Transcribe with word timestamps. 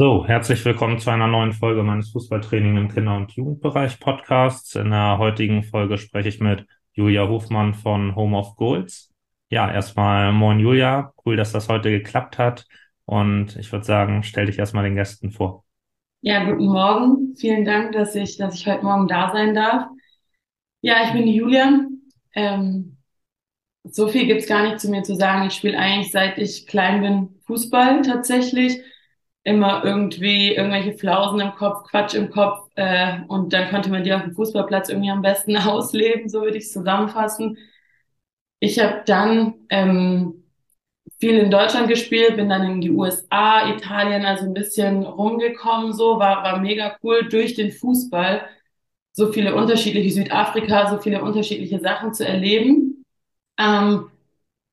So, 0.00 0.26
herzlich 0.26 0.64
willkommen 0.64 0.98
zu 0.98 1.10
einer 1.10 1.26
neuen 1.26 1.52
Folge 1.52 1.82
meines 1.82 2.08
Fußballtraining 2.12 2.78
im 2.78 2.88
Kinder- 2.88 3.18
und 3.18 3.32
Jugendbereich 3.32 4.00
Podcasts. 4.00 4.74
In 4.74 4.92
der 4.92 5.18
heutigen 5.18 5.62
Folge 5.62 5.98
spreche 5.98 6.30
ich 6.30 6.40
mit 6.40 6.64
Julia 6.94 7.28
Hofmann 7.28 7.74
von 7.74 8.16
Home 8.16 8.38
of 8.38 8.56
Goals. 8.56 9.12
Ja, 9.50 9.70
erstmal 9.70 10.32
moin 10.32 10.58
Julia, 10.58 11.12
cool, 11.26 11.36
dass 11.36 11.52
das 11.52 11.68
heute 11.68 11.90
geklappt 11.90 12.38
hat. 12.38 12.66
Und 13.04 13.56
ich 13.56 13.70
würde 13.72 13.84
sagen, 13.84 14.22
stell 14.22 14.46
dich 14.46 14.58
erstmal 14.58 14.84
den 14.84 14.94
Gästen 14.94 15.32
vor. 15.32 15.64
Ja, 16.22 16.44
guten 16.44 16.68
Morgen. 16.68 17.34
Vielen 17.36 17.66
Dank, 17.66 17.92
dass 17.92 18.14
ich, 18.14 18.38
dass 18.38 18.54
ich 18.54 18.66
heute 18.66 18.86
Morgen 18.86 19.06
da 19.06 19.30
sein 19.32 19.54
darf. 19.54 19.84
Ja, 20.80 21.04
ich 21.04 21.12
bin 21.12 21.26
die 21.26 21.34
Julia. 21.34 21.78
Ähm, 22.34 22.96
so 23.84 24.08
viel 24.08 24.24
gibt's 24.24 24.46
gar 24.46 24.62
nicht 24.62 24.80
zu 24.80 24.90
mir 24.90 25.02
zu 25.02 25.14
sagen. 25.14 25.48
Ich 25.48 25.52
spiele 25.52 25.78
eigentlich, 25.78 26.10
seit 26.10 26.38
ich 26.38 26.66
klein 26.66 27.02
bin, 27.02 27.40
Fußball 27.44 28.00
tatsächlich 28.00 28.80
immer 29.44 29.84
irgendwie 29.84 30.54
irgendwelche 30.54 30.96
Flausen 30.98 31.40
im 31.40 31.52
Kopf, 31.54 31.88
Quatsch 31.90 32.14
im 32.14 32.30
Kopf 32.30 32.68
äh, 32.76 33.20
und 33.28 33.52
dann 33.52 33.70
konnte 33.70 33.90
man 33.90 34.04
die 34.04 34.12
auf 34.12 34.22
dem 34.22 34.34
Fußballplatz 34.34 34.88
irgendwie 34.90 35.10
am 35.10 35.22
besten 35.22 35.56
ausleben, 35.58 36.28
so 36.28 36.42
würde 36.42 36.58
ich 36.58 36.64
es 36.64 36.72
zusammenfassen. 36.72 37.56
Ich 38.60 38.78
habe 38.78 39.02
dann 39.06 39.54
ähm, 39.70 40.44
viel 41.20 41.38
in 41.38 41.50
Deutschland 41.50 41.88
gespielt, 41.88 42.36
bin 42.36 42.48
dann 42.50 42.64
in 42.64 42.80
die 42.80 42.90
USA, 42.90 43.68
Italien, 43.70 44.24
also 44.26 44.44
ein 44.46 44.54
bisschen 44.54 45.04
rumgekommen, 45.04 45.92
so 45.94 46.18
war 46.18 46.42
war 46.44 46.58
mega 46.60 46.96
cool 47.02 47.28
durch 47.28 47.54
den 47.54 47.72
Fußball 47.72 48.42
so 49.12 49.32
viele 49.32 49.54
unterschiedliche 49.54 50.10
Südafrika, 50.12 50.88
so 50.90 50.98
viele 50.98 51.22
unterschiedliche 51.22 51.80
Sachen 51.80 52.14
zu 52.14 52.26
erleben. 52.26 53.04
Ähm, 53.58 54.10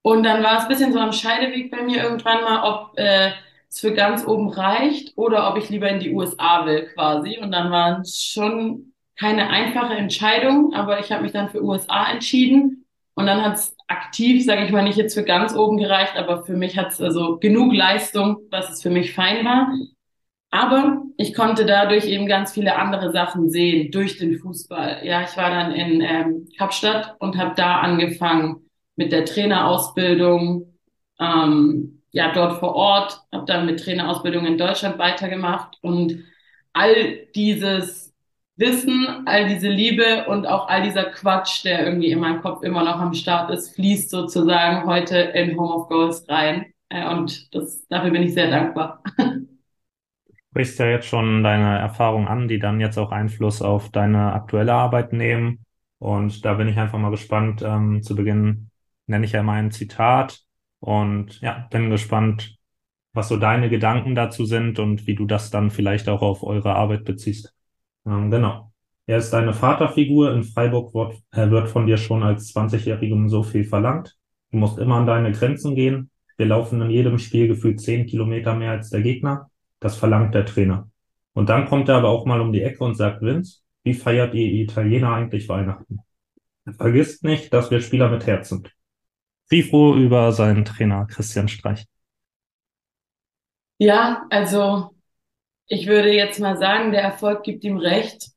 und 0.03 0.23
dann 0.23 0.44
war 0.44 0.58
es 0.58 0.63
ein 0.63 0.70
bisschen 0.70 0.94
so 0.94 0.99
am 0.99 1.13
Scheideweg 1.13 1.72
bei 1.72 1.84
mir 1.84 2.03
irgendwann 2.03 2.44
mal, 2.44 2.63
ob 2.63 2.97
äh, 2.99 3.31
es 3.77 3.81
für 3.81 3.94
ganz 3.94 4.26
oben 4.26 4.49
reicht 4.49 5.17
oder 5.17 5.49
ob 5.49 5.58
ich 5.58 5.70
lieber 5.70 5.90
in 5.90 5.99
die 5.99 6.13
USA 6.13 6.66
will 6.66 6.88
quasi. 6.94 7.38
Und 7.39 7.52
dann 7.52 7.72
war 7.72 8.02
es 8.02 8.22
schon 8.22 8.94
keine 9.20 9.50
einfache 9.50 9.94
Entscheidung, 9.94 10.73
aber 10.73 11.00
ich 11.00 11.11
habe 11.11 11.23
mich 11.23 11.31
dann 11.31 11.50
für 11.50 11.64
USA 11.64 12.11
entschieden. 12.11 12.86
Und 13.16 13.25
dann 13.25 13.44
hat 13.44 13.55
es 13.55 13.75
aktiv, 13.88 14.45
sage 14.45 14.64
ich 14.66 14.72
mal, 14.72 14.83
nicht 14.83 14.98
jetzt 14.98 15.16
für 15.16 15.23
ganz 15.23 15.55
oben 15.55 15.78
gereicht, 15.78 16.17
aber 16.17 16.44
für 16.44 16.55
mich 16.55 16.78
hat 16.78 16.92
es 16.92 17.02
also 17.02 17.38
genug 17.38 17.73
Leistung, 17.73 18.38
was 18.52 18.70
es 18.70 18.81
für 18.81 18.92
mich 18.92 19.14
fein 19.14 19.44
war. 19.45 19.72
Aber 20.50 21.02
ich 21.17 21.33
konnte 21.33 21.66
dadurch 21.66 22.05
eben 22.05 22.28
ganz 22.28 22.53
viele 22.53 22.75
andere 22.78 23.11
Sachen 23.11 23.50
sehen 23.50 23.92
durch 23.92 24.17
den 24.17 24.38
Fußball. 24.38 25.02
Ja, 25.03 25.23
ich 25.23 25.36
war 25.36 25.50
dann 25.50 25.72
in 25.72 26.02
ähm, 26.02 26.48
Kapstadt 26.58 27.16
und 27.20 27.38
habe 27.38 27.53
da 27.55 27.80
angefangen 27.80 28.70
mit 28.95 29.11
der 29.11 29.25
Trainerausbildung. 29.25 30.73
Ähm, 31.20 31.97
ja 32.11 32.31
dort 32.33 32.59
vor 32.59 32.75
Ort, 32.75 33.22
habe 33.31 33.45
dann 33.45 33.66
mit 33.66 33.83
Trainerausbildung 33.83 34.45
in 34.45 34.58
Deutschland 34.58 34.97
weitergemacht 34.97 35.77
und 35.81 36.23
all 36.73 37.25
dieses 37.36 38.14
Wissen, 38.58 39.23
all 39.25 39.47
diese 39.47 39.69
Liebe 39.69 40.25
und 40.27 40.47
auch 40.47 40.67
all 40.67 40.81
dieser 40.81 41.05
Quatsch, 41.05 41.64
der 41.64 41.86
irgendwie 41.86 42.11
in 42.11 42.19
meinem 42.19 42.41
Kopf 42.41 42.64
immer 42.64 42.83
noch 42.83 42.99
am 42.99 43.14
Start 43.14 43.52
ist, 43.52 43.75
fließt 43.75 44.09
sozusagen 44.09 44.88
heute 44.88 45.17
in 45.17 45.58
Home 45.59 45.73
of 45.73 45.89
Goals 45.89 46.27
rein. 46.27 46.73
Äh, 46.89 47.08
und 47.08 47.53
das, 47.53 47.88
dafür 47.88 48.11
bin 48.11 48.23
ich 48.23 48.33
sehr 48.33 48.49
dankbar. 48.49 49.03
Du 49.17 50.33
sprichst 50.49 50.80
ja 50.80 50.88
jetzt 50.88 51.08
schon 51.08 51.44
deine 51.44 51.77
Erfahrungen 51.77 52.27
an, 52.27 52.47
die 52.47 52.58
dann 52.58 52.80
jetzt 52.80 52.97
auch 52.97 53.11
Einfluss 53.11 53.61
auf 53.61 53.92
deine 53.92 54.33
aktuelle 54.33 54.73
Arbeit 54.73 55.14
nehmen. 55.14 55.64
Und 55.99 56.44
da 56.44 56.55
bin 56.55 56.67
ich 56.67 56.77
einfach 56.77 56.97
mal 56.99 57.11
gespannt. 57.11 57.61
Ähm, 57.64 58.02
zu 58.02 58.16
Beginn 58.16 58.71
nenne 59.05 59.25
ich 59.25 59.33
ja 59.33 59.44
mal 59.44 59.59
ein 59.59 59.71
Zitat. 59.71 60.47
Und 60.80 61.42
ja, 61.42 61.67
bin 61.72 61.89
gespannt, 61.89 62.58
was 63.14 63.30
so 63.30 63.38
deine 63.38 63.70
Gedanken 63.70 64.16
dazu 64.16 64.45
sind 64.45 64.80
und 64.80 65.08
wie 65.08 65.16
du 65.16 65.25
das 65.25 65.50
dann 65.50 65.72
vielleicht 65.72 66.08
auch 66.08 66.22
auf 66.22 66.44
eure 66.44 66.75
Arbeit 66.75 67.03
beziehst. 67.03 67.53
Ähm, 68.06 68.30
genau. 68.31 68.72
Er 69.08 69.17
ist 69.17 69.31
deine 69.31 69.53
Vaterfigur. 69.53 70.33
In 70.33 70.44
Freiburg 70.44 70.94
wird, 70.94 71.16
äh, 71.32 71.49
wird 71.49 71.70
von 71.70 71.88
dir 71.88 71.98
schon 71.98 72.23
als 72.23 72.54
20-Jährigem 72.54 73.30
so 73.30 73.42
viel 73.43 73.64
verlangt. 73.64 74.15
Du 74.52 74.58
musst 74.58 74.77
immer 74.77 74.95
an 74.95 75.08
deine 75.08 75.32
Grenzen 75.32 75.76
gehen. 75.76 76.11
Wir 76.38 76.45
laufen 76.45 76.82
in 76.82 76.92
jedem 76.92 77.17
Spiel 77.17 77.48
gefühlt 77.48 77.82
10 77.82 78.05
Kilometer 78.05 78.54
mehr 78.54 78.71
als 78.71 78.89
der 78.92 79.02
Gegner. 79.02 79.49
Das 79.80 79.95
verlangt 79.95 80.36
der 80.36 80.45
Trainer. 80.45 80.89
Und 81.33 81.49
dann 81.49 81.65
kommt 81.65 81.89
er 81.89 81.95
aber 81.98 82.09
auch 82.09 82.26
mal 82.26 82.42
um 82.42 82.52
die 82.52 82.61
Ecke 82.61 82.83
und 82.83 82.95
sagt, 82.95 83.21
Vince, 83.21 83.61
wie 83.83 83.94
feiert 83.94 84.33
ihr 84.33 84.64
Italiener 84.64 85.14
eigentlich 85.14 85.49
Weihnachten? 85.49 85.99
Vergisst 86.77 87.23
nicht, 87.23 87.54
dass 87.54 87.71
wir 87.71 87.82
Spieler 87.82 88.09
mit 88.09 88.27
Herz 88.27 88.49
sind. 88.49 88.71
Wie 89.49 89.63
froh 89.63 89.95
über 89.95 90.31
seinen 90.31 90.65
Trainer 90.65 91.05
Christian 91.05 91.47
Streich. 91.47 91.85
Ja, 93.80 94.25
also 94.30 94.91
ich 95.67 95.87
würde 95.87 96.11
jetzt 96.13 96.39
mal 96.39 96.58
sagen, 96.58 96.91
der 96.91 97.02
Erfolg 97.02 97.43
gibt 97.43 97.63
ihm 97.63 97.77
recht. 97.77 98.31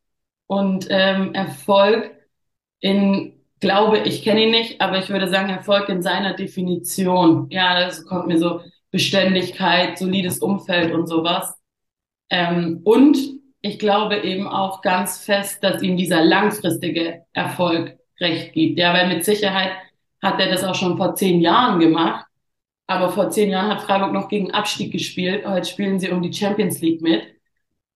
Und 0.47 0.89
ähm, 0.91 1.33
Erfolg 1.33 2.11
in, 2.81 3.41
glaube 3.61 3.99
ich, 3.99 4.25
kenne 4.25 4.45
ihn 4.45 4.51
nicht, 4.51 4.81
aber 4.81 4.99
ich 4.99 5.09
würde 5.09 5.29
sagen, 5.29 5.49
Erfolg 5.49 5.89
in 5.89 6.03
seiner 6.03 6.35
Definition. 6.35 7.49
Ja, 7.51 7.79
das 7.79 8.05
kommt 8.05 8.27
mir 8.27 8.39
so 8.39 8.61
Beständigkeit, 8.91 9.97
solides 9.97 10.41
Umfeld 10.41 10.93
und 10.93 11.07
sowas. 11.07 11.55
Ähm, 12.31 12.81
und 12.83 13.17
ich 13.61 13.79
glaube 13.79 14.19
eben 14.19 14.49
auch 14.49 14.83
ganz 14.83 15.25
fest, 15.25 15.63
dass 15.63 15.83
ihm 15.83 15.97
dieser 15.97 16.25
langfristige 16.25 17.25
Erfolg 17.33 17.99
recht 18.19 18.53
gibt. 18.53 18.79
Ja, 18.79 18.93
weil 18.93 19.09
mit 19.09 19.25
Sicherheit 19.25 19.73
hat 20.23 20.41
er 20.41 20.49
das 20.51 20.65
auch 20.65 20.75
schon 20.75 20.97
vor 20.97 21.15
zehn 21.15 21.41
Jahren 21.41 21.81
gemacht. 21.81 22.27
Aber 22.87 23.11
vor 23.11 23.31
zehn 23.31 23.51
Jahren 23.51 23.71
hat 23.71 23.83
Freiburg 23.83 24.13
noch 24.13 24.29
gegen 24.29 24.51
Abstieg 24.51 24.93
gespielt. 24.93 25.47
Heute 25.47 25.69
spielen 25.69 26.01
sie 26.01 26.11
um 26.11 26.23
die 26.23 26.33
Champions 26.33 26.81
League 26.81 27.03
mit. 27.03 27.23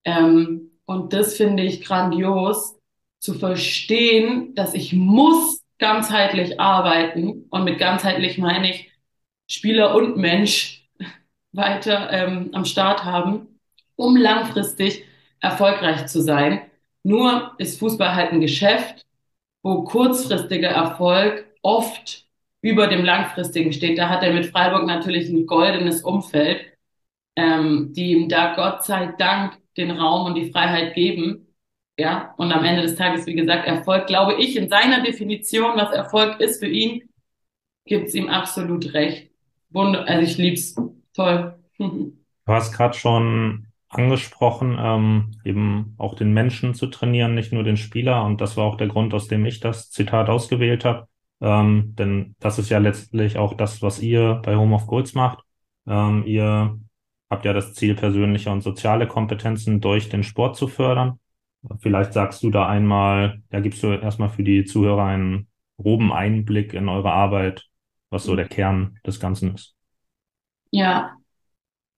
Ähm, 0.05 0.71
und 0.87 1.13
das 1.13 1.37
finde 1.37 1.65
ich 1.65 1.83
grandios, 1.85 2.77
zu 3.19 3.35
verstehen, 3.35 4.55
dass 4.55 4.75
ich 4.75 4.93
muss 4.93 5.63
ganzheitlich 5.79 6.61
arbeiten. 6.61 7.47
Und 7.51 7.65
mit 7.65 7.79
ganzheitlich 7.79 8.39
meine 8.39 8.71
ich 8.71 8.93
Spieler 9.49 9.95
und 9.95 10.17
Mensch 10.17 10.89
weiter 11.53 12.11
ähm, 12.13 12.51
am 12.53 12.65
Start 12.65 13.05
haben, 13.05 13.59
um 13.97 14.17
langfristig 14.17 15.05
erfolgreich 15.41 16.07
zu 16.07 16.21
sein. 16.21 16.63
Nur 17.03 17.53
ist 17.59 17.79
Fußball 17.81 18.15
halt 18.15 18.33
ein 18.33 18.41
Geschäft, 18.41 19.07
wo 19.63 19.85
kurzfristiger 19.85 20.69
Erfolg 20.69 21.47
oft 21.65 22.27
über 22.61 22.87
dem 22.87 23.05
langfristigen 23.05 23.73
steht. 23.73 23.99
Da 23.99 24.09
hat 24.09 24.23
er 24.23 24.33
mit 24.33 24.47
Freiburg 24.47 24.87
natürlich 24.87 25.29
ein 25.29 25.47
goldenes 25.47 26.03
Umfeld, 26.03 26.65
ähm, 27.37 27.93
die 27.93 28.13
ihm 28.13 28.29
da 28.29 28.55
Gott 28.55 28.85
sei 28.85 29.13
Dank 29.19 29.59
den 29.77 29.91
Raum 29.91 30.27
und 30.27 30.35
die 30.37 30.51
Freiheit 30.51 30.95
geben. 30.95 31.49
Ja, 31.99 32.35
und 32.39 32.53
am 32.53 32.65
Ende 32.65 32.83
des 32.83 32.97
Tages, 32.97 33.27
wie 33.27 33.35
gesagt, 33.35 33.67
Erfolg, 33.67 34.07
glaube 34.07 34.35
ich, 34.35 34.57
in 34.57 34.69
seiner 34.69 35.03
Definition, 35.03 35.77
was 35.77 35.93
Erfolg 35.93 36.41
ist 36.41 36.59
für 36.61 36.67
ihn, 36.67 37.09
gibt's 37.87 38.15
ihm 38.15 38.29
absolut 38.29 38.95
recht. 38.95 39.31
Wunder, 39.71 40.07
also 40.09 40.23
ich 40.23 40.39
lieb's. 40.39 40.77
Toll. 41.15 41.59
Du 42.47 42.53
hast 42.53 42.73
gerade 42.73 42.93
schon 42.93 43.69
angesprochen, 43.89 44.77
ähm, 44.79 45.31
eben 45.45 45.95
auch 45.97 46.15
den 46.15 46.35
Menschen 46.35 46.75
zu 46.75 46.89
trainieren, 46.89 47.35
nicht 47.35 47.55
nur 47.55 47.65
den 47.65 47.79
Spieler. 47.79 48.23
Und 48.27 48.43
das 48.43 48.59
war 48.59 48.67
auch 48.67 48.77
der 48.77 48.89
Grund, 48.89 49.15
aus 49.15 49.29
dem 49.29 49.47
ich 49.47 49.61
das 49.61 49.91
Zitat 49.91 50.29
ausgewählt 50.29 50.85
habe. 50.85 51.09
Ähm, 51.45 51.95
denn 51.99 52.37
das 52.41 52.59
ist 52.59 52.71
ja 52.71 52.79
letztlich 52.79 53.37
auch 53.37 53.53
das, 53.53 53.83
was 53.83 54.01
ihr 54.01 54.41
bei 54.43 54.57
Home 54.57 54.75
of 54.75 54.87
Goals 54.87 55.13
macht. 55.13 55.45
Ähm, 55.87 56.25
ihr 56.25 56.81
habt 57.29 57.45
ja 57.45 57.53
das 57.53 57.75
Ziel, 57.75 57.95
persönliche 57.95 58.51
und 58.51 58.63
soziale 58.63 59.07
Kompetenzen 59.07 59.83
durch 59.83 60.09
den 60.09 60.23
Sport 60.23 60.57
zu 60.57 60.69
fördern. 60.69 61.21
Vielleicht 61.81 62.15
sagst 62.15 62.43
du 62.43 62.51
da 62.51 62.67
einmal, 62.67 63.43
ja, 63.53 63.61
gibst 63.61 63.83
du 63.83 63.89
erstmal 63.89 64.31
für 64.31 64.43
die 64.43 64.65
Zuhörer 64.65 65.05
einen 65.05 65.49
groben 65.77 66.15
Einblick 66.15 66.73
in 66.73 66.89
eure 66.89 67.13
Arbeit, 67.13 67.67
was 68.09 68.25
so 68.25 68.35
der 68.37 68.49
Kern 68.49 68.99
des 69.07 69.21
Ganzen 69.21 69.55
ist. 69.55 69.75
Ja, 70.71 71.13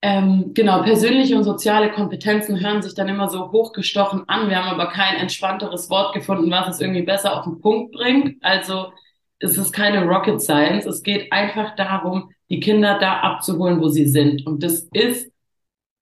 ähm, 0.02 0.54
genau, 0.54 0.82
persönliche 0.82 1.36
und 1.36 1.44
soziale 1.44 1.92
Kompetenzen 1.92 2.58
hören 2.60 2.82
sich 2.82 2.94
dann 2.94 3.08
immer 3.08 3.28
so 3.28 3.52
hochgestochen 3.52 4.28
an. 4.28 4.48
Wir 4.48 4.56
haben 4.56 4.80
aber 4.80 4.90
kein 4.90 5.16
entspannteres 5.16 5.88
Wort 5.88 6.14
gefunden, 6.14 6.50
was 6.50 6.68
es 6.68 6.80
irgendwie 6.80 7.02
besser 7.02 7.38
auf 7.38 7.44
den 7.44 7.60
Punkt 7.60 7.92
bringt. 7.92 8.44
Also 8.44 8.92
es 9.38 9.58
ist 9.58 9.72
keine 9.72 10.04
Rocket 10.06 10.40
Science. 10.40 10.86
Es 10.86 11.02
geht 11.02 11.30
einfach 11.32 11.76
darum, 11.76 12.30
die 12.48 12.60
Kinder 12.60 12.98
da 12.98 13.20
abzuholen, 13.20 13.80
wo 13.80 13.88
sie 13.88 14.06
sind. 14.06 14.46
Und 14.46 14.62
das 14.62 14.88
ist 14.92 15.30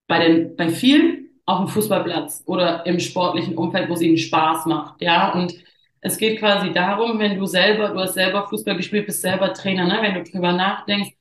bei 0.07 0.19
den, 0.25 0.55
bei 0.55 0.69
vielen 0.69 1.29
auf 1.45 1.59
dem 1.59 1.67
Fußballplatz 1.67 2.43
oder 2.45 2.85
im 2.85 2.99
sportlichen 2.99 3.57
Umfeld, 3.57 3.89
wo 3.89 3.93
es 3.93 4.01
ihnen 4.01 4.17
Spaß 4.17 4.65
macht. 4.65 5.01
Ja, 5.01 5.33
und 5.33 5.53
es 6.01 6.17
geht 6.17 6.39
quasi 6.39 6.71
darum, 6.71 7.19
wenn 7.19 7.37
du 7.37 7.45
selber, 7.45 7.89
du 7.89 7.99
hast 7.99 8.13
selber 8.13 8.47
Fußball 8.47 8.77
gespielt, 8.77 9.07
bist 9.07 9.21
selber 9.21 9.53
Trainer, 9.53 9.85
ne? 9.87 9.99
wenn 10.01 10.15
du 10.15 10.23
drüber 10.23 10.53
nachdenkst, 10.53 11.11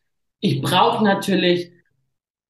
ich 0.40 0.60
brauche 0.60 1.02
natürlich 1.02 1.72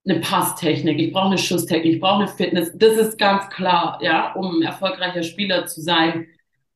eine 0.06 0.20
Passtechnik, 0.20 0.98
ich 0.98 1.12
brauche 1.12 1.28
eine 1.28 1.38
Schusstechnik, 1.38 1.94
ich 1.94 2.00
brauche 2.00 2.22
eine 2.22 2.28
Fitness. 2.28 2.72
Das 2.74 2.96
ist 2.96 3.18
ganz 3.18 3.48
klar, 3.50 3.98
ja, 4.02 4.32
um 4.34 4.58
ein 4.58 4.62
erfolgreicher 4.62 5.22
Spieler 5.22 5.66
zu 5.66 5.80
sein. 5.80 6.26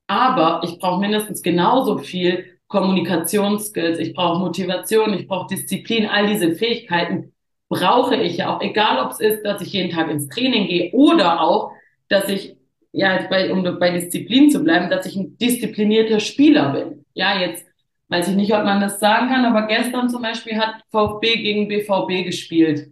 Aber 0.07 0.63
ich 0.65 0.79
brauche 0.79 1.01
mindestens 1.01 1.43
genauso 1.43 1.99
viel 1.99 2.58
Kommunikationsskills, 2.69 3.99
ich 3.99 4.15
brauche 4.15 4.39
Motivation, 4.39 5.15
ich 5.15 5.27
brauche 5.27 5.55
Disziplin, 5.55 6.07
all 6.07 6.27
diese 6.27 6.55
Fähigkeiten, 6.55 7.33
brauche 7.69 8.17
ich 8.17 8.39
ja 8.39 8.55
auch, 8.55 8.61
egal 8.61 9.05
ob 9.05 9.13
es 9.13 9.21
ist, 9.21 9.45
dass 9.45 9.61
ich 9.63 9.73
jeden 9.73 9.91
Tag 9.91 10.11
ins 10.11 10.29
Training 10.29 10.67
gehe 10.67 10.93
oder 10.93 11.41
auch, 11.41 11.73
dass 12.09 12.29
ich, 12.29 12.57
ja, 12.93 13.27
bei, 13.29 13.53
um 13.53 13.63
bei 13.79 13.91
Disziplin 13.91 14.51
zu 14.51 14.63
bleiben, 14.63 14.91
dass 14.91 15.07
ich 15.07 15.17
ein 15.17 15.37
disziplinierter 15.39 16.21
Spieler 16.21 16.73
bin. 16.73 17.05
Ja, 17.15 17.39
jetzt 17.39 17.67
weiß 18.09 18.29
ich 18.29 18.37
nicht, 18.37 18.53
ob 18.55 18.65
man 18.65 18.81
das 18.81 19.01
sagen 19.01 19.29
kann, 19.29 19.45
aber 19.45 19.67
gestern 19.67 20.09
zum 20.09 20.23
Beispiel 20.23 20.59
hat 20.59 20.83
VfB 20.91 21.37
gegen 21.37 21.69
BVB 21.69 22.25
gespielt. 22.25 22.91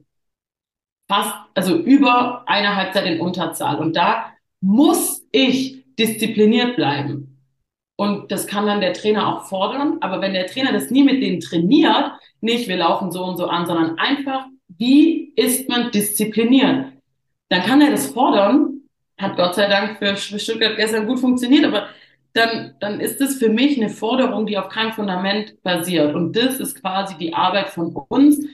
Fast, 1.09 1.35
also 1.55 1.77
über 1.77 2.43
eine 2.47 2.77
Halbzeit 2.77 3.07
in 3.07 3.21
Unterzahl. 3.21 3.79
Und 3.79 3.97
da 3.97 4.33
muss 4.61 5.27
ich 5.33 5.85
diszipliniert 5.97 6.77
bleiben. 6.77 7.36
Und 7.97 8.31
das 8.31 8.47
kann 8.47 8.67
dann 8.67 8.81
der 8.81 8.93
Trainer 8.93 9.27
auch 9.27 9.47
fordern. 9.47 9.99
Aber 10.01 10.21
wenn 10.21 10.35
der 10.35 10.47
Trainer 10.47 10.73
das 10.73 10.91
nie 10.91 11.03
mit 11.03 11.23
denen 11.23 11.41
trainiert, 11.41 12.13
nicht 12.41 12.69
wir 12.69 12.77
laufen 12.77 13.11
so 13.11 13.25
und 13.25 13.39
so 13.39 13.47
an, 13.47 13.67
sondern 13.67 13.99
einfach, 13.99 14.47
wie 14.69 15.33
ist 15.37 15.69
man 15.69 15.91
diszipliniert? 15.91 16.93
Dann 17.49 17.63
kann 17.63 17.81
er 17.81 17.91
das 17.91 18.09
fordern. 18.09 18.83
Hat 19.19 19.37
Gott 19.37 19.55
sei 19.55 19.67
Dank 19.69 19.99
für 19.99 20.17
Stuttgart 20.17 20.77
gestern 20.77 21.07
gut 21.07 21.21
funktioniert, 21.21 21.65
aber 21.65 21.89
dann, 22.35 22.75
dann 22.81 23.01
ist 23.01 23.21
es 23.23 23.39
für 23.39 23.49
mich 23.49 23.79
eine 23.79 23.89
Forderung, 23.89 24.47
die 24.47 24.59
auf 24.59 24.69
keinem 24.69 24.93
Fundament 24.93 25.63
basiert. 25.63 26.15
Und 26.15 26.37
das 26.37 26.61
ist 26.61 26.81
quasi 26.83 27.17
die 27.17 27.33
Arbeit 27.33 27.71
von 27.71 27.97
uns, 28.09 28.47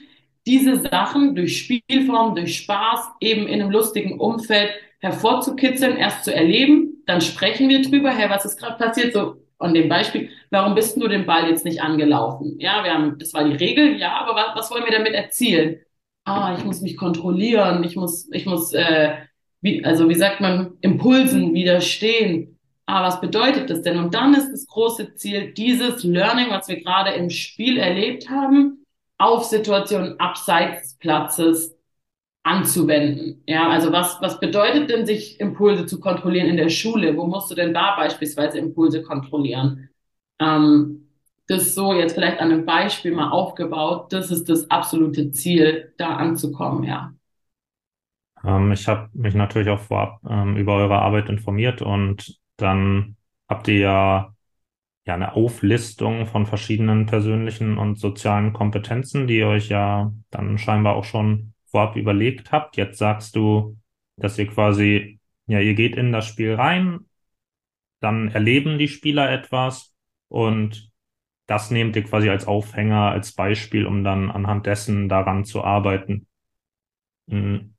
diese 0.45 0.81
Sachen 0.81 1.35
durch 1.35 1.57
Spielform, 1.57 2.35
durch 2.35 2.57
Spaß, 2.57 3.11
eben 3.19 3.47
in 3.47 3.61
einem 3.61 3.71
lustigen 3.71 4.19
Umfeld 4.19 4.71
hervorzukitzeln, 4.99 5.97
erst 5.97 6.23
zu 6.23 6.33
erleben, 6.33 6.82
dann 7.05 7.21
sprechen 7.21 7.69
wir 7.69 7.81
drüber, 7.81 8.11
hey, 8.11 8.29
was 8.29 8.45
ist 8.45 8.57
gerade 8.57 8.77
passiert, 8.77 9.13
so 9.13 9.35
an 9.59 9.73
dem 9.73 9.89
Beispiel, 9.89 10.29
warum 10.49 10.75
bist 10.75 10.97
du 10.97 11.07
den 11.07 11.25
Ball 11.25 11.49
jetzt 11.49 11.65
nicht 11.65 11.81
angelaufen? 11.81 12.59
Ja, 12.59 12.83
wir 12.83 12.93
haben, 12.93 13.17
das 13.17 13.33
war 13.33 13.43
die 13.43 13.55
Regel, 13.55 13.97
ja, 13.97 14.19
aber 14.19 14.35
was, 14.35 14.55
was 14.55 14.71
wollen 14.71 14.85
wir 14.85 14.91
damit 14.91 15.13
erzielen? 15.13 15.79
Ah, 16.25 16.55
ich 16.57 16.63
muss 16.65 16.81
mich 16.81 16.97
kontrollieren, 16.97 17.83
ich 17.83 17.95
muss, 17.95 18.29
ich 18.31 18.45
muss, 18.45 18.73
äh, 18.73 19.15
wie, 19.61 19.83
also 19.83 20.09
wie 20.09 20.15
sagt 20.15 20.41
man, 20.41 20.73
Impulsen 20.81 21.53
widerstehen. 21.53 22.59
Ah, 22.85 23.03
was 23.03 23.21
bedeutet 23.21 23.69
das 23.69 23.81
denn? 23.81 23.97
Und 23.97 24.13
dann 24.13 24.33
ist 24.33 24.51
das 24.51 24.67
große 24.67 25.15
Ziel, 25.15 25.53
dieses 25.53 26.03
Learning, 26.03 26.49
was 26.49 26.67
wir 26.67 26.81
gerade 26.81 27.11
im 27.11 27.29
Spiel 27.29 27.77
erlebt 27.77 28.29
haben, 28.29 28.85
auf 29.17 29.45
Situationen 29.45 30.19
abseits 30.19 30.81
des 30.81 30.97
Platzes 30.97 31.77
anzuwenden. 32.43 33.41
Ja, 33.47 33.69
also 33.69 33.91
was, 33.91 34.21
was 34.21 34.39
bedeutet 34.39 34.89
denn, 34.89 35.05
sich 35.05 35.39
Impulse 35.39 35.85
zu 35.85 35.99
kontrollieren 35.99 36.47
in 36.47 36.57
der 36.57 36.69
Schule? 36.69 37.15
Wo 37.17 37.25
musst 37.25 37.49
du 37.51 37.55
denn 37.55 37.73
da 37.73 37.95
beispielsweise 37.95 38.59
Impulse 38.59 39.01
kontrollieren? 39.03 39.89
Ähm, 40.39 41.07
das 41.47 41.75
so 41.75 41.93
jetzt 41.93 42.13
vielleicht 42.13 42.39
an 42.39 42.51
einem 42.51 42.65
Beispiel 42.65 43.13
mal 43.13 43.29
aufgebaut, 43.31 44.13
das 44.13 44.31
ist 44.31 44.49
das 44.49 44.69
absolute 44.71 45.31
Ziel, 45.31 45.93
da 45.97 46.15
anzukommen, 46.15 46.83
ja. 46.83 47.13
Ähm, 48.43 48.71
ich 48.71 48.87
habe 48.87 49.09
mich 49.13 49.35
natürlich 49.35 49.69
auch 49.69 49.79
vorab 49.79 50.19
ähm, 50.29 50.57
über 50.57 50.75
eure 50.75 50.99
Arbeit 51.01 51.29
informiert 51.29 51.81
und 51.81 52.39
dann 52.57 53.15
habt 53.49 53.67
ihr 53.67 53.79
ja, 53.79 54.35
ja 55.05 55.13
eine 55.15 55.33
Auflistung 55.35 56.27
von 56.27 56.45
verschiedenen 56.45 57.05
persönlichen 57.07 57.77
und 57.77 57.97
sozialen 57.99 58.53
Kompetenzen, 58.53 59.27
die 59.27 59.43
euch 59.43 59.69
ja 59.69 60.13
dann 60.31 60.57
scheinbar 60.57 60.95
auch 60.95 61.05
schon 61.05 61.52
vorab 61.73 61.95
überlegt 61.95 62.51
habt. 62.51 62.77
Jetzt 62.77 62.99
sagst 62.99 63.35
du, 63.35 63.77
dass 64.15 64.37
ihr 64.37 64.47
quasi, 64.47 65.19
ja, 65.47 65.59
ihr 65.59 65.73
geht 65.73 65.95
in 65.95 66.11
das 66.11 66.27
Spiel 66.27 66.53
rein, 66.53 67.05
dann 67.99 68.29
erleben 68.29 68.77
die 68.77 68.87
Spieler 68.87 69.31
etwas 69.31 69.93
und 70.27 70.91
das 71.47 71.71
nehmt 71.71 71.95
ihr 71.95 72.03
quasi 72.03 72.29
als 72.29 72.45
Aufhänger, 72.45 73.09
als 73.09 73.33
Beispiel, 73.33 73.87
um 73.87 74.03
dann 74.03 74.29
anhand 74.29 74.67
dessen 74.67 75.09
daran 75.09 75.45
zu 75.45 75.63
arbeiten. 75.63 76.27
Hm. 77.27 77.73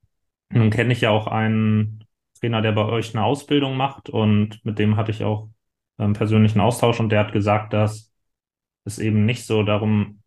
Nun 0.50 0.70
kenne 0.70 0.92
ich 0.92 1.00
ja 1.02 1.10
auch 1.10 1.28
einen 1.28 2.04
Trainer, 2.40 2.62
der 2.62 2.72
bei 2.72 2.84
euch 2.84 3.14
eine 3.14 3.24
Ausbildung 3.24 3.76
macht 3.76 4.10
und 4.10 4.64
mit 4.64 4.78
dem 4.78 4.96
hatte 4.96 5.12
ich 5.12 5.22
auch 5.22 5.50
einen 5.98 6.14
persönlichen 6.14 6.60
Austausch 6.60 6.98
und 6.98 7.10
der 7.10 7.20
hat 7.20 7.32
gesagt, 7.32 7.72
dass 7.72 8.12
es 8.84 8.98
eben 8.98 9.24
nicht 9.24 9.46
so 9.46 9.62
darum 9.62 10.20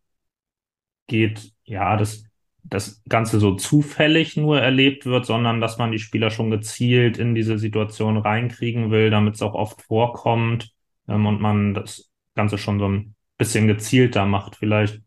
geht, 1.08 1.54
ja, 1.64 1.98
das 1.98 2.27
das 2.70 3.02
Ganze 3.08 3.40
so 3.40 3.56
zufällig 3.56 4.38
nur 4.38 4.60
erlebt 4.62 5.06
wird, 5.06 5.26
sondern 5.26 5.62
dass 5.62 5.78
man 5.78 5.92
die 5.92 6.00
Spieler 6.00 6.30
schon 6.30 6.50
gezielt 6.50 7.18
in 7.18 7.36
diese 7.36 7.58
Situation 7.58 8.18
reinkriegen 8.18 8.92
will, 8.92 9.10
damit 9.10 9.36
es 9.36 9.42
auch 9.42 9.54
oft 9.54 9.82
vorkommt 9.84 10.72
ähm, 11.08 11.26
und 11.26 11.42
man 11.42 11.74
das 11.74 12.12
Ganze 12.36 12.58
schon 12.58 12.80
so 12.80 12.88
ein 12.88 13.16
bisschen 13.38 13.68
gezielter 13.68 14.26
macht. 14.26 14.56
Vielleicht 14.58 15.02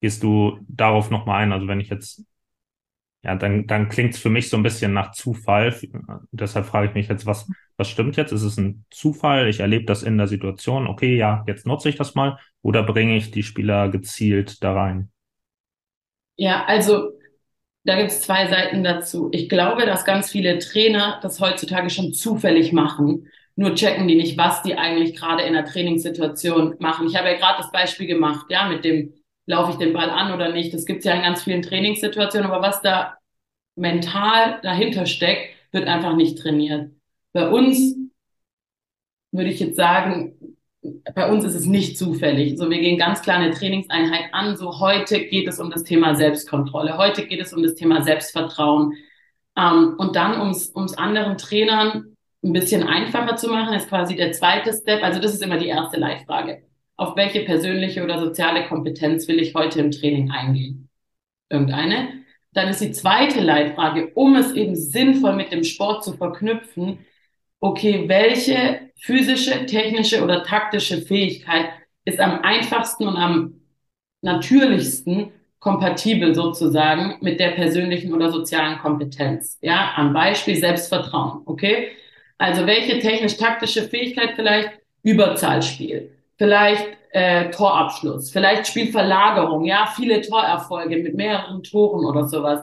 gehst 0.00 0.22
du 0.22 0.58
darauf 0.68 1.10
nochmal 1.10 1.42
ein. 1.42 1.52
Also 1.52 1.68
wenn 1.68 1.80
ich 1.80 1.90
jetzt, 1.90 2.24
ja, 3.22 3.34
dann, 3.36 3.66
dann 3.66 3.88
klingt 3.88 4.14
es 4.14 4.20
für 4.20 4.30
mich 4.30 4.48
so 4.50 4.56
ein 4.56 4.62
bisschen 4.62 4.92
nach 4.92 5.12
Zufall. 5.12 5.74
Deshalb 6.32 6.66
frage 6.66 6.88
ich 6.88 6.94
mich 6.94 7.08
jetzt, 7.08 7.26
was, 7.26 7.50
was 7.76 7.88
stimmt 7.88 8.16
jetzt? 8.16 8.32
Ist 8.32 8.42
es 8.42 8.58
ein 8.58 8.84
Zufall? 8.90 9.48
Ich 9.48 9.60
erlebe 9.60 9.84
das 9.84 10.02
in 10.02 10.18
der 10.18 10.28
Situation. 10.28 10.86
Okay, 10.86 11.16
ja, 11.16 11.44
jetzt 11.46 11.66
nutze 11.66 11.88
ich 11.88 11.96
das 11.96 12.14
mal. 12.14 12.38
Oder 12.62 12.82
bringe 12.82 13.16
ich 13.16 13.30
die 13.30 13.42
Spieler 13.42 13.88
gezielt 13.88 14.62
da 14.62 14.74
rein? 14.74 15.10
Ja, 16.36 16.64
also 16.64 17.12
da 17.84 17.96
gibt 17.96 18.10
es 18.10 18.22
zwei 18.22 18.48
Seiten 18.48 18.84
dazu. 18.84 19.30
Ich 19.32 19.48
glaube, 19.48 19.86
dass 19.86 20.04
ganz 20.04 20.30
viele 20.30 20.58
Trainer 20.58 21.20
das 21.22 21.40
heutzutage 21.40 21.90
schon 21.90 22.12
zufällig 22.14 22.72
machen. 22.72 23.28
Nur 23.56 23.74
checken 23.74 24.08
die 24.08 24.16
nicht, 24.16 24.38
was 24.38 24.62
die 24.62 24.76
eigentlich 24.76 25.16
gerade 25.16 25.42
in 25.44 25.54
der 25.54 25.64
Trainingssituation 25.66 26.76
machen. 26.80 27.06
Ich 27.08 27.16
habe 27.16 27.28
ja 27.30 27.36
gerade 27.38 27.58
das 27.58 27.72
Beispiel 27.72 28.06
gemacht, 28.06 28.46
ja, 28.50 28.68
mit 28.68 28.84
dem 28.84 29.14
laufe 29.46 29.72
ich 29.72 29.78
den 29.78 29.92
Ball 29.92 30.10
an 30.10 30.32
oder 30.34 30.52
nicht. 30.52 30.74
Das 30.74 30.86
gibt 30.86 31.00
es 31.00 31.04
ja 31.06 31.14
in 31.14 31.22
ganz 31.22 31.42
vielen 31.44 31.62
Trainingssituationen, 31.62 32.50
aber 32.50 32.66
was 32.66 32.82
da 32.82 33.18
mental 33.76 34.60
dahinter 34.62 35.06
steckt, 35.06 35.56
wird 35.72 35.88
einfach 35.88 36.16
nicht 36.16 36.38
trainiert. 36.38 36.92
Bei 37.32 37.48
uns 37.50 37.96
würde 39.32 39.50
ich 39.50 39.60
jetzt 39.60 39.76
sagen, 39.76 40.53
bei 41.14 41.30
uns 41.30 41.44
ist 41.44 41.54
es 41.54 41.66
nicht 41.66 41.96
zufällig. 41.98 42.58
So, 42.58 42.68
wir 42.68 42.80
gehen 42.80 42.98
ganz 42.98 43.22
klar 43.22 43.38
eine 43.38 43.52
Trainingseinheit 43.52 44.32
an. 44.32 44.56
So, 44.56 44.80
heute 44.80 45.24
geht 45.24 45.48
es 45.48 45.58
um 45.58 45.70
das 45.70 45.84
Thema 45.84 46.14
Selbstkontrolle. 46.14 46.98
Heute 46.98 47.26
geht 47.26 47.40
es 47.40 47.52
um 47.52 47.62
das 47.62 47.74
Thema 47.74 48.02
Selbstvertrauen. 48.02 48.92
Ähm, 49.56 49.94
und 49.98 50.16
dann, 50.16 50.40
um 50.40 50.50
es 50.50 50.98
anderen 50.98 51.38
Trainern 51.38 52.16
ein 52.42 52.52
bisschen 52.52 52.82
einfacher 52.82 53.36
zu 53.36 53.48
machen, 53.48 53.74
ist 53.74 53.88
quasi 53.88 54.14
der 54.14 54.32
zweite 54.32 54.72
Step. 54.74 55.02
Also, 55.02 55.20
das 55.20 55.32
ist 55.32 55.42
immer 55.42 55.56
die 55.56 55.68
erste 55.68 55.98
Leitfrage. 55.98 56.64
Auf 56.96 57.16
welche 57.16 57.40
persönliche 57.40 58.04
oder 58.04 58.18
soziale 58.20 58.66
Kompetenz 58.68 59.26
will 59.26 59.40
ich 59.40 59.54
heute 59.54 59.80
im 59.80 59.90
Training 59.90 60.30
eingehen? 60.30 60.90
Irgendeine. 61.48 62.24
Dann 62.52 62.68
ist 62.68 62.80
die 62.80 62.92
zweite 62.92 63.40
Leitfrage, 63.40 64.12
um 64.14 64.36
es 64.36 64.52
eben 64.52 64.76
sinnvoll 64.76 65.34
mit 65.34 65.50
dem 65.50 65.64
Sport 65.64 66.04
zu 66.04 66.12
verknüpfen, 66.12 66.98
okay, 67.58 68.04
welche 68.06 68.83
physische, 69.00 69.66
technische 69.66 70.22
oder 70.22 70.42
taktische 70.44 71.02
Fähigkeit 71.02 71.70
ist 72.04 72.20
am 72.20 72.40
einfachsten 72.40 73.06
und 73.06 73.16
am 73.16 73.60
natürlichsten 74.22 75.32
kompatibel 75.58 76.34
sozusagen 76.34 77.16
mit 77.20 77.40
der 77.40 77.52
persönlichen 77.52 78.12
oder 78.12 78.30
sozialen 78.30 78.78
Kompetenz. 78.78 79.58
Ja, 79.62 79.92
am 79.96 80.12
Beispiel 80.12 80.56
Selbstvertrauen. 80.56 81.42
Okay? 81.46 81.88
Also 82.36 82.66
welche 82.66 82.98
technisch-taktische 82.98 83.84
Fähigkeit 83.84 84.32
vielleicht 84.36 84.70
Überzahlspiel, 85.02 86.10
vielleicht 86.36 86.86
äh, 87.12 87.50
Torabschluss, 87.50 88.30
vielleicht 88.30 88.66
Spielverlagerung, 88.66 89.64
ja, 89.64 89.86
viele 89.94 90.20
Torerfolge 90.20 90.98
mit 90.98 91.14
mehreren 91.14 91.62
Toren 91.62 92.04
oder 92.04 92.28
sowas. 92.28 92.60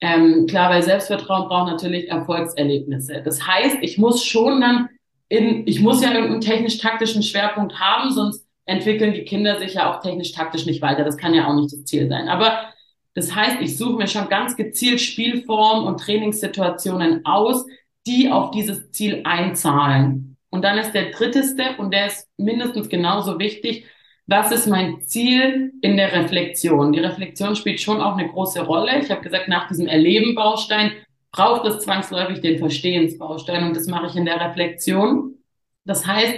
Ähm, 0.00 0.46
klar, 0.48 0.70
weil 0.70 0.82
Selbstvertrauen 0.82 1.48
braucht 1.48 1.70
natürlich 1.70 2.08
Erfolgserlebnisse. 2.08 3.22
Das 3.22 3.46
heißt, 3.46 3.78
ich 3.82 3.98
muss 3.98 4.24
schon 4.24 4.60
dann 4.60 4.88
in, 5.32 5.66
ich 5.66 5.80
muss 5.80 6.02
ja 6.02 6.12
irgendeinen 6.12 6.42
technisch-taktischen 6.42 7.22
Schwerpunkt 7.22 7.80
haben, 7.80 8.10
sonst 8.10 8.46
entwickeln 8.66 9.14
die 9.14 9.24
Kinder 9.24 9.58
sich 9.58 9.74
ja 9.74 9.90
auch 9.90 10.02
technisch-taktisch 10.02 10.66
nicht 10.66 10.82
weiter. 10.82 11.04
Das 11.04 11.16
kann 11.16 11.32
ja 11.32 11.46
auch 11.46 11.54
nicht 11.54 11.72
das 11.72 11.84
Ziel 11.84 12.06
sein. 12.06 12.28
Aber 12.28 12.66
das 13.14 13.34
heißt, 13.34 13.62
ich 13.62 13.78
suche 13.78 13.96
mir 13.96 14.08
schon 14.08 14.28
ganz 14.28 14.58
gezielt 14.58 15.00
Spielformen 15.00 15.86
und 15.86 16.00
Trainingssituationen 16.00 17.24
aus, 17.24 17.64
die 18.06 18.30
auf 18.30 18.50
dieses 18.50 18.90
Ziel 18.90 19.22
einzahlen. 19.24 20.36
Und 20.50 20.62
dann 20.66 20.76
ist 20.76 20.92
der 20.92 21.12
dritte 21.12 21.42
Step, 21.42 21.78
und 21.78 21.94
der 21.94 22.08
ist 22.08 22.28
mindestens 22.36 22.90
genauso 22.90 23.38
wichtig, 23.38 23.86
was 24.26 24.52
ist 24.52 24.66
mein 24.66 25.00
Ziel 25.06 25.72
in 25.80 25.96
der 25.96 26.12
Reflexion? 26.12 26.92
Die 26.92 27.00
Reflexion 27.00 27.56
spielt 27.56 27.80
schon 27.80 28.02
auch 28.02 28.18
eine 28.18 28.28
große 28.28 28.60
Rolle. 28.60 29.00
Ich 29.00 29.10
habe 29.10 29.22
gesagt, 29.22 29.48
nach 29.48 29.66
diesem 29.68 29.86
Erleben-Baustein 29.86 30.92
braucht 31.32 31.66
es 31.66 31.80
zwangsläufig 31.80 32.40
den 32.40 32.58
Verstehensbaustein 32.58 33.64
und 33.64 33.76
das 33.76 33.86
mache 33.86 34.06
ich 34.06 34.16
in 34.16 34.26
der 34.26 34.40
Reflexion. 34.40 35.38
Das 35.84 36.06
heißt, 36.06 36.34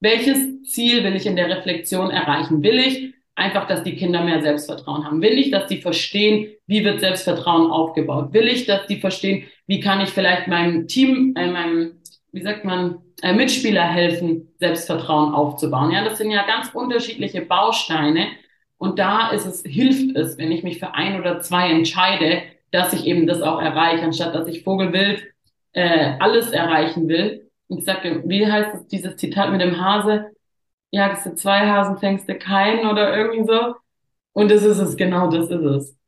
welches 0.00 0.62
Ziel 0.64 1.02
will 1.04 1.16
ich 1.16 1.26
in 1.26 1.36
der 1.36 1.48
Reflexion 1.48 2.10
erreichen? 2.10 2.62
Will 2.62 2.78
ich 2.78 3.14
einfach, 3.34 3.66
dass 3.66 3.82
die 3.82 3.96
Kinder 3.96 4.22
mehr 4.22 4.42
Selbstvertrauen 4.42 5.04
haben? 5.04 5.22
Will 5.22 5.38
ich, 5.38 5.50
dass 5.50 5.66
die 5.66 5.80
verstehen, 5.80 6.52
wie 6.66 6.84
wird 6.84 7.00
Selbstvertrauen 7.00 7.70
aufgebaut? 7.70 8.32
Will 8.32 8.48
ich, 8.48 8.66
dass 8.66 8.86
die 8.86 9.00
verstehen, 9.00 9.44
wie 9.66 9.80
kann 9.80 10.00
ich 10.00 10.10
vielleicht 10.10 10.48
meinem 10.48 10.86
Team, 10.86 11.34
äh, 11.36 11.50
meinem, 11.50 12.00
wie 12.32 12.42
sagt 12.42 12.64
man, 12.64 12.98
äh, 13.22 13.32
Mitspieler 13.32 13.84
helfen, 13.84 14.48
Selbstvertrauen 14.58 15.34
aufzubauen. 15.34 15.92
Ja, 15.92 16.04
das 16.04 16.18
sind 16.18 16.30
ja 16.30 16.44
ganz 16.46 16.70
unterschiedliche 16.74 17.42
Bausteine. 17.42 18.28
Und 18.76 18.98
da 18.98 19.30
ist 19.30 19.46
es, 19.46 19.62
hilft 19.64 20.16
es, 20.16 20.36
wenn 20.38 20.50
ich 20.50 20.64
mich 20.64 20.80
für 20.80 20.94
ein 20.94 21.18
oder 21.18 21.40
zwei 21.40 21.70
entscheide, 21.70 22.42
dass 22.72 22.94
ich 22.94 23.06
eben 23.06 23.28
das 23.28 23.42
auch 23.42 23.60
erreiche, 23.62 24.04
anstatt 24.04 24.34
dass 24.36 24.48
ich 24.48 24.64
Vogelwild 24.64 25.24
äh, 25.74 26.14
alles 26.20 26.52
erreichen 26.52 27.08
will. 27.08 27.50
Und 27.68 27.80
ich 27.80 27.86
sage, 27.86 28.24
wie 28.26 28.46
heißt 28.50 28.74
das, 28.74 28.88
dieses 28.88 29.16
Zitat 29.18 29.52
mit 29.52 29.62
dem 29.62 29.80
Hase? 29.80 30.30
Jagst 30.92 31.26
du 31.26 31.34
zwei 31.34 31.66
Hasen, 31.68 31.98
fängst 31.98 32.28
du 32.28 32.36
keinen 32.38 32.88
oder 32.88 33.16
irgendwie 33.16 33.46
so. 33.46 33.76
Und 34.34 34.50
das 34.50 34.62
ist 34.64 34.78
es, 34.78 34.96
genau 34.96 35.30
das 35.30 35.50
ist 35.50 35.62
es. 35.64 35.98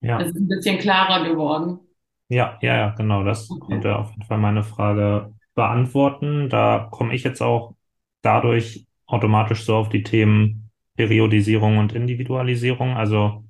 Ja. 0.00 0.18
Es 0.18 0.28
ist 0.28 0.36
ein 0.36 0.48
bisschen 0.48 0.78
klarer 0.78 1.28
geworden. 1.28 1.80
Ja, 2.28 2.58
ja, 2.62 2.76
ja, 2.76 2.90
genau. 2.96 3.24
Das 3.24 3.48
Okay. 3.50 3.58
konnte 3.58 3.96
auf 3.96 4.10
jeden 4.10 4.22
Fall 4.24 4.38
meine 4.38 4.62
Frage 4.62 5.34
beantworten. 5.54 6.48
Da 6.50 6.88
komme 6.90 7.14
ich 7.14 7.24
jetzt 7.24 7.40
auch 7.42 7.74
dadurch 8.22 8.86
automatisch 9.06 9.64
so 9.64 9.76
auf 9.76 9.88
die 9.88 10.02
Themen 10.02 10.70
Periodisierung 10.96 11.78
und 11.78 11.92
Individualisierung. 11.94 12.96
Also 12.96 13.44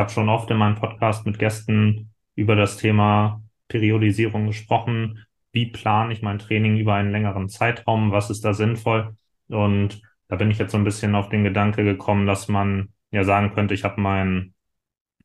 habe 0.00 0.10
schon 0.10 0.28
oft 0.28 0.50
in 0.50 0.56
meinem 0.56 0.74
Podcast 0.74 1.26
mit 1.26 1.38
Gästen 1.38 2.12
über 2.34 2.56
das 2.56 2.76
Thema 2.76 3.42
Periodisierung 3.68 4.48
gesprochen. 4.48 5.24
Wie 5.52 5.66
plane 5.66 6.12
ich 6.12 6.22
mein 6.22 6.40
Training 6.40 6.78
über 6.78 6.94
einen 6.94 7.12
längeren 7.12 7.48
Zeitraum? 7.48 8.10
Was 8.10 8.30
ist 8.30 8.44
da 8.44 8.54
sinnvoll? 8.54 9.14
Und 9.48 10.02
da 10.26 10.36
bin 10.36 10.50
ich 10.50 10.58
jetzt 10.58 10.72
so 10.72 10.78
ein 10.78 10.84
bisschen 10.84 11.14
auf 11.14 11.28
den 11.28 11.44
Gedanke 11.44 11.84
gekommen, 11.84 12.26
dass 12.26 12.48
man 12.48 12.88
ja 13.12 13.22
sagen 13.22 13.52
könnte, 13.54 13.74
ich 13.74 13.84
habe 13.84 14.00
mein 14.00 14.54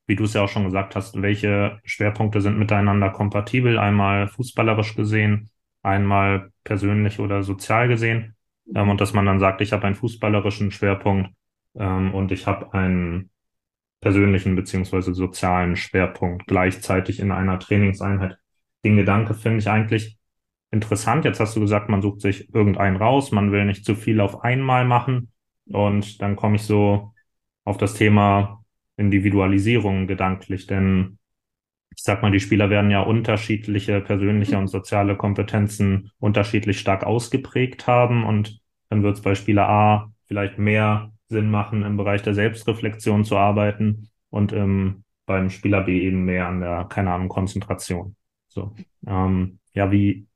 wie 0.08 0.16
du 0.16 0.26
es 0.26 0.34
ja 0.34 0.44
auch 0.44 0.50
schon 0.50 0.66
gesagt 0.66 0.96
hast, 0.96 1.22
welche 1.22 1.80
Schwerpunkte 1.84 2.42
sind 2.42 2.60
miteinander 2.60 3.10
kompatibel? 3.10 3.80
Einmal 3.80 4.28
fußballerisch 4.28 4.96
gesehen, 4.96 5.50
einmal 5.82 6.52
persönlich 6.64 7.20
oder 7.20 7.44
sozial 7.44 7.88
gesehen. 7.88 8.36
Ähm, 8.74 8.90
und 8.90 9.02
dass 9.02 9.14
man 9.14 9.26
dann 9.26 9.40
sagt, 9.40 9.62
ich 9.62 9.74
habe 9.74 9.86
einen 9.86 9.96
fußballerischen 9.96 10.72
Schwerpunkt 10.72 11.32
ähm, 11.76 12.14
und 12.14 12.32
ich 12.32 12.48
habe 12.48 12.74
einen 12.74 13.30
persönlichen 14.06 14.56
beziehungsweise 14.56 15.16
sozialen 15.16 15.76
Schwerpunkt 15.76 16.46
gleichzeitig 16.46 17.20
in 17.20 17.32
einer 17.32 17.58
Trainingseinheit. 17.58 18.38
Den 18.84 18.98
Gedanke 18.98 19.34
finde 19.34 19.58
ich 19.58 19.68
eigentlich 19.68 20.20
interessant. 20.70 21.26
Jetzt 21.26 21.40
hast 21.40 21.56
du 21.56 21.60
gesagt, 21.60 21.90
man 21.90 22.04
sucht 22.04 22.22
sich 22.22 22.54
irgendeinen 22.54 22.98
raus, 22.98 23.32
man 23.32 23.52
will 23.52 23.66
nicht 23.66 23.84
zu 23.84 23.96
viel 23.96 24.22
auf 24.22 24.44
einmal 24.44 24.86
machen. 24.86 25.32
Und 25.66 26.22
dann 26.22 26.36
komme 26.36 26.58
ich 26.58 26.62
so 26.62 27.14
auf 27.64 27.78
das 27.78 27.96
Thema 27.96 28.64
Individualisierung 28.96 30.06
gedanklich, 30.06 30.68
denn 30.68 31.18
ich 31.90 32.04
sag 32.04 32.22
mal, 32.22 32.30
die 32.30 32.40
Spieler 32.40 32.70
werden 32.70 32.92
ja 32.92 33.02
unterschiedliche 33.02 34.02
persönliche 34.02 34.60
und 34.60 34.68
soziale 34.68 35.18
Kompetenzen 35.18 36.12
unterschiedlich 36.20 36.80
stark 36.80 37.04
ausgeprägt 37.06 37.88
haben 37.88 38.24
und 38.24 38.60
dann 38.90 39.02
wird 39.02 39.16
es 39.16 39.24
bei 39.24 39.34
Spieler 39.34 39.68
A 39.68 40.14
vielleicht 40.28 40.60
mehr 40.60 41.12
Sinn 41.36 41.52
machen, 41.52 41.84
im 41.84 41.98
Bereich 41.98 42.22
der 42.24 42.34
Selbstreflexion 42.34 43.26
zu 43.26 43.36
arbeiten 43.36 44.10
und 44.30 44.54
ähm, 44.54 45.04
beim 45.26 45.50
Spieler 45.50 45.82
B 45.82 46.02
eben 46.02 46.24
mehr 46.24 46.48
an 46.48 46.62
der, 46.62 46.86
keine 46.86 47.12
Ahnung, 47.12 47.28
Konzentration. 47.28 48.16
So, 48.48 48.74
ähm, 49.06 49.60
ja, 49.74 49.92
wie, 49.92 50.28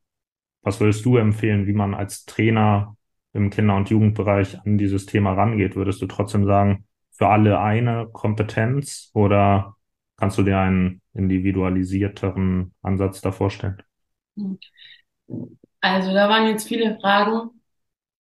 was 0.62 0.82
würdest 0.82 1.06
du 1.06 1.16
empfehlen, 1.16 1.68
wie 1.68 1.74
man 1.74 1.94
als 1.94 2.26
Trainer 2.26 2.98
im 3.34 3.50
Kinder- 3.50 3.76
und 3.78 3.90
Jugendbereich 3.90 4.60
an 4.66 4.78
dieses 4.78 5.06
Thema 5.06 5.34
rangeht? 5.34 5.76
Würdest 5.76 6.02
du 6.02 6.08
trotzdem 6.08 6.46
sagen, 6.46 6.86
für 7.12 7.28
alle 7.28 7.60
eine 7.60 8.08
Kompetenz 8.12 9.10
oder 9.14 9.78
kannst 10.18 10.38
du 10.38 10.44
dir 10.44 10.60
einen 10.60 11.02
individualisierteren 11.14 12.74
Ansatz 12.82 13.22
da 13.22 13.32
vorstellen? 13.32 13.82
Also 15.82 16.14
da 16.14 16.28
waren 16.30 16.48
jetzt 16.48 16.68
viele 16.68 16.98
Fragen 17.00 17.52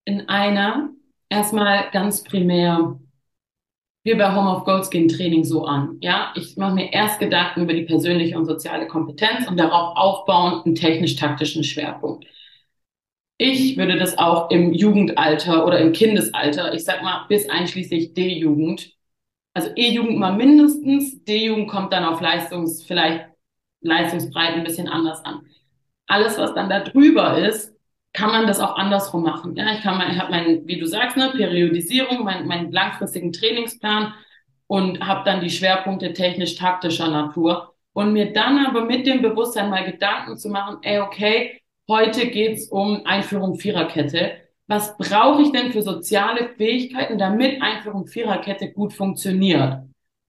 in 0.05 0.29
einer. 0.29 0.91
Erstmal 1.29 1.89
ganz 1.91 2.23
primär. 2.23 2.99
Wir 4.03 4.17
bei 4.17 4.33
Home 4.35 4.49
of 4.49 4.65
Goals 4.65 4.89
gehen 4.89 5.07
Training 5.07 5.43
so 5.43 5.65
an. 5.65 5.97
Ja, 6.01 6.33
ich 6.35 6.57
mache 6.57 6.73
mir 6.73 6.91
erst 6.91 7.19
Gedanken 7.19 7.61
über 7.63 7.73
die 7.73 7.83
persönliche 7.83 8.37
und 8.37 8.45
soziale 8.45 8.87
Kompetenz 8.87 9.47
und 9.47 9.57
darauf 9.57 9.95
aufbauen 9.95 10.63
einen 10.65 10.75
technisch-taktischen 10.75 11.63
Schwerpunkt. 11.63 12.25
Ich 13.37 13.77
würde 13.77 13.97
das 13.97 14.17
auch 14.17 14.49
im 14.51 14.73
Jugendalter 14.73 15.65
oder 15.65 15.79
im 15.79 15.93
Kindesalter, 15.93 16.73
ich 16.73 16.83
sag 16.83 17.03
mal 17.03 17.25
bis 17.29 17.49
einschließlich 17.49 18.13
D-Jugend, 18.13 18.91
also 19.53 19.69
E-Jugend 19.75 20.17
mal 20.19 20.35
mindestens, 20.35 21.23
D-Jugend 21.23 21.69
kommt 21.69 21.93
dann 21.93 22.05
auf 22.05 22.21
Leistungs, 22.21 22.83
vielleicht 22.83 23.27
Leistungsbreite 23.81 24.55
ein 24.55 24.63
bisschen 24.63 24.89
anders 24.89 25.23
an. 25.23 25.41
Alles, 26.07 26.37
was 26.37 26.53
dann 26.53 26.69
da 26.69 26.81
drüber 26.81 27.37
ist, 27.37 27.73
kann 28.13 28.31
man 28.31 28.47
das 28.47 28.59
auch 28.59 28.75
andersrum 28.75 29.23
machen. 29.23 29.55
Ja, 29.55 29.73
ich 29.73 29.81
kann 29.81 29.97
mal, 29.97 30.11
ich 30.11 30.19
habe 30.19 30.31
mein, 30.31 30.67
wie 30.67 30.79
du 30.79 30.85
sagst, 30.85 31.17
ne, 31.17 31.31
Periodisierung, 31.35 32.23
meinen 32.23 32.47
mein 32.47 32.71
langfristigen 32.71 33.31
Trainingsplan 33.31 34.13
und 34.67 35.05
habe 35.05 35.23
dann 35.25 35.41
die 35.41 35.49
Schwerpunkte 35.49 36.13
technisch-taktischer 36.13 37.09
Natur 37.09 37.75
und 37.93 38.13
mir 38.13 38.33
dann 38.33 38.65
aber 38.65 38.85
mit 38.85 39.05
dem 39.07 39.21
Bewusstsein 39.21 39.69
mal 39.69 39.85
Gedanken 39.85 40.37
zu 40.37 40.49
machen, 40.49 40.77
ey, 40.81 40.99
okay, 40.99 41.59
Heute 41.89 42.27
geht's 42.27 42.67
um 42.67 43.03
Einführung 43.05 43.55
Viererkette. 43.55 44.33
Was 44.67 44.95
brauche 44.95 45.41
ich 45.41 45.51
denn 45.51 45.71
für 45.71 45.81
soziale 45.81 46.49
Fähigkeiten, 46.55 47.17
damit 47.17 47.63
Einführung 47.63 48.05
Viererkette 48.05 48.71
gut 48.71 48.93
funktioniert? 48.93 49.79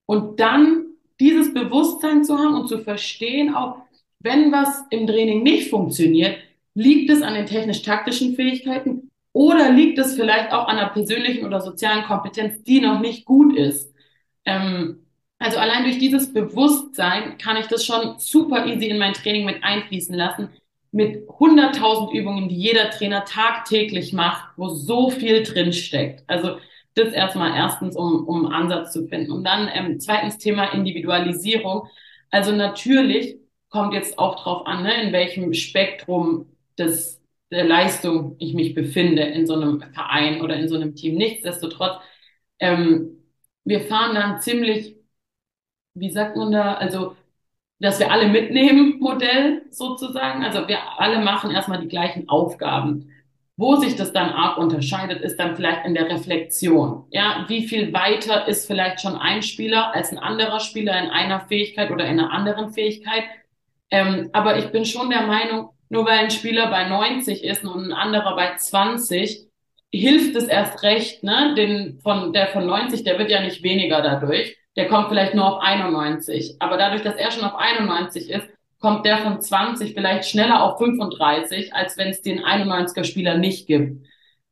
Und 0.07 0.41
dann 0.41 0.87
dieses 1.21 1.53
Bewusstsein 1.53 2.25
zu 2.25 2.39
haben 2.39 2.55
und 2.55 2.67
zu 2.67 2.79
verstehen, 2.79 3.55
auch 3.55 3.77
wenn 4.21 4.51
was 4.51 4.85
im 4.89 5.07
Training 5.07 5.43
nicht 5.43 5.69
funktioniert, 5.69 6.39
liegt 6.75 7.11
es 7.11 7.23
an 7.23 7.35
den 7.35 7.47
technisch-taktischen 7.47 8.35
Fähigkeiten 8.35 9.11
oder 9.33 9.71
liegt 9.71 9.99
es 9.99 10.15
vielleicht 10.15 10.53
auch 10.53 10.67
an 10.69 10.79
einer 10.79 10.91
persönlichen 10.91 11.45
oder 11.45 11.61
sozialen 11.61 12.05
Kompetenz, 12.05 12.63
die 12.65 12.81
noch 12.81 13.01
nicht 13.01 13.25
gut 13.25 13.57
ist? 13.57 13.93
Ähm, 14.45 15.07
also 15.39 15.59
allein 15.59 15.85
durch 15.85 15.99
dieses 15.99 16.33
Bewusstsein 16.33 17.39
kann 17.39 17.57
ich 17.57 17.67
das 17.67 17.85
schon 17.85 18.19
super 18.19 18.67
easy 18.67 18.87
in 18.89 18.99
mein 18.99 19.15
Training 19.15 19.47
mit 19.47 19.63
einfließen 19.63 20.15
lassen 20.15 20.51
mit 20.93 21.29
100.000 21.29 22.13
Übungen, 22.13 22.49
die 22.49 22.57
jeder 22.57 22.91
Trainer 22.91 23.25
tagtäglich 23.25 24.13
macht, 24.13 24.53
wo 24.57 24.69
so 24.69 25.11
viel 25.11 25.43
drin 25.43 25.73
steckt. 25.73 26.25
Also 26.27 26.59
das 26.95 27.13
erstmal 27.13 27.57
erstens, 27.57 27.97
um, 27.97 28.27
um 28.27 28.47
Ansatz 28.47 28.93
zu 28.93 29.07
finden. 29.07 29.31
Und 29.31 29.45
dann 29.45 29.71
ähm, 29.73 30.01
zweitens 30.01 30.39
Thema 30.39 30.73
Individualisierung. 30.73 31.87
Also 32.31 32.53
natürlich 32.53 33.37
kommt 33.69 33.95
jetzt 33.95 34.19
auch 34.19 34.43
drauf 34.43 34.67
an, 34.67 34.83
ne, 34.83 35.03
in 35.03 35.13
welchem 35.13 35.55
Spektrum 35.55 36.47
des, 36.81 37.23
der 37.51 37.65
Leistung 37.65 38.37
ich 38.39 38.55
mich 38.55 38.75
befinde 38.75 39.23
in 39.23 39.47
so 39.47 39.55
einem 39.55 39.81
Verein 39.93 40.41
oder 40.43 40.57
in 40.57 40.69
so 40.69 40.77
einem 40.77 40.95
Team. 40.97 41.17
Nichtsdestotrotz, 41.17 42.01
ähm, 42.59 43.19
wir 43.65 43.83
fahren 43.83 44.15
dann 44.15 44.41
ziemlich, 44.41 44.97
wie 45.95 46.11
sagt 46.11 46.37
man 46.37 46.53
da, 46.53 46.75
also 46.75 47.17
dass 47.81 47.99
wir 47.99 48.11
alle 48.11 48.29
mitnehmen, 48.29 48.99
Modell 49.01 49.63
sozusagen. 49.71 50.45
Also 50.45 50.69
wir 50.69 50.79
alle 50.99 51.21
machen 51.21 51.51
erstmal 51.51 51.81
die 51.81 51.89
gleichen 51.89 52.29
Aufgaben. 52.29 53.11
Wo 53.57 53.77
sich 53.77 53.97
das 53.97 54.13
dann 54.13 54.31
arg 54.31 54.59
unterscheidet, 54.59 55.21
ist 55.23 55.39
dann 55.39 55.57
vielleicht 55.57 55.85
in 55.87 55.95
der 55.95 56.09
Reflexion. 56.09 57.05
Ja, 57.11 57.45
wie 57.49 57.67
viel 57.67 57.93
weiter 57.93 58.49
ist 58.49 58.67
vielleicht 58.67 59.01
schon 59.01 59.17
ein 59.17 59.43
Spieler 59.43 59.95
als 59.95 60.13
ein 60.13 60.19
anderer 60.19 60.61
Spieler 60.61 60.99
in 61.03 61.11
einer 61.11 61.41
Fähigkeit 61.41 61.91
oder 61.91 62.05
in 62.07 62.19
einer 62.19 62.33
anderen 62.33 62.71
Fähigkeit? 62.73 63.25
Ähm, 63.91 64.31
aber 64.33 64.59
ich 64.59 64.71
bin 64.73 64.85
schon 64.85 65.11
der 65.11 65.27
Meinung, 65.27 65.71
nur 65.91 66.07
weil 66.07 66.21
ein 66.21 66.31
Spieler 66.31 66.71
bei 66.71 66.89
90 66.89 67.45
ist 67.45 67.65
und 67.65 67.87
ein 67.87 67.93
anderer 67.93 68.35
bei 68.37 68.57
20, 68.57 69.49
hilft 69.93 70.37
es 70.37 70.45
erst 70.45 70.83
recht, 70.83 71.23
ne? 71.25 71.55
Den 71.57 72.01
von, 72.01 72.33
der 72.33 72.49
von 72.49 72.67
90, 72.67 73.05
der 73.05 73.19
wird 73.19 73.31
ja 73.31 73.43
nicht 73.43 73.63
weniger 73.63 74.01
dadurch 74.01 74.57
der 74.77 74.89
kommt 74.89 75.09
vielleicht 75.09 75.35
nur 75.35 75.47
auf 75.47 75.63
91. 75.63 76.57
Aber 76.61 76.77
dadurch, 76.77 77.03
dass 77.03 77.17
er 77.17 77.31
schon 77.31 77.45
auf 77.45 77.57
91 77.57 78.31
ist, 78.31 78.49
kommt 78.79 79.05
der 79.05 79.19
von 79.19 79.41
20 79.41 79.95
vielleicht 79.95 80.29
schneller 80.29 80.63
auf 80.63 80.79
35, 80.79 81.75
als 81.75 81.99
wenn 81.99 82.09
es 82.09 82.23
den 82.23 82.41
91er 82.43 83.05
Spieler 83.05 83.37
nicht 83.37 83.67
gibt. 83.67 84.07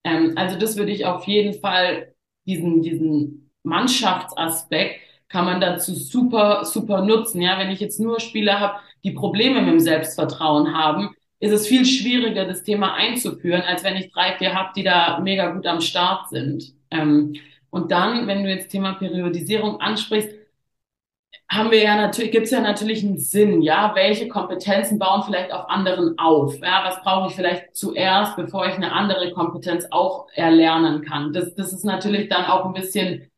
Ähm, 0.05 0.35
also 0.37 0.59
das 0.59 0.77
würde 0.77 0.93
ich 0.93 1.07
auf 1.07 1.25
jeden 1.25 1.61
Fall, 1.61 2.15
diesen, 2.47 2.83
diesen 2.83 3.51
Mannschaftsaspekt 3.63 5.01
kann 5.29 5.45
man 5.45 5.61
dazu 5.61 5.95
super, 5.95 6.65
super 6.65 7.03
nutzen. 7.03 7.41
Ja, 7.41 7.59
wenn 7.59 7.71
ich 7.71 7.81
jetzt 7.81 8.01
nur 8.01 8.21
Spieler 8.21 8.61
habe, 8.61 8.81
die 9.05 9.13
Probleme 9.13 9.61
mit 9.61 9.71
dem 9.71 9.81
Selbstvertrauen 9.81 10.75
haben, 10.75 11.15
ist 11.41 11.53
es 11.53 11.69
viel 11.69 11.85
schwieriger, 11.85 12.47
das 12.47 12.63
Thema 12.63 12.95
einzuführen, 12.95 13.63
als 13.63 13.85
wenn 13.85 13.97
ich 13.97 14.11
drei, 14.13 14.37
vier 14.39 14.55
habe, 14.55 14.71
die 14.75 14.83
da 14.83 15.21
mega 15.21 15.51
gut 15.51 15.67
am 15.67 15.81
Start 15.81 16.29
sind. 16.31 16.75
Ähm, 16.91 17.35
und 17.71 17.91
dann, 17.91 18.27
wenn 18.27 18.43
du 18.43 18.51
jetzt 18.51 18.71
Thema 18.71 18.95
Periodisierung 18.95 19.81
ansprichst, 19.81 20.31
haben 21.51 21.71
wir 21.71 21.83
ja 21.83 21.97
natürlich, 21.97 22.33
gibt 22.33 22.45
es 22.45 22.51
ja 22.51 22.61
natürlich 22.61 23.03
einen 23.03 23.19
Sinn, 23.19 23.63
ja, 23.63 23.95
welche 23.95 24.29
Kompetenzen 24.29 24.99
bauen 24.99 25.23
vielleicht 25.23 25.51
auf 25.51 25.69
anderen 25.71 26.19
auf, 26.19 26.59
ja, 26.61 26.85
was 26.85 27.03
brauche 27.03 27.29
ich 27.29 27.37
vielleicht 27.37 27.75
zuerst, 27.75 28.37
bevor 28.37 28.67
ich 28.67 28.75
eine 28.75 28.93
andere 28.93 29.33
Kompetenz 29.33 29.87
auch 29.91 30.29
erlernen 30.35 31.03
kann. 31.03 31.33
Das, 31.33 31.55
das 31.55 31.73
ist 31.73 31.85
natürlich 31.85 32.29
dann 32.29 32.45
auch 32.45 32.67
ein 32.67 32.75
bisschen, 32.75 33.31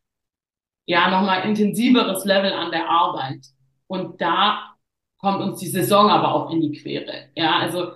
ja, 0.86 1.08
nochmal 1.08 1.44
intensiveres 1.46 2.24
Level 2.24 2.52
an 2.52 2.72
der 2.72 2.88
Arbeit. 2.88 3.46
Und 3.86 4.20
da 4.20 4.69
kommt 5.20 5.42
uns 5.42 5.60
die 5.60 5.68
Saison 5.68 6.10
aber 6.10 6.34
auch 6.34 6.50
in 6.50 6.60
die 6.60 6.72
Quere, 6.72 7.28
ja, 7.34 7.58
also 7.58 7.92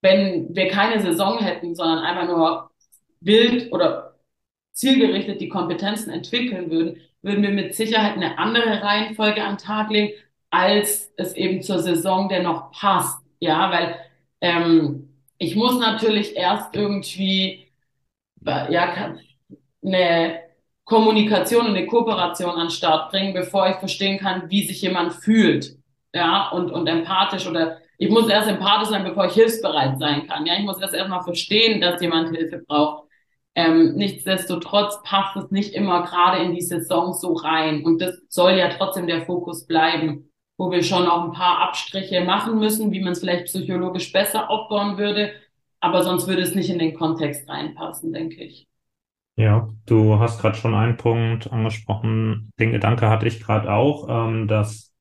wenn 0.00 0.54
wir 0.54 0.68
keine 0.68 1.00
Saison 1.00 1.38
hätten, 1.38 1.74
sondern 1.74 2.00
einfach 2.00 2.26
nur 2.26 2.70
wild 3.20 3.72
oder 3.72 4.16
zielgerichtet 4.72 5.40
die 5.40 5.48
Kompetenzen 5.48 6.10
entwickeln 6.10 6.70
würden, 6.70 7.00
würden 7.22 7.42
wir 7.42 7.50
mit 7.50 7.74
Sicherheit 7.74 8.14
eine 8.16 8.38
andere 8.38 8.82
Reihenfolge 8.82 9.44
an 9.44 9.58
Tag 9.58 9.90
legen, 9.90 10.12
als 10.50 11.12
es 11.16 11.34
eben 11.34 11.62
zur 11.62 11.78
Saison 11.78 12.28
dennoch 12.28 12.72
passt. 12.72 13.24
Ja, 13.40 13.70
weil 13.70 13.96
ähm, 14.40 15.08
ich 15.38 15.56
muss 15.56 15.78
natürlich 15.78 16.36
erst 16.36 16.74
irgendwie 16.74 17.68
ja, 18.44 19.16
eine 19.84 20.40
Kommunikation 20.84 21.66
und 21.66 21.76
eine 21.76 21.86
Kooperation 21.86 22.50
an 22.50 22.66
den 22.66 22.70
Start 22.70 23.10
bringen, 23.10 23.34
bevor 23.34 23.68
ich 23.68 23.76
verstehen 23.76 24.18
kann, 24.18 24.50
wie 24.50 24.64
sich 24.66 24.82
jemand 24.82 25.14
fühlt. 25.14 25.76
Ja, 26.14 26.50
und, 26.50 26.70
und 26.70 26.86
empathisch 26.86 27.46
oder 27.46 27.78
ich 27.98 28.10
muss 28.10 28.28
erst 28.28 28.48
empathisch 28.48 28.88
sein, 28.88 29.04
bevor 29.04 29.26
ich 29.26 29.34
hilfsbereit 29.34 29.98
sein 29.98 30.26
kann. 30.26 30.44
Ja, 30.44 30.54
ich 30.58 30.64
muss 30.64 30.80
erst 30.80 30.94
erstmal 30.94 31.22
verstehen, 31.22 31.80
dass 31.80 32.02
jemand 32.02 32.36
Hilfe 32.36 32.58
braucht. 32.58 33.08
Ähm, 33.54 33.94
nichtsdestotrotz 33.94 35.02
passt 35.04 35.36
es 35.36 35.50
nicht 35.50 35.74
immer 35.74 36.02
gerade 36.02 36.42
in 36.42 36.54
die 36.54 36.62
Saison 36.62 37.12
so 37.12 37.34
rein. 37.34 37.84
Und 37.84 38.00
das 38.00 38.20
soll 38.28 38.52
ja 38.52 38.70
trotzdem 38.70 39.06
der 39.06 39.24
Fokus 39.24 39.66
bleiben, 39.66 40.30
wo 40.58 40.70
wir 40.70 40.82
schon 40.82 41.06
auch 41.06 41.24
ein 41.24 41.32
paar 41.32 41.60
Abstriche 41.60 42.22
machen 42.22 42.58
müssen, 42.58 42.92
wie 42.92 43.00
man 43.00 43.12
es 43.12 43.20
vielleicht 43.20 43.44
psychologisch 43.44 44.12
besser 44.12 44.50
aufbauen 44.50 44.98
würde. 44.98 45.32
Aber 45.80 46.02
sonst 46.02 46.26
würde 46.26 46.42
es 46.42 46.54
nicht 46.54 46.70
in 46.70 46.78
den 46.78 46.94
Kontext 46.94 47.48
reinpassen, 47.48 48.12
denke 48.12 48.42
ich. 48.42 48.66
Ja, 49.36 49.68
du 49.86 50.18
hast 50.18 50.40
gerade 50.40 50.56
schon 50.56 50.74
einen 50.74 50.96
Punkt 50.96 51.50
angesprochen. 51.50 52.50
Den 52.58 52.72
Gedanke 52.72 53.08
hatte 53.08 53.26
ich 53.26 53.40
gerade 53.40 53.72
auch, 53.72 54.08
ähm, 54.08 54.46
dass 54.46 54.91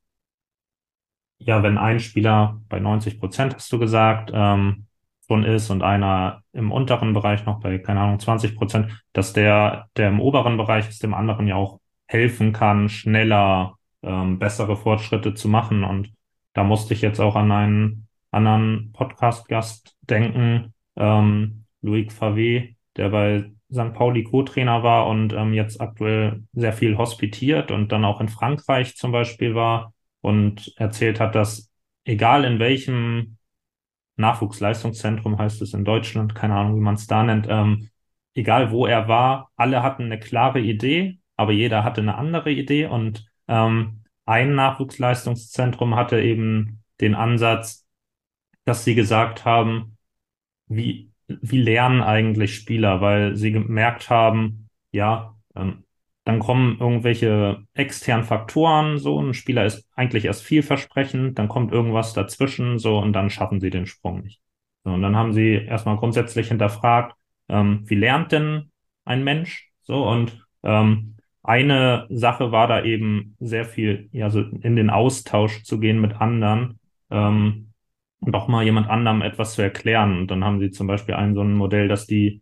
ja, 1.45 1.63
wenn 1.63 1.77
ein 1.77 1.99
Spieler 1.99 2.61
bei 2.69 2.79
90 2.79 3.19
Prozent, 3.19 3.55
hast 3.55 3.71
du 3.71 3.79
gesagt, 3.79 4.31
ähm, 4.33 4.85
schon 5.27 5.43
ist 5.45 5.69
und 5.69 5.81
einer 5.81 6.43
im 6.53 6.71
unteren 6.71 7.13
Bereich 7.13 7.45
noch 7.45 7.61
bei, 7.61 7.77
keine 7.77 8.01
Ahnung, 8.01 8.19
20 8.19 8.55
Prozent, 8.55 9.03
dass 9.13 9.33
der, 9.33 9.87
der 9.95 10.09
im 10.09 10.19
oberen 10.19 10.57
Bereich 10.57 10.89
ist, 10.89 11.03
dem 11.03 11.13
anderen 11.13 11.47
ja 11.47 11.55
auch 11.55 11.79
helfen 12.05 12.51
kann, 12.51 12.89
schneller 12.89 13.75
ähm, 14.03 14.39
bessere 14.39 14.75
Fortschritte 14.75 15.33
zu 15.33 15.47
machen. 15.47 15.83
Und 15.83 16.11
da 16.53 16.63
musste 16.63 16.93
ich 16.93 17.01
jetzt 17.01 17.19
auch 17.19 17.35
an 17.35 17.51
einen 17.51 18.07
anderen 18.31 18.91
Podcast-Gast 18.93 19.95
denken, 20.01 20.73
ähm, 20.97 21.63
Loic 21.81 22.11
Favé, 22.11 22.75
der 22.97 23.09
bei 23.09 23.51
St. 23.71 23.93
Pauli 23.93 24.23
Co-Trainer 24.23 24.83
war 24.83 25.07
und 25.07 25.33
ähm, 25.33 25.53
jetzt 25.53 25.79
aktuell 25.79 26.43
sehr 26.53 26.73
viel 26.73 26.97
hospitiert 26.97 27.71
und 27.71 27.91
dann 27.91 28.03
auch 28.03 28.19
in 28.19 28.27
Frankreich 28.27 28.97
zum 28.97 29.11
Beispiel 29.11 29.55
war 29.55 29.93
und 30.21 30.73
erzählt 30.77 31.19
hat, 31.19 31.35
dass 31.35 31.71
egal 32.05 32.45
in 32.45 32.59
welchem 32.59 33.37
Nachwuchsleistungszentrum 34.17 35.37
heißt 35.37 35.61
es 35.61 35.73
in 35.73 35.85
Deutschland, 35.85 36.35
keine 36.35 36.55
Ahnung, 36.55 36.75
wie 36.75 36.81
man 36.81 36.95
es 36.95 37.07
da 37.07 37.23
nennt, 37.23 37.47
ähm, 37.49 37.89
egal 38.33 38.71
wo 38.71 38.85
er 38.85 39.07
war, 39.07 39.51
alle 39.55 39.83
hatten 39.83 40.03
eine 40.03 40.19
klare 40.19 40.59
Idee, 40.59 41.19
aber 41.35 41.51
jeder 41.51 41.83
hatte 41.83 42.01
eine 42.01 42.15
andere 42.15 42.51
Idee 42.51 42.85
und 42.85 43.25
ähm, 43.47 44.03
ein 44.25 44.55
Nachwuchsleistungszentrum 44.55 45.95
hatte 45.95 46.21
eben 46.21 46.83
den 47.01 47.15
Ansatz, 47.15 47.85
dass 48.63 48.83
sie 48.85 48.95
gesagt 48.95 49.43
haben, 49.45 49.97
wie, 50.67 51.11
wie 51.27 51.61
lernen 51.61 52.01
eigentlich 52.01 52.55
Spieler, 52.55 53.01
weil 53.01 53.35
sie 53.35 53.51
gemerkt 53.51 54.09
haben, 54.09 54.69
ja, 54.91 55.35
ähm, 55.55 55.83
dann 56.23 56.39
kommen 56.39 56.77
irgendwelche 56.79 57.63
externen 57.73 58.25
Faktoren, 58.25 58.99
so 58.99 59.19
ein 59.21 59.33
Spieler 59.33 59.65
ist 59.65 59.87
eigentlich 59.95 60.25
erst 60.25 60.43
vielversprechend, 60.43 61.39
dann 61.39 61.47
kommt 61.47 61.71
irgendwas 61.71 62.13
dazwischen, 62.13 62.77
so 62.77 62.99
und 62.99 63.13
dann 63.13 63.29
schaffen 63.29 63.59
sie 63.59 63.71
den 63.71 63.87
Sprung 63.87 64.21
nicht. 64.21 64.41
So, 64.83 64.91
und 64.91 65.01
dann 65.01 65.15
haben 65.15 65.33
sie 65.33 65.53
erstmal 65.53 65.97
grundsätzlich 65.97 66.47
hinterfragt, 66.49 67.15
ähm, 67.49 67.83
wie 67.85 67.95
lernt 67.95 68.31
denn 68.31 68.71
ein 69.05 69.23
Mensch? 69.23 69.71
So 69.81 70.07
und 70.07 70.45
ähm, 70.63 71.15
eine 71.43 72.05
Sache 72.09 72.51
war 72.51 72.67
da 72.67 72.83
eben 72.83 73.35
sehr 73.39 73.65
viel, 73.65 74.09
ja, 74.11 74.29
so 74.29 74.41
in 74.41 74.75
den 74.75 74.89
Austausch 74.89 75.63
zu 75.63 75.79
gehen 75.79 75.99
mit 75.99 76.21
anderen 76.21 76.79
ähm, 77.09 77.73
und 78.19 78.35
auch 78.35 78.47
mal 78.47 78.63
jemand 78.63 78.89
anderem 78.89 79.23
etwas 79.23 79.53
zu 79.55 79.63
erklären. 79.63 80.19
Und 80.19 80.31
dann 80.31 80.43
haben 80.43 80.59
sie 80.59 80.69
zum 80.69 80.85
Beispiel 80.87 81.15
ein 81.15 81.33
so 81.33 81.41
ein 81.41 81.55
Modell, 81.55 81.87
dass 81.87 82.05
die 82.05 82.41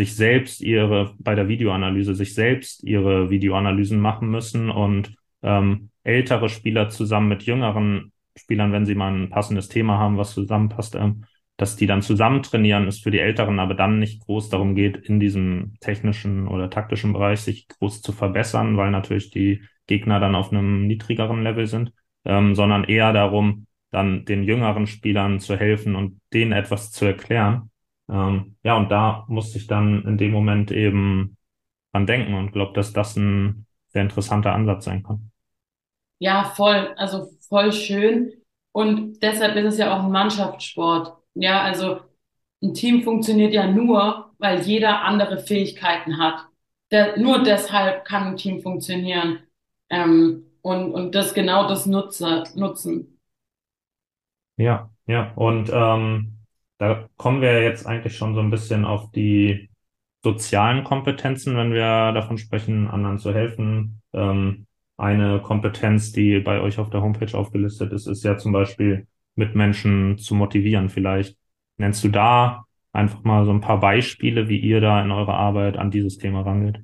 sich 0.00 0.16
selbst 0.16 0.62
ihre, 0.62 1.14
bei 1.18 1.34
der 1.34 1.46
Videoanalyse, 1.48 2.14
sich 2.14 2.34
selbst 2.34 2.82
ihre 2.84 3.28
Videoanalysen 3.28 4.00
machen 4.00 4.30
müssen 4.30 4.70
und 4.70 5.14
ähm, 5.42 5.90
ältere 6.04 6.48
Spieler 6.48 6.88
zusammen 6.88 7.28
mit 7.28 7.42
jüngeren 7.42 8.12
Spielern, 8.34 8.72
wenn 8.72 8.86
sie 8.86 8.94
mal 8.94 9.12
ein 9.12 9.28
passendes 9.28 9.68
Thema 9.68 9.98
haben, 9.98 10.16
was 10.16 10.32
zusammenpasst, 10.32 10.94
ähm, 10.94 11.26
dass 11.58 11.76
die 11.76 11.86
dann 11.86 12.00
zusammen 12.00 12.42
trainieren, 12.42 12.88
ist 12.88 13.02
für 13.02 13.10
die 13.10 13.18
Älteren 13.18 13.58
aber 13.58 13.74
dann 13.74 13.98
nicht 13.98 14.24
groß 14.24 14.48
darum 14.48 14.74
geht, 14.74 14.96
in 14.96 15.20
diesem 15.20 15.74
technischen 15.80 16.48
oder 16.48 16.70
taktischen 16.70 17.12
Bereich 17.12 17.40
sich 17.40 17.68
groß 17.68 18.00
zu 18.00 18.12
verbessern, 18.12 18.78
weil 18.78 18.90
natürlich 18.90 19.30
die 19.30 19.60
Gegner 19.86 20.18
dann 20.18 20.34
auf 20.34 20.50
einem 20.50 20.86
niedrigeren 20.86 21.42
Level 21.42 21.66
sind, 21.66 21.92
ähm, 22.24 22.54
sondern 22.54 22.84
eher 22.84 23.12
darum, 23.12 23.66
dann 23.90 24.24
den 24.24 24.44
jüngeren 24.44 24.86
Spielern 24.86 25.40
zu 25.40 25.56
helfen 25.56 25.94
und 25.94 26.22
denen 26.32 26.52
etwas 26.52 26.90
zu 26.90 27.04
erklären. 27.04 27.70
Ähm, 28.10 28.56
ja, 28.62 28.76
und 28.76 28.90
da 28.90 29.24
musste 29.28 29.58
ich 29.58 29.66
dann 29.66 30.04
in 30.04 30.18
dem 30.18 30.32
Moment 30.32 30.70
eben 30.72 31.36
dran 31.92 32.06
denken 32.06 32.34
und 32.34 32.52
glaube, 32.52 32.72
dass 32.72 32.92
das 32.92 33.16
ein 33.16 33.66
sehr 33.88 34.02
interessanter 34.02 34.52
Ansatz 34.52 34.84
sein 34.84 35.02
kann. 35.02 35.30
Ja, 36.18 36.44
voll, 36.44 36.94
also 36.96 37.30
voll 37.48 37.72
schön. 37.72 38.32
Und 38.72 39.20
deshalb 39.22 39.56
ist 39.56 39.74
es 39.74 39.78
ja 39.78 39.96
auch 39.96 40.04
ein 40.04 40.10
Mannschaftssport. 40.10 41.16
Ja, 41.34 41.62
also 41.62 42.00
ein 42.62 42.74
Team 42.74 43.02
funktioniert 43.02 43.52
ja 43.52 43.66
nur, 43.66 44.32
weil 44.38 44.60
jeder 44.62 45.02
andere 45.02 45.38
Fähigkeiten 45.38 46.18
hat. 46.18 46.46
Der, 46.90 47.18
nur 47.18 47.42
deshalb 47.42 48.04
kann 48.04 48.28
ein 48.28 48.36
Team 48.36 48.60
funktionieren. 48.60 49.40
Ähm, 49.88 50.44
und, 50.62 50.92
und 50.92 51.14
das 51.14 51.32
genau 51.32 51.68
das 51.68 51.86
nutze, 51.86 52.44
nutzen. 52.54 53.18
Ja, 54.56 54.90
ja. 55.06 55.32
Und 55.36 55.70
ähm, 55.72 56.39
da 56.80 57.10
kommen 57.18 57.42
wir 57.42 57.62
jetzt 57.62 57.86
eigentlich 57.86 58.16
schon 58.16 58.34
so 58.34 58.40
ein 58.40 58.50
bisschen 58.50 58.86
auf 58.86 59.10
die 59.12 59.68
sozialen 60.22 60.82
Kompetenzen, 60.82 61.54
wenn 61.54 61.74
wir 61.74 62.12
davon 62.12 62.38
sprechen, 62.38 62.88
anderen 62.88 63.18
zu 63.18 63.34
helfen. 63.34 64.00
Ähm, 64.14 64.66
eine 64.96 65.42
Kompetenz, 65.42 66.12
die 66.12 66.40
bei 66.40 66.58
euch 66.60 66.78
auf 66.78 66.88
der 66.88 67.02
Homepage 67.02 67.36
aufgelistet 67.36 67.92
ist, 67.92 68.06
ist 68.06 68.24
ja 68.24 68.38
zum 68.38 68.52
Beispiel 68.52 69.06
Mitmenschen 69.34 70.16
zu 70.16 70.34
motivieren. 70.34 70.88
Vielleicht 70.88 71.36
nennst 71.76 72.02
du 72.02 72.08
da 72.08 72.64
einfach 72.92 73.24
mal 73.24 73.44
so 73.44 73.50
ein 73.50 73.60
paar 73.60 73.78
Beispiele, 73.78 74.48
wie 74.48 74.58
ihr 74.58 74.80
da 74.80 75.02
in 75.02 75.10
eurer 75.10 75.34
Arbeit 75.34 75.76
an 75.76 75.90
dieses 75.90 76.16
Thema 76.16 76.40
rangeht. 76.42 76.82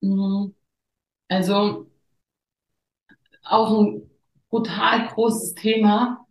Mhm. 0.00 0.54
Also 1.28 1.86
auch 3.42 3.78
ein 3.78 4.02
brutal 4.48 5.06
großes 5.08 5.54
Thema. 5.54 6.26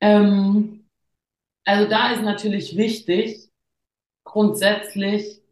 Ähm, 0.00 0.77
also 1.68 1.86
da 1.86 2.12
ist 2.12 2.22
natürlich 2.22 2.78
wichtig, 2.78 3.50
grundsätzlich 4.24 5.42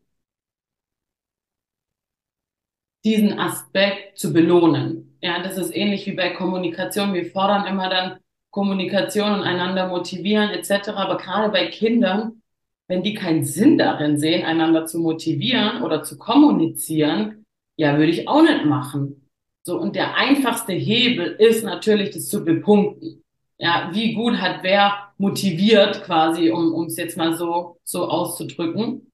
diesen 3.04 3.38
Aspekt 3.38 4.18
zu 4.18 4.32
belohnen. 4.32 5.18
Ja, 5.20 5.42
das 5.42 5.58
ist 5.58 5.76
ähnlich 5.76 6.06
wie 6.06 6.14
bei 6.14 6.30
Kommunikation. 6.30 7.12
Wir 7.12 7.26
fordern 7.26 7.66
immer 7.66 7.90
dann 7.90 8.18
Kommunikation 8.50 9.30
und 9.30 9.42
einander 9.42 9.88
motivieren 9.88 10.48
etc. 10.48 10.88
Aber 10.96 11.18
gerade 11.18 11.50
bei 11.52 11.66
Kindern, 11.66 12.40
wenn 12.88 13.02
die 13.02 13.12
keinen 13.12 13.44
Sinn 13.44 13.76
darin 13.76 14.18
sehen, 14.18 14.46
einander 14.46 14.86
zu 14.86 15.00
motivieren 15.00 15.82
oder 15.82 16.02
zu 16.02 16.16
kommunizieren, 16.16 17.44
ja, 17.76 17.98
würde 17.98 18.10
ich 18.12 18.26
auch 18.26 18.40
nicht 18.40 18.64
machen. 18.64 19.28
So, 19.64 19.78
und 19.78 19.94
der 19.94 20.16
einfachste 20.16 20.72
Hebel 20.72 21.26
ist 21.26 21.62
natürlich, 21.62 22.08
das 22.12 22.30
zu 22.30 22.42
bepunkten. 22.42 23.22
Ja, 23.58 23.90
wie 23.92 24.12
gut 24.14 24.36
hat 24.40 24.62
wer 24.62 25.12
motiviert 25.18 26.02
quasi, 26.04 26.50
um 26.50 26.86
es 26.86 26.96
jetzt 26.96 27.16
mal 27.16 27.34
so 27.36 27.78
so 27.84 28.08
auszudrücken. 28.08 29.10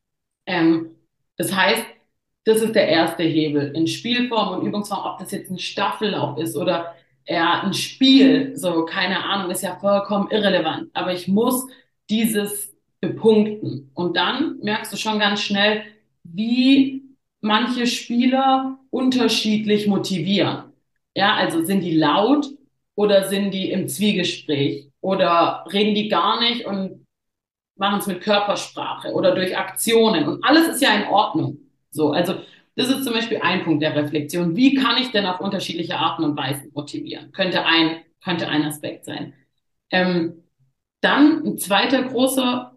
Ähm, 0.46 0.96
das 1.36 1.54
heißt, 1.54 1.84
das 2.44 2.60
ist 2.60 2.74
der 2.74 2.88
erste 2.88 3.22
Hebel 3.22 3.72
in 3.76 3.86
Spielform 3.86 4.58
und 4.60 4.66
Übungsform, 4.66 5.00
ob 5.12 5.18
das 5.20 5.30
jetzt 5.30 5.50
ein 5.50 5.58
Staffellauf 5.60 6.38
ist 6.38 6.56
oder 6.56 6.94
eher 7.24 7.62
ein 7.62 7.72
Spiel, 7.74 8.56
so 8.56 8.84
keine 8.84 9.24
Ahnung, 9.24 9.50
ist 9.52 9.62
ja 9.62 9.76
vollkommen 9.78 10.28
irrelevant. 10.30 10.90
Aber 10.94 11.12
ich 11.12 11.28
muss 11.28 11.66
dieses 12.10 12.74
bepunkten 13.00 13.90
und 13.94 14.16
dann 14.16 14.58
merkst 14.62 14.92
du 14.92 14.96
schon 14.96 15.18
ganz 15.20 15.40
schnell, 15.42 15.84
wie 16.24 17.04
manche 17.40 17.86
Spieler 17.86 18.78
unterschiedlich 18.90 19.86
motivieren. 19.86 20.64
Ja, 21.14 21.34
also 21.34 21.64
sind 21.64 21.80
die 21.82 21.96
laut 21.96 22.46
oder 22.94 23.28
sind 23.28 23.52
die 23.52 23.70
im 23.70 23.88
Zwiegespräch 23.88 24.90
oder 25.00 25.64
reden 25.72 25.94
die 25.94 26.08
gar 26.08 26.40
nicht 26.40 26.66
und 26.66 27.06
machen 27.76 27.98
es 27.98 28.06
mit 28.06 28.20
Körpersprache 28.20 29.12
oder 29.12 29.34
durch 29.34 29.56
Aktionen 29.56 30.26
und 30.28 30.44
alles 30.44 30.68
ist 30.68 30.82
ja 30.82 30.94
in 30.94 31.08
Ordnung. 31.08 31.58
So, 31.90 32.12
also 32.12 32.34
das 32.76 32.88
ist 32.88 33.04
zum 33.04 33.12
Beispiel 33.12 33.40
ein 33.42 33.64
Punkt 33.64 33.82
der 33.82 33.94
Reflexion. 33.94 34.56
Wie 34.56 34.74
kann 34.74 34.96
ich 34.98 35.10
denn 35.10 35.26
auf 35.26 35.40
unterschiedliche 35.40 35.96
Arten 35.96 36.24
und 36.24 36.36
Weisen 36.36 36.70
motivieren? 36.74 37.32
Könnte 37.32 37.64
ein, 37.64 38.02
könnte 38.24 38.48
ein 38.48 38.64
Aspekt 38.64 39.04
sein. 39.04 39.34
Ähm, 39.90 40.42
dann 41.02 41.44
ein 41.44 41.58
zweiter 41.58 42.02
großer 42.02 42.76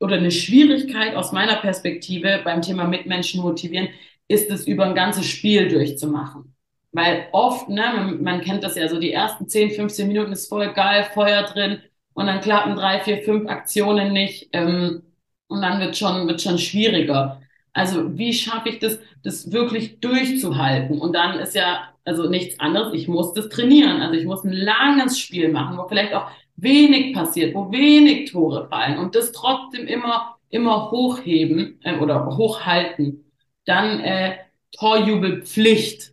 oder 0.00 0.16
eine 0.16 0.30
Schwierigkeit 0.30 1.14
aus 1.14 1.32
meiner 1.32 1.56
Perspektive 1.56 2.40
beim 2.44 2.62
Thema 2.62 2.84
Mitmenschen 2.84 3.42
motivieren, 3.42 3.88
ist 4.28 4.50
es 4.50 4.66
über 4.66 4.84
ein 4.86 4.94
ganzes 4.94 5.26
Spiel 5.26 5.68
durchzumachen. 5.68 6.55
Weil 6.92 7.28
oft, 7.32 7.68
ne, 7.68 7.82
man, 7.94 8.22
man 8.22 8.40
kennt 8.40 8.64
das 8.64 8.76
ja 8.76 8.88
so, 8.88 8.98
die 8.98 9.12
ersten 9.12 9.48
10, 9.48 9.72
15 9.72 10.08
Minuten 10.08 10.32
ist 10.32 10.48
voll 10.48 10.72
geil, 10.72 11.06
Feuer 11.14 11.42
drin 11.44 11.80
und 12.14 12.26
dann 12.26 12.40
klappen 12.40 12.76
drei, 12.76 13.00
vier, 13.00 13.18
fünf 13.22 13.48
Aktionen 13.48 14.12
nicht 14.12 14.48
ähm, 14.52 15.02
und 15.48 15.62
dann 15.62 15.80
wird 15.80 15.96
schon, 15.96 16.26
wird 16.26 16.40
schon 16.40 16.58
schwieriger. 16.58 17.40
Also 17.72 18.16
wie 18.16 18.32
schaffe 18.32 18.70
ich 18.70 18.78
das, 18.78 18.98
das 19.22 19.52
wirklich 19.52 20.00
durchzuhalten? 20.00 20.98
Und 21.00 21.12
dann 21.12 21.38
ist 21.38 21.54
ja 21.54 21.90
also 22.04 22.28
nichts 22.30 22.58
anderes. 22.60 22.94
Ich 22.94 23.08
muss 23.08 23.34
das 23.34 23.48
trainieren. 23.50 24.00
Also 24.00 24.14
ich 24.14 24.24
muss 24.24 24.44
ein 24.44 24.52
langes 24.52 25.18
Spiel 25.18 25.50
machen, 25.50 25.76
wo 25.76 25.86
vielleicht 25.88 26.14
auch 26.14 26.28
wenig 26.56 27.14
passiert, 27.14 27.54
wo 27.54 27.70
wenig 27.70 28.30
Tore 28.30 28.68
fallen 28.68 28.98
und 28.98 29.14
das 29.14 29.32
trotzdem 29.32 29.86
immer 29.86 30.36
immer 30.50 30.90
hochheben 30.90 31.80
äh, 31.82 31.98
oder 31.98 32.36
hochhalten. 32.36 33.30
Dann 33.64 34.00
äh, 34.00 34.36
Torjubelpflicht. 34.72 36.12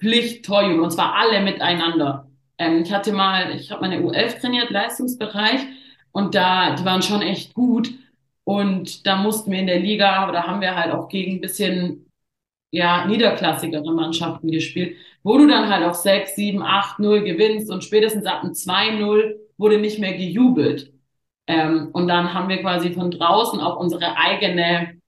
Pflicht 0.00 0.44
Torjubel 0.44 0.80
und 0.80 0.90
zwar 0.92 1.14
alle 1.14 1.40
miteinander. 1.42 2.28
Ähm, 2.58 2.82
ich 2.82 2.92
hatte 2.92 3.12
mal, 3.12 3.54
ich 3.54 3.70
habe 3.70 3.82
meine 3.82 4.00
U11 4.00 4.40
trainiert, 4.40 4.70
Leistungsbereich 4.70 5.60
und 6.12 6.34
da 6.34 6.74
die 6.74 6.84
waren 6.84 7.02
schon 7.02 7.22
echt 7.22 7.54
gut 7.54 7.90
und 8.44 9.06
da 9.06 9.16
mussten 9.16 9.50
wir 9.50 9.58
in 9.60 9.66
der 9.66 9.80
Liga, 9.80 10.30
da 10.32 10.44
haben 10.44 10.60
wir 10.60 10.74
halt 10.76 10.92
auch 10.92 11.08
gegen 11.08 11.36
ein 11.36 11.40
bisschen 11.40 12.06
ja, 12.70 13.06
niederklassigere 13.06 13.92
Mannschaften 13.92 14.50
gespielt, 14.50 14.96
wo 15.22 15.38
du 15.38 15.46
dann 15.46 15.68
halt 15.70 15.84
auf 15.84 15.94
6, 15.96 16.36
7, 16.36 16.62
8, 16.62 16.98
0 16.98 17.22
gewinnst 17.24 17.70
und 17.70 17.84
spätestens 17.84 18.26
ab 18.26 18.42
dem 18.42 18.52
2-0 18.54 19.36
wurde 19.56 19.78
nicht 19.78 19.98
mehr 19.98 20.16
gejubelt. 20.16 20.92
Ähm, 21.46 21.90
und 21.92 22.08
dann 22.08 22.34
haben 22.34 22.48
wir 22.48 22.60
quasi 22.60 22.92
von 22.92 23.10
draußen 23.10 23.60
auch 23.60 23.76
unsere 23.80 24.16
eigene 24.16 25.00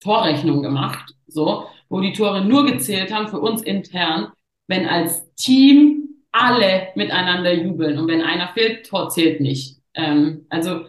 Torrechnung 0.00 0.62
gemacht, 0.62 1.14
so, 1.26 1.66
wo 1.92 2.00
die 2.00 2.14
Tore 2.14 2.42
nur 2.42 2.64
gezählt 2.64 3.12
haben 3.12 3.28
für 3.28 3.38
uns 3.38 3.60
intern, 3.62 4.32
wenn 4.66 4.86
als 4.86 5.30
Team 5.34 6.08
alle 6.32 6.88
miteinander 6.94 7.52
jubeln 7.52 7.98
und 7.98 8.08
wenn 8.08 8.22
einer 8.22 8.48
fehlt, 8.54 8.86
Tor 8.86 9.10
zählt 9.10 9.42
nicht. 9.42 9.76
Ähm, 9.92 10.46
also 10.48 10.86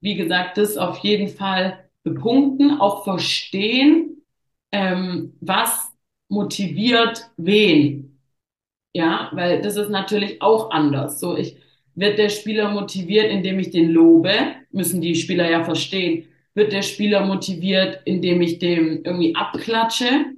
wie 0.00 0.14
gesagt, 0.14 0.56
das 0.56 0.78
auf 0.78 1.00
jeden 1.00 1.28
Fall 1.28 1.84
bepunkten, 2.02 2.80
auch 2.80 3.04
verstehen, 3.04 4.22
ähm, 4.72 5.34
was 5.42 5.92
motiviert 6.30 7.30
wen. 7.36 8.18
Ja, 8.94 9.28
weil 9.34 9.60
das 9.60 9.76
ist 9.76 9.90
natürlich 9.90 10.40
auch 10.40 10.70
anders. 10.70 11.20
So, 11.20 11.36
ich, 11.36 11.56
wird 11.94 12.18
der 12.18 12.30
Spieler 12.30 12.70
motiviert, 12.70 13.30
indem 13.30 13.58
ich 13.58 13.70
den 13.70 13.90
lobe, 13.90 14.32
müssen 14.72 15.02
die 15.02 15.14
Spieler 15.14 15.50
ja 15.50 15.62
verstehen. 15.62 16.24
Wird 16.54 16.72
der 16.72 16.82
Spieler 16.82 17.26
motiviert, 17.26 18.00
indem 18.06 18.40
ich 18.40 18.58
dem 18.58 19.04
irgendwie 19.04 19.36
abklatsche? 19.36 20.37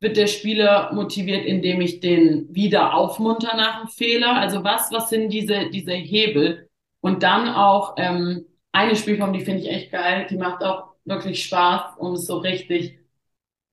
Wird 0.00 0.16
der 0.16 0.28
Spieler 0.28 0.92
motiviert, 0.92 1.44
indem 1.44 1.80
ich 1.80 2.00
den 2.00 2.54
wieder 2.54 2.94
aufmunter 2.94 3.56
nach 3.56 3.80
dem 3.80 3.88
Fehler? 3.88 4.36
Also 4.36 4.62
was, 4.64 4.92
was 4.92 5.10
sind 5.10 5.30
diese, 5.30 5.70
diese 5.70 5.92
Hebel? 5.92 6.68
Und 7.00 7.22
dann 7.22 7.48
auch, 7.48 7.94
ähm, 7.98 8.46
eine 8.72 8.96
Spielform, 8.96 9.32
die 9.32 9.40
finde 9.40 9.62
ich 9.62 9.70
echt 9.70 9.90
geil, 9.92 10.26
die 10.30 10.36
macht 10.36 10.62
auch 10.62 10.94
wirklich 11.04 11.44
Spaß, 11.44 11.96
um 11.98 12.12
es 12.14 12.26
so 12.26 12.38
richtig, 12.38 12.98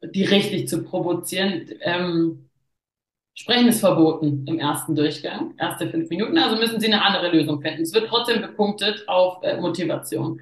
die 0.03 0.23
richtig 0.23 0.67
zu 0.67 0.83
provozieren. 0.83 1.69
Ähm, 1.81 2.49
Sprechen 3.33 3.67
ist 3.67 3.81
verboten 3.81 4.45
im 4.47 4.59
ersten 4.59 4.95
Durchgang, 4.95 5.53
erste 5.59 5.89
fünf 5.89 6.09
Minuten, 6.09 6.37
also 6.37 6.55
müssen 6.55 6.79
Sie 6.79 6.87
eine 6.87 7.03
andere 7.03 7.31
Lösung 7.31 7.61
finden. 7.61 7.81
Es 7.81 7.93
wird 7.93 8.07
trotzdem 8.07 8.41
bepunktet 8.41 9.03
auf 9.07 9.43
äh, 9.43 9.59
Motivation. 9.59 10.39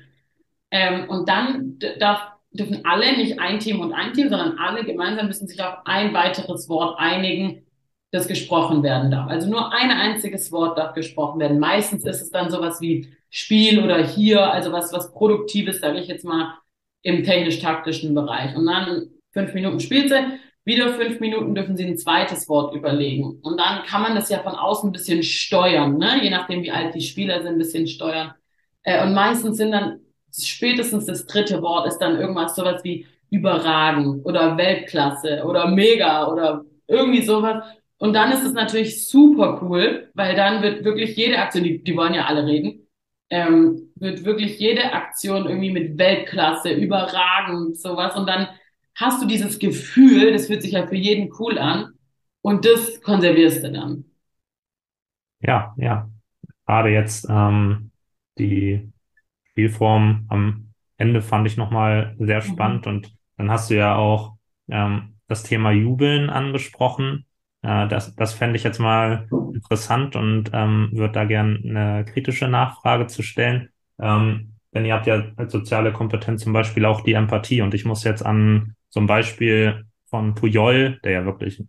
Ähm, 0.71 1.09
und 1.09 1.27
dann 1.27 1.79
darf, 1.99 2.32
dürfen 2.53 2.85
alle, 2.85 3.17
nicht 3.17 3.39
ein 3.39 3.59
Team 3.59 3.81
und 3.81 3.93
ein 3.93 4.13
Team, 4.13 4.29
sondern 4.29 4.57
alle 4.57 4.85
gemeinsam 4.85 5.27
müssen 5.27 5.47
sich 5.47 5.61
auf 5.61 5.79
ein 5.85 6.13
weiteres 6.13 6.69
Wort 6.69 6.99
einigen, 6.99 7.65
das 8.11 8.27
gesprochen 8.27 8.83
werden 8.83 9.09
darf. 9.09 9.29
Also 9.29 9.49
nur 9.49 9.73
ein 9.73 9.89
einziges 9.89 10.51
Wort 10.51 10.77
darf 10.77 10.93
gesprochen 10.93 11.39
werden. 11.39 11.59
Meistens 11.59 12.05
ist 12.05 12.21
es 12.21 12.29
dann 12.29 12.51
sowas 12.51 12.79
wie 12.79 13.09
Spiel 13.31 13.83
oder 13.83 14.05
hier, 14.05 14.53
also 14.53 14.71
was, 14.71 14.93
was 14.93 15.11
Produktives, 15.11 15.79
sage 15.79 15.99
ich 15.99 16.07
jetzt 16.07 16.23
mal, 16.23 16.53
im 17.01 17.23
technisch-taktischen 17.23 18.13
Bereich. 18.13 18.55
Und 18.55 18.67
dann 18.67 19.07
fünf 19.31 19.53
Minuten 19.55 19.79
Spielzeit, 19.79 20.25
wieder 20.63 20.93
fünf 20.93 21.19
Minuten 21.19 21.55
dürfen 21.55 21.75
Sie 21.75 21.85
ein 21.85 21.97
zweites 21.97 22.47
Wort 22.47 22.75
überlegen. 22.75 23.39
Und 23.41 23.59
dann 23.59 23.83
kann 23.85 24.03
man 24.03 24.15
das 24.15 24.29
ja 24.29 24.39
von 24.39 24.53
außen 24.53 24.89
ein 24.89 24.93
bisschen 24.93 25.23
steuern, 25.23 25.97
ne? 25.97 26.23
je 26.23 26.29
nachdem, 26.29 26.61
wie 26.61 26.71
alt 26.71 26.93
die 26.93 27.01
Spieler 27.01 27.41
sind, 27.41 27.53
ein 27.53 27.57
bisschen 27.57 27.87
steuern. 27.87 28.33
Äh, 28.83 29.03
und 29.03 29.13
meistens 29.13 29.57
sind 29.57 29.71
dann 29.71 29.99
spätestens 30.33 31.05
das 31.05 31.25
dritte 31.25 31.61
Wort 31.61 31.87
ist 31.87 31.99
dann 31.99 32.19
irgendwas 32.19 32.55
sowas 32.55 32.83
wie 32.83 33.05
überragend 33.29 34.25
oder 34.25 34.57
Weltklasse 34.57 35.43
oder 35.45 35.67
mega 35.67 36.27
oder 36.27 36.65
irgendwie 36.87 37.23
sowas. 37.23 37.63
Und 37.97 38.13
dann 38.13 38.31
ist 38.31 38.43
es 38.43 38.53
natürlich 38.53 39.07
super 39.07 39.59
cool, 39.63 40.09
weil 40.13 40.35
dann 40.35 40.61
wird 40.61 40.83
wirklich 40.83 41.15
jede 41.15 41.39
Aktion, 41.39 41.63
die, 41.63 41.83
die 41.83 41.95
wollen 41.95 42.13
ja 42.13 42.25
alle 42.25 42.45
reden, 42.45 42.87
ähm, 43.29 43.91
wird 43.95 44.25
wirklich 44.25 44.59
jede 44.59 44.93
Aktion 44.93 45.45
irgendwie 45.47 45.71
mit 45.71 45.97
Weltklasse, 45.97 46.71
überragend, 46.73 47.79
sowas. 47.79 48.15
Und 48.15 48.27
dann 48.27 48.47
hast 48.95 49.21
du 49.21 49.27
dieses 49.27 49.57
Gefühl, 49.57 50.31
das 50.33 50.47
fühlt 50.47 50.61
sich 50.61 50.75
halt 50.75 50.89
für 50.89 50.95
jeden 50.95 51.31
cool 51.39 51.57
an 51.57 51.93
und 52.41 52.65
das 52.65 53.01
konservierst 53.01 53.63
du 53.63 53.71
dann. 53.71 54.05
Ja, 55.41 55.73
ja. 55.77 56.09
Gerade 56.65 56.89
jetzt 56.89 57.27
ähm, 57.29 57.91
die 58.37 58.92
Spielform 59.53 60.25
am 60.29 60.73
Ende 60.97 61.21
fand 61.21 61.47
ich 61.47 61.57
nochmal 61.57 62.15
sehr 62.19 62.43
mhm. 62.43 62.47
spannend 62.47 62.85
mhm. 62.85 62.91
und 62.91 63.15
dann 63.37 63.51
hast 63.51 63.69
du 63.69 63.75
ja 63.75 63.95
auch 63.95 64.35
ähm, 64.69 65.15
das 65.27 65.43
Thema 65.43 65.71
Jubeln 65.71 66.29
angesprochen. 66.29 67.25
Äh, 67.61 67.87
das 67.87 68.15
das 68.15 68.33
fände 68.33 68.57
ich 68.57 68.63
jetzt 68.63 68.79
mal 68.79 69.27
interessant 69.53 70.15
und 70.15 70.49
ähm, 70.53 70.89
würde 70.91 71.13
da 71.13 71.25
gerne 71.25 71.59
eine 71.63 72.05
kritische 72.05 72.47
Nachfrage 72.47 73.07
zu 73.07 73.21
stellen. 73.21 73.69
Ähm, 73.99 74.55
denn 74.73 74.85
ihr 74.85 74.95
habt 74.95 75.05
ja 75.05 75.23
als 75.35 75.51
soziale 75.51 75.93
Kompetenz 75.93 76.43
zum 76.43 76.53
Beispiel 76.53 76.85
auch 76.85 77.01
die 77.01 77.13
Empathie 77.13 77.61
und 77.61 77.73
ich 77.73 77.85
muss 77.85 78.03
jetzt 78.03 78.25
an 78.25 78.75
so 78.89 78.99
ein 78.99 79.07
Beispiel 79.07 79.85
von 80.05 80.35
Puyol, 80.35 80.99
der 81.03 81.11
ja 81.11 81.25
wirklich 81.25 81.63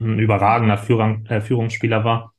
ein 0.00 0.18
überragender 0.18 0.78
Führung, 0.78 1.26
äh, 1.26 1.40
Führungsspieler 1.40 2.04
war, 2.04 2.34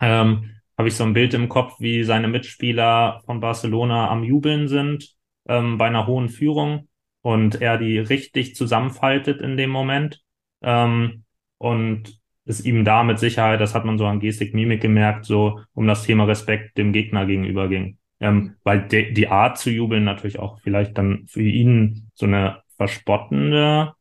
ähm, 0.00 0.50
habe 0.80 0.88
ich 0.88 0.96
so 0.96 1.04
ein 1.04 1.12
Bild 1.12 1.34
im 1.34 1.50
Kopf, 1.50 1.74
wie 1.78 2.04
seine 2.04 2.26
Mitspieler 2.26 3.20
von 3.26 3.38
Barcelona 3.40 4.08
am 4.08 4.24
Jubeln 4.24 4.66
sind 4.66 5.14
ähm, 5.46 5.76
bei 5.76 5.88
einer 5.88 6.06
hohen 6.06 6.30
Führung 6.30 6.88
und 7.20 7.60
er 7.60 7.76
die 7.76 7.98
richtig 7.98 8.56
zusammenfaltet 8.56 9.42
in 9.42 9.58
dem 9.58 9.68
Moment. 9.68 10.22
Ähm, 10.62 11.24
und 11.58 12.18
es 12.46 12.64
ihm 12.64 12.86
da 12.86 13.02
mit 13.02 13.18
Sicherheit, 13.18 13.60
das 13.60 13.74
hat 13.74 13.84
man 13.84 13.98
so 13.98 14.06
an 14.06 14.20
Gestik, 14.20 14.54
Mimik 14.54 14.80
gemerkt, 14.80 15.26
so 15.26 15.60
um 15.74 15.86
das 15.86 16.04
Thema 16.04 16.24
Respekt 16.24 16.78
dem 16.78 16.94
Gegner 16.94 17.26
gegenüber 17.26 17.68
ging. 17.68 17.98
Ähm, 18.18 18.56
weil 18.64 18.88
de, 18.88 19.12
die 19.12 19.28
Art 19.28 19.58
zu 19.58 19.68
jubeln 19.68 20.04
natürlich 20.04 20.38
auch 20.38 20.60
vielleicht 20.60 20.96
dann 20.96 21.26
für 21.26 21.42
ihn 21.42 22.08
so 22.14 22.24
eine 22.24 22.62
verspottende 22.78 23.92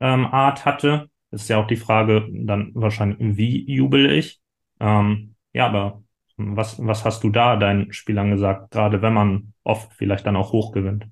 ähm, 0.00 0.26
Art 0.26 0.66
hatte. 0.66 1.08
Das 1.30 1.40
ist 1.40 1.48
ja 1.48 1.56
auch 1.56 1.66
die 1.66 1.76
Frage 1.76 2.28
dann 2.30 2.72
wahrscheinlich, 2.74 3.38
wie 3.38 3.64
jubel 3.72 4.12
ich? 4.12 4.40
Ähm, 4.78 5.36
ja, 5.54 5.68
aber 5.68 6.02
was, 6.38 6.84
was 6.84 7.04
hast 7.04 7.24
du 7.24 7.30
da 7.30 7.56
deinen 7.56 7.92
Spielern 7.92 8.30
gesagt, 8.30 8.70
gerade 8.70 9.02
wenn 9.02 9.12
man 9.12 9.52
oft 9.64 9.92
vielleicht 9.92 10.26
dann 10.26 10.36
auch 10.36 10.52
hoch 10.52 10.72
gewinnt? 10.72 11.06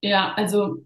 Ja, 0.00 0.32
also 0.34 0.84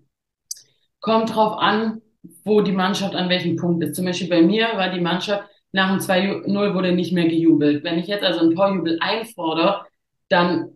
kommt 1.00 1.34
drauf 1.34 1.58
an, 1.58 2.02
wo 2.44 2.60
die 2.60 2.72
Mannschaft 2.72 3.14
an 3.14 3.28
welchem 3.28 3.56
Punkt 3.56 3.82
ist. 3.84 3.94
Zum 3.94 4.04
Beispiel 4.04 4.28
bei 4.28 4.42
mir 4.42 4.66
war 4.74 4.90
die 4.90 5.00
Mannschaft 5.00 5.44
nach 5.72 5.90
dem 5.90 6.00
2-0 6.00 6.74
wurde 6.74 6.92
nicht 6.92 7.12
mehr 7.12 7.28
gejubelt. 7.28 7.84
Wenn 7.84 7.98
ich 7.98 8.06
jetzt 8.06 8.24
also 8.24 8.40
einen 8.40 8.54
Torjubel 8.54 8.98
einfordere, 9.00 9.84
dann 10.28 10.70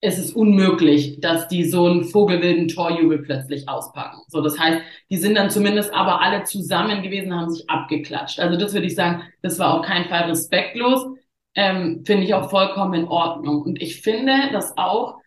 ist 0.00 0.18
es 0.18 0.32
unmöglich, 0.32 1.20
dass 1.20 1.48
die 1.48 1.64
so 1.64 1.86
einen 1.86 2.04
vogelwilden 2.04 2.68
Torjubel 2.68 3.22
plötzlich 3.22 3.68
auspacken. 3.68 4.20
So, 4.28 4.42
das 4.42 4.58
heißt, 4.58 4.82
die 5.10 5.16
sind 5.16 5.34
dann 5.34 5.50
zumindest 5.50 5.92
aber 5.94 6.20
alle 6.20 6.44
zusammen 6.44 7.02
gewesen, 7.02 7.34
haben 7.34 7.50
sich 7.50 7.68
abgeklatscht. 7.68 8.38
Also 8.38 8.58
das 8.58 8.74
würde 8.74 8.86
ich 8.86 8.94
sagen, 8.94 9.22
das 9.42 9.58
war 9.58 9.74
auf 9.74 9.86
keinen 9.86 10.08
Fall 10.08 10.24
respektlos. 10.24 11.06
Ähm, 11.54 12.02
finde 12.04 12.24
ich 12.24 12.34
auch 12.34 12.50
vollkommen 12.50 12.94
in 12.94 13.08
Ordnung. 13.08 13.62
Und 13.62 13.80
ich 13.80 14.02
finde 14.02 14.50
das 14.52 14.76
auch 14.76 15.20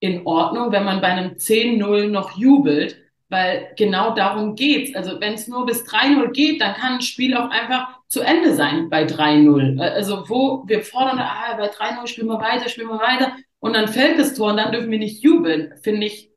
in 0.00 0.26
Ordnung, 0.26 0.72
wenn 0.72 0.84
man 0.84 1.00
bei 1.00 1.08
einem 1.08 1.32
10-0 1.36 2.08
noch 2.08 2.36
jubelt, 2.36 2.96
weil 3.28 3.72
genau 3.76 4.14
darum 4.14 4.54
geht's. 4.54 4.94
Also 4.94 5.20
wenn 5.20 5.34
es 5.34 5.48
nur 5.48 5.64
bis 5.66 5.84
3-0 5.84 6.32
geht, 6.32 6.60
dann 6.60 6.74
kann 6.74 6.94
ein 6.94 7.00
Spiel 7.00 7.36
auch 7.36 7.50
einfach 7.50 8.00
zu 8.08 8.20
Ende 8.20 8.54
sein 8.54 8.90
bei 8.90 9.04
3-0. 9.04 9.80
Also 9.80 10.28
wo 10.28 10.64
wir 10.66 10.82
fordern, 10.82 11.18
ah, 11.18 11.56
bei 11.56 11.70
3-0 11.70 12.06
spielen 12.06 12.28
wir 12.28 12.40
weiter, 12.40 12.68
spielen 12.68 12.88
wir 12.88 13.00
weiter 13.00 13.32
und 13.60 13.74
dann 13.74 13.88
fällt 13.88 14.18
das 14.18 14.34
Tor 14.34 14.50
und 14.50 14.58
dann 14.58 14.72
dürfen 14.72 14.90
wir 14.90 14.98
nicht 14.98 15.22
jubeln. 15.22 15.72
Finde 15.82 16.06
ich, 16.06 16.30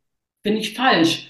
finde 0.44 0.60
ich 0.60 0.74
falsch. 0.74 1.30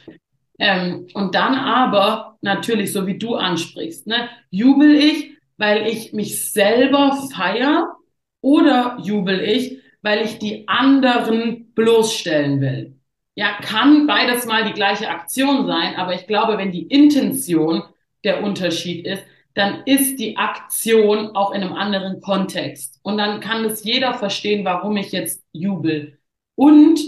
Ähm, 0.60 1.08
und 1.14 1.36
dann 1.36 1.56
aber 1.56 2.38
natürlich, 2.42 2.94
so 2.94 3.08
wie 3.08 3.18
du 3.18 3.36
ansprichst, 3.36 4.08
ne, 4.08 4.30
jubel 4.50 4.96
ich, 4.96 5.37
weil 5.58 5.88
ich 5.88 6.14
mich 6.14 6.52
selber 6.52 7.18
feier 7.34 7.96
oder 8.42 8.98
jubel 9.02 9.42
ich, 9.42 9.82
weil 10.02 10.24
ich 10.26 10.40
die 10.40 10.68
anderen 10.68 11.74
bloßstellen 11.74 12.62
will. 12.62 13.00
Ja, 13.36 13.54
kann 13.62 14.08
beides 14.08 14.46
mal 14.46 14.64
die 14.66 14.74
gleiche 14.74 15.10
Aktion 15.10 15.68
sein, 15.68 15.96
aber 15.96 16.16
ich 16.16 16.26
glaube, 16.28 16.58
wenn 16.58 16.72
die 16.72 16.88
Intention 16.88 17.84
der 18.24 18.44
Unterschied 18.44 19.06
ist, 19.06 19.24
dann 19.54 19.84
ist 19.86 20.20
die 20.20 20.38
Aktion 20.38 21.36
auch 21.36 21.52
in 21.52 21.64
einem 21.64 21.74
anderen 21.74 22.22
Kontext. 22.22 23.00
Und 23.04 23.18
dann 23.18 23.40
kann 23.40 23.66
es 23.66 23.84
jeder 23.84 24.14
verstehen, 24.14 24.66
warum 24.66 24.98
ich 24.98 25.12
jetzt 25.12 25.44
jubel. 25.52 26.20
Und 26.56 27.00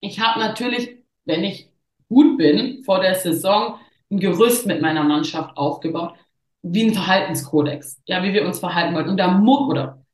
ich 0.00 0.20
habe 0.20 0.40
natürlich, 0.40 0.96
wenn 1.24 1.44
ich 1.44 1.68
gut 2.08 2.38
bin, 2.38 2.82
vor 2.84 3.00
der 3.00 3.14
Saison 3.14 3.78
ein 4.10 4.20
Gerüst 4.20 4.66
mit 4.66 4.80
meiner 4.80 5.02
Mannschaft 5.02 5.56
aufgebaut, 5.56 6.14
wie 6.62 6.84
ein 6.84 6.94
Verhaltenskodex, 6.94 8.00
ja, 8.06 8.22
wie 8.22 8.32
wir 8.32 8.46
uns 8.46 8.60
verhalten 8.60 8.94
wollen. 8.94 9.08
Und 9.08 9.16
da 9.16 9.28
muss, 9.28 9.68
oder 9.68 10.04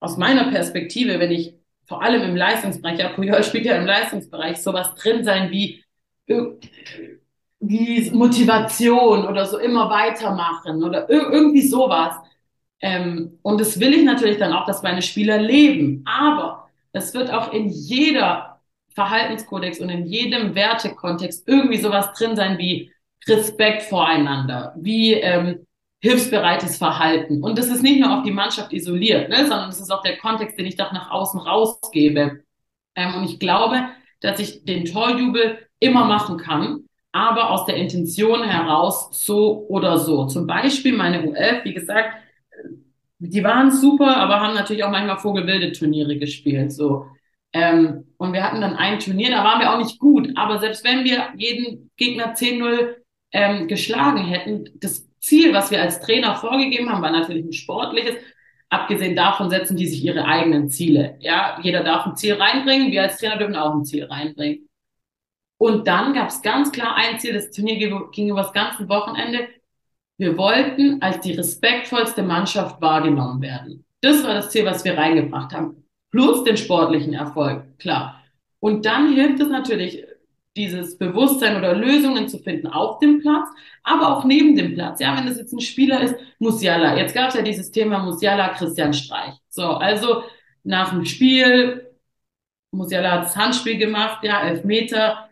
aus 0.00 0.16
meiner 0.16 0.50
Perspektive, 0.50 1.20
wenn 1.20 1.30
ich 1.30 1.54
vor 1.86 2.02
allem 2.02 2.22
im 2.22 2.36
Leistungsbereich, 2.36 2.98
ja, 2.98 3.08
Puyol 3.10 3.42
spielt 3.42 3.66
ja 3.66 3.76
im 3.76 3.86
Leistungsbereich, 3.86 4.62
sowas 4.62 4.94
drin 4.94 5.24
sein 5.24 5.50
wie, 5.50 5.84
wie 7.60 8.10
Motivation 8.12 9.26
oder 9.26 9.46
so 9.46 9.58
immer 9.58 9.90
weitermachen 9.90 10.82
oder 10.82 11.08
irgendwie 11.10 11.66
sowas. 11.66 12.14
Ähm, 12.80 13.38
und 13.42 13.60
das 13.60 13.78
will 13.78 13.92
ich 13.92 14.04
natürlich 14.04 14.38
dann 14.38 14.52
auch, 14.52 14.66
dass 14.66 14.82
meine 14.82 15.02
Spieler 15.02 15.38
leben. 15.38 16.04
Aber 16.06 16.68
es 16.92 17.12
wird 17.14 17.30
auch 17.32 17.52
in 17.52 17.68
jeder 17.68 18.60
Verhaltenskodex 18.94 19.80
und 19.80 19.90
in 19.90 20.06
jedem 20.06 20.54
Wertekontext 20.54 21.46
irgendwie 21.46 21.78
sowas 21.78 22.12
drin 22.14 22.36
sein 22.36 22.58
wie 22.58 22.90
Respekt 23.28 23.82
voreinander, 23.82 24.74
wie 24.78 25.14
ähm, 25.14 25.66
hilfsbereites 26.00 26.78
Verhalten. 26.78 27.42
Und 27.42 27.58
das 27.58 27.68
ist 27.68 27.82
nicht 27.82 28.00
nur 28.00 28.16
auf 28.16 28.24
die 28.24 28.30
Mannschaft 28.30 28.72
isoliert, 28.72 29.28
ne, 29.28 29.46
sondern 29.46 29.68
es 29.68 29.80
ist 29.80 29.90
auch 29.90 30.02
der 30.02 30.18
Kontext, 30.18 30.58
den 30.58 30.66
ich 30.66 30.76
doch 30.76 30.92
nach 30.92 31.10
außen 31.10 31.40
rausgebe. 31.40 32.40
Ähm, 32.94 33.14
und 33.14 33.24
ich 33.24 33.38
glaube, 33.38 33.86
dass 34.20 34.40
ich 34.40 34.64
den 34.64 34.84
Torjubel 34.84 35.58
immer 35.78 36.04
machen 36.04 36.38
kann, 36.38 36.84
aber 37.12 37.50
aus 37.50 37.66
der 37.66 37.76
Intention 37.76 38.42
heraus 38.44 39.08
so 39.12 39.66
oder 39.68 39.98
so. 39.98 40.26
Zum 40.26 40.46
Beispiel 40.46 40.96
meine 40.96 41.22
U11, 41.24 41.64
wie 41.64 41.74
gesagt, 41.74 42.14
die 43.18 43.44
waren 43.44 43.70
super, 43.70 44.16
aber 44.16 44.40
haben 44.40 44.54
natürlich 44.54 44.82
auch 44.84 44.90
manchmal 44.90 45.18
vogelwilde 45.18 45.72
Turniere 45.72 46.18
gespielt. 46.18 46.72
So. 46.72 47.06
Ähm, 47.52 48.06
und 48.16 48.32
wir 48.32 48.42
hatten 48.42 48.60
dann 48.60 48.76
ein 48.76 48.98
Turnier, 48.98 49.30
da 49.30 49.44
waren 49.44 49.60
wir 49.60 49.72
auch 49.72 49.78
nicht 49.78 49.98
gut. 49.98 50.30
Aber 50.36 50.58
selbst 50.58 50.84
wenn 50.84 51.04
wir 51.04 51.28
jeden 51.36 51.90
Gegner 51.96 52.34
10-0 52.34 52.94
ähm, 53.32 53.68
geschlagen 53.68 54.24
hätten, 54.24 54.70
das 54.80 55.08
Ziel, 55.20 55.52
was 55.52 55.70
wir 55.70 55.80
als 55.80 56.00
Trainer 56.00 56.34
vorgegeben 56.36 56.90
haben, 56.90 57.02
war 57.02 57.12
natürlich 57.12 57.44
ein 57.44 57.52
sportliches. 57.52 58.14
Abgesehen 58.68 59.16
davon 59.16 59.50
setzen 59.50 59.76
die 59.76 59.86
sich 59.86 60.04
ihre 60.04 60.24
eigenen 60.24 60.70
Ziele. 60.70 61.16
Ja, 61.20 61.58
jeder 61.62 61.82
darf 61.82 62.06
ein 62.06 62.16
Ziel 62.16 62.34
reinbringen, 62.34 62.92
wir 62.92 63.02
als 63.02 63.18
Trainer 63.18 63.36
dürfen 63.36 63.56
auch 63.56 63.74
ein 63.74 63.84
Ziel 63.84 64.04
reinbringen. 64.04 64.68
Und 65.58 65.86
dann 65.86 66.14
gab 66.14 66.28
es 66.28 66.40
ganz 66.40 66.72
klar 66.72 66.94
ein 66.96 67.18
Ziel, 67.18 67.34
das 67.34 67.50
Turnier 67.50 67.76
ging 68.12 68.30
über 68.30 68.42
das 68.42 68.52
ganze 68.52 68.88
Wochenende. 68.88 69.48
Wir 70.16 70.36
wollten 70.38 71.02
als 71.02 71.20
die 71.20 71.32
respektvollste 71.32 72.22
Mannschaft 72.22 72.80
wahrgenommen 72.80 73.42
werden. 73.42 73.84
Das 74.00 74.24
war 74.24 74.34
das 74.34 74.50
Ziel, 74.50 74.64
was 74.64 74.84
wir 74.84 74.96
reingebracht 74.96 75.52
haben. 75.52 75.84
Plus 76.10 76.44
den 76.44 76.56
sportlichen 76.56 77.12
Erfolg, 77.12 77.78
klar. 77.78 78.22
Und 78.58 78.86
dann 78.86 79.12
hilft 79.14 79.40
es 79.40 79.48
natürlich, 79.48 80.04
dieses 80.56 80.98
Bewusstsein 80.98 81.56
oder 81.56 81.74
Lösungen 81.74 82.28
zu 82.28 82.38
finden 82.38 82.66
auf 82.66 82.98
dem 82.98 83.20
Platz, 83.20 83.48
aber 83.84 84.16
auch 84.16 84.24
neben 84.24 84.56
dem 84.56 84.74
Platz. 84.74 85.00
Ja, 85.00 85.16
wenn 85.16 85.26
das 85.26 85.38
jetzt 85.38 85.52
ein 85.52 85.60
Spieler 85.60 86.00
ist, 86.00 86.16
Musiala. 86.38 86.96
Jetzt 86.96 87.14
gab 87.14 87.28
es 87.28 87.34
ja 87.34 87.42
dieses 87.42 87.70
Thema 87.70 88.00
Musiala, 88.00 88.48
Christian 88.50 88.92
Streich. 88.92 89.34
So, 89.48 89.64
also 89.64 90.24
nach 90.64 90.90
dem 90.90 91.04
Spiel, 91.04 91.86
Musiala 92.72 93.12
hat 93.12 93.24
das 93.24 93.36
Handspiel 93.36 93.78
gemacht, 93.78 94.24
ja, 94.24 94.42
elf 94.42 94.64
Meter, 94.64 95.28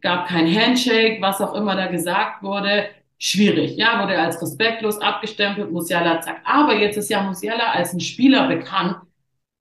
gab 0.00 0.28
kein 0.28 0.52
Handshake, 0.52 1.20
was 1.20 1.40
auch 1.40 1.54
immer 1.54 1.76
da 1.76 1.86
gesagt 1.86 2.42
wurde. 2.42 2.88
Schwierig, 3.18 3.76
ja, 3.76 4.00
wurde 4.02 4.18
als 4.18 4.40
respektlos 4.40 5.00
abgestempelt, 5.00 5.72
Musiala 5.72 6.20
zack. 6.20 6.40
Aber 6.44 6.76
jetzt 6.76 6.96
ist 6.96 7.10
ja 7.10 7.22
Musiala 7.22 7.72
als 7.72 7.92
ein 7.92 8.00
Spieler 8.00 8.48
bekannt, 8.48 8.96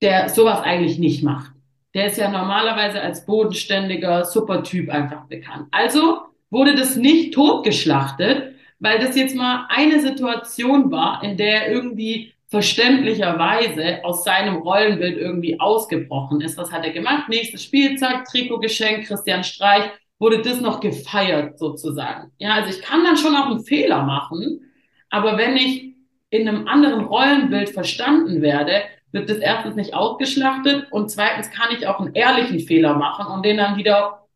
der 0.02 0.30
sowas 0.30 0.62
eigentlich 0.62 1.00
nicht 1.00 1.24
macht 1.24 1.57
der 1.98 2.08
ist 2.08 2.18
ja 2.18 2.30
normalerweise 2.30 3.02
als 3.02 3.26
bodenständiger 3.26 4.24
Supertyp 4.24 4.90
einfach 4.90 5.26
bekannt. 5.26 5.68
Also 5.72 6.20
wurde 6.52 6.76
das 6.76 6.96
nicht 6.96 7.34
totgeschlachtet, 7.34 8.54
weil 8.80 9.00
das 9.00 9.16
jetzt 9.16 9.36
mal 9.36 9.66
eine 9.70 10.00
Situation 10.00 10.92
war, 10.92 11.24
in 11.24 11.38
der 11.38 11.66
er 11.66 11.72
irgendwie 11.72 12.34
verständlicherweise 12.50 14.06
aus 14.06 14.24
seinem 14.24 14.58
Rollenbild 14.58 15.18
irgendwie 15.18 15.60
ausgebrochen 15.60 16.40
ist. 16.42 16.58
Was 16.58 16.72
hat 16.72 16.86
er 16.86 16.92
gemacht? 16.92 17.28
Nächstes 17.30 17.64
Spielzeug, 17.64 18.26
Trikot 18.26 18.60
geschenkt, 18.60 19.08
Christian 19.08 19.44
Streich, 19.44 19.90
wurde 20.20 20.42
das 20.42 20.62
noch 20.62 20.80
gefeiert 20.80 21.58
sozusagen. 21.60 22.32
Ja, 22.38 22.54
also 22.54 22.70
ich 22.70 22.82
kann 22.82 23.04
dann 23.04 23.18
schon 23.18 23.36
auch 23.36 23.48
einen 23.48 23.66
Fehler 23.66 24.04
machen, 24.04 24.62
aber 25.10 25.38
wenn 25.38 25.58
ich 25.58 25.96
in 26.30 26.48
einem 26.48 26.68
anderen 26.68 27.06
Rollenbild 27.06 27.70
verstanden 27.70 28.42
werde, 28.42 28.84
wird 29.18 29.30
das 29.30 29.40
erstens 29.40 29.76
nicht 29.76 29.94
ausgeschlachtet 29.94 30.88
und 30.92 31.10
zweitens 31.12 31.52
kann 31.52 31.76
ich 31.76 31.88
auch 31.88 32.00
einen 32.00 32.14
ehrlichen 32.14 32.60
Fehler 32.60 32.96
machen 32.96 33.28
und 33.28 33.44
den 33.44 33.58
dann 33.58 33.78
wieder, 33.78 34.28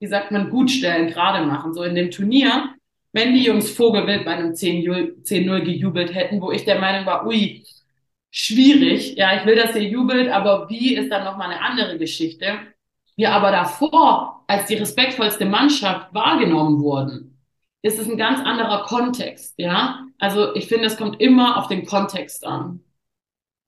wie 0.00 0.06
sagt 0.06 0.30
man, 0.32 0.50
gut 0.50 0.70
stellen, 0.70 1.08
gerade 1.08 1.46
machen. 1.46 1.72
So 1.72 1.82
in 1.84 1.94
dem 1.94 2.10
Turnier, 2.10 2.74
wenn 3.12 3.34
die 3.34 3.44
Jungs 3.44 3.70
Vogelwild 3.70 4.24
bei 4.24 4.32
einem 4.32 4.52
10-0 4.52 5.60
gejubelt 5.60 6.14
hätten, 6.14 6.40
wo 6.40 6.50
ich 6.50 6.64
der 6.64 6.80
Meinung 6.80 7.06
war, 7.06 7.26
ui, 7.26 7.64
schwierig, 8.30 9.14
ja, 9.16 9.38
ich 9.38 9.46
will, 9.46 9.54
dass 9.54 9.76
ihr 9.76 9.84
jubelt, 9.84 10.28
aber 10.28 10.68
wie 10.68 10.96
ist 10.96 11.10
dann 11.10 11.24
nochmal 11.24 11.50
eine 11.50 11.60
andere 11.60 11.98
Geschichte. 11.98 12.58
Wir 13.16 13.32
aber 13.32 13.52
davor 13.52 14.44
als 14.48 14.66
die 14.66 14.74
respektvollste 14.74 15.46
Mannschaft 15.46 16.12
wahrgenommen 16.12 16.80
wurden, 16.80 17.38
ist 17.82 17.98
es 18.00 18.08
ein 18.08 18.16
ganz 18.16 18.40
anderer 18.40 18.84
Kontext, 18.84 19.54
ja. 19.58 20.00
Also 20.18 20.54
ich 20.54 20.66
finde, 20.66 20.86
es 20.86 20.96
kommt 20.96 21.20
immer 21.20 21.58
auf 21.58 21.68
den 21.68 21.86
Kontext 21.86 22.44
an. 22.44 22.80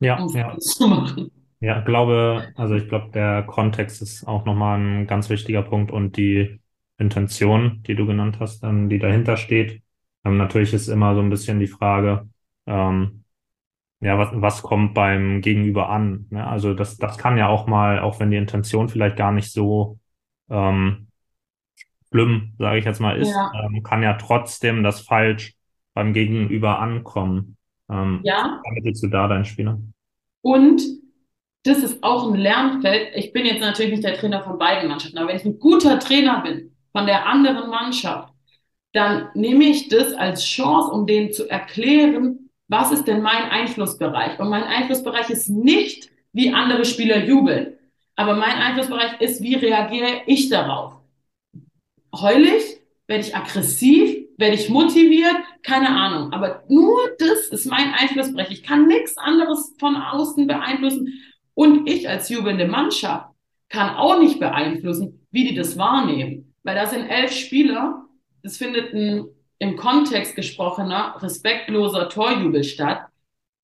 Ja, 0.00 0.22
um 0.22 0.34
ja. 0.36 0.56
zu 0.58 0.88
machen. 0.88 1.30
Ja, 1.60 1.80
glaube, 1.80 2.48
also 2.54 2.74
ich 2.74 2.88
glaube, 2.88 3.10
der 3.12 3.42
Kontext 3.44 4.02
ist 4.02 4.26
auch 4.26 4.44
nochmal 4.44 4.78
ein 4.78 5.06
ganz 5.06 5.30
wichtiger 5.30 5.62
Punkt 5.62 5.90
und 5.90 6.16
die 6.16 6.60
Intention, 6.98 7.82
die 7.86 7.94
du 7.94 8.06
genannt 8.06 8.38
hast, 8.40 8.62
ähm, 8.62 8.88
die 8.88 8.98
dahinter 8.98 9.36
steht. 9.36 9.82
Ähm, 10.24 10.36
natürlich 10.36 10.74
ist 10.74 10.88
immer 10.88 11.14
so 11.14 11.20
ein 11.20 11.30
bisschen 11.30 11.58
die 11.58 11.66
Frage, 11.66 12.28
ähm, 12.66 13.24
ja, 14.00 14.18
was, 14.18 14.28
was 14.32 14.62
kommt 14.62 14.94
beim 14.94 15.40
Gegenüber 15.40 15.88
an? 15.88 16.26
Ne? 16.30 16.46
Also 16.46 16.74
das, 16.74 16.98
das 16.98 17.16
kann 17.16 17.38
ja 17.38 17.48
auch 17.48 17.66
mal, 17.66 18.00
auch 18.00 18.20
wenn 18.20 18.30
die 18.30 18.36
Intention 18.36 18.88
vielleicht 18.88 19.16
gar 19.16 19.32
nicht 19.32 19.50
so 19.50 19.98
ähm, 20.50 21.08
schlimm, 22.12 22.54
sage 22.58 22.78
ich 22.78 22.84
jetzt 22.84 23.00
mal, 23.00 23.16
ist, 23.18 23.30
ja. 23.30 23.50
ähm, 23.64 23.82
kann 23.82 24.02
ja 24.02 24.14
trotzdem 24.14 24.82
das 24.82 25.00
falsch 25.00 25.54
beim 25.94 26.12
Gegenüber 26.12 26.78
ankommen. 26.78 27.55
Ähm, 27.90 28.20
ja. 28.24 28.60
Vermittelst 28.64 29.02
du 29.02 29.08
da 29.08 29.28
deinen 29.28 29.44
Spieler? 29.44 29.78
Und 30.42 30.82
das 31.64 31.78
ist 31.78 32.02
auch 32.02 32.30
ein 32.30 32.38
Lernfeld. 32.38 33.10
Ich 33.16 33.32
bin 33.32 33.44
jetzt 33.44 33.60
natürlich 33.60 33.92
nicht 33.92 34.04
der 34.04 34.14
Trainer 34.14 34.42
von 34.42 34.58
beiden 34.58 34.88
Mannschaften, 34.88 35.18
aber 35.18 35.28
wenn 35.28 35.36
ich 35.36 35.44
ein 35.44 35.58
guter 35.58 35.98
Trainer 35.98 36.40
bin 36.42 36.70
von 36.92 37.06
der 37.06 37.26
anderen 37.26 37.68
Mannschaft, 37.70 38.32
dann 38.92 39.28
nehme 39.34 39.64
ich 39.64 39.88
das 39.88 40.14
als 40.14 40.44
Chance, 40.44 40.90
um 40.90 41.06
denen 41.06 41.32
zu 41.32 41.48
erklären, 41.50 42.50
was 42.68 42.92
ist 42.92 43.06
denn 43.06 43.20
mein 43.20 43.50
Einflussbereich? 43.50 44.38
Und 44.38 44.48
mein 44.48 44.64
Einflussbereich 44.64 45.28
ist 45.30 45.48
nicht, 45.48 46.08
wie 46.32 46.52
andere 46.52 46.84
Spieler 46.84 47.24
jubeln. 47.24 47.74
Aber 48.16 48.34
mein 48.34 48.56
Einflussbereich 48.56 49.20
ist, 49.20 49.42
wie 49.42 49.54
reagiere 49.54 50.22
ich 50.26 50.48
darauf? 50.48 50.94
Heulig? 52.14 52.80
Werde 53.06 53.24
ich 53.24 53.36
aggressiv? 53.36 54.15
Werde 54.38 54.54
ich 54.54 54.68
motiviert? 54.68 55.36
Keine 55.62 55.88
Ahnung. 55.88 56.32
Aber 56.32 56.62
nur 56.68 56.98
das 57.18 57.48
ist 57.48 57.66
mein 57.66 57.94
Einflussbereich. 57.94 58.50
Ich 58.50 58.62
kann 58.62 58.86
nichts 58.86 59.16
anderes 59.16 59.74
von 59.78 59.96
außen 59.96 60.46
beeinflussen. 60.46 61.12
Und 61.54 61.88
ich 61.88 62.08
als 62.08 62.28
jubelnde 62.28 62.66
Mannschaft 62.66 63.28
kann 63.68 63.96
auch 63.96 64.18
nicht 64.18 64.38
beeinflussen, 64.38 65.26
wie 65.30 65.48
die 65.48 65.54
das 65.54 65.78
wahrnehmen. 65.78 66.54
Weil 66.62 66.74
da 66.74 66.86
sind 66.86 67.08
elf 67.08 67.32
Spieler. 67.32 68.04
Das 68.42 68.58
findet 68.58 68.92
ein 68.92 69.26
im 69.58 69.76
Kontext 69.76 70.36
gesprochener, 70.36 71.16
respektloser 71.20 72.10
Torjubel 72.10 72.62
statt. 72.62 73.06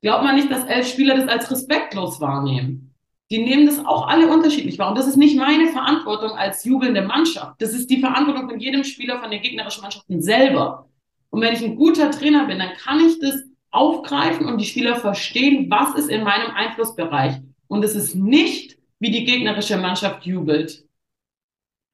Glaubt 0.01 0.25
man 0.25 0.37
nicht, 0.37 0.51
dass 0.51 0.65
elf 0.65 0.89
Spieler 0.89 1.17
das 1.17 1.29
als 1.29 1.51
respektlos 1.51 2.19
wahrnehmen 2.21 2.92
die 3.33 3.43
nehmen 3.43 3.65
das 3.65 3.83
auch 3.85 4.09
alle 4.09 4.31
unterschiedlich 4.31 4.79
wahr. 4.79 4.91
Und 4.91 4.99
das 4.99 5.07
ist 5.07 5.17
nicht 5.17 5.39
meine 5.39 5.69
Verantwortung 5.69 6.33
als 6.33 6.65
jubelnde 6.65 7.01
Mannschaft. 7.01 7.55
Das 7.63 7.73
ist 7.73 7.89
die 7.89 7.99
Verantwortung 7.99 8.51
von 8.51 8.61
jedem 8.61 8.85
Spieler 8.85 9.21
von 9.21 9.31
den 9.31 9.41
gegnerischen 9.41 9.81
Mannschaften 9.81 10.21
selber. 10.21 10.87
Und 11.31 11.41
wenn 11.41 11.55
ich 11.55 11.65
ein 11.65 11.77
guter 11.77 12.11
Trainer 12.11 12.47
bin, 12.47 12.59
dann 12.59 12.75
kann 12.75 13.01
ich 13.01 13.19
das 13.21 13.43
aufgreifen 13.71 14.45
und 14.45 14.59
die 14.61 14.67
Spieler 14.67 14.97
verstehen, 14.97 15.71
was 15.71 15.95
ist 15.95 16.11
in 16.11 16.25
meinem 16.25 16.51
Einflussbereich. 16.51 17.37
Und 17.69 17.83
es 17.83 17.95
ist 17.95 18.15
nicht, 18.15 18.77
wie 18.99 19.11
die 19.11 19.25
gegnerische 19.25 19.79
Mannschaft 19.79 20.27
jubelt. 20.27 20.85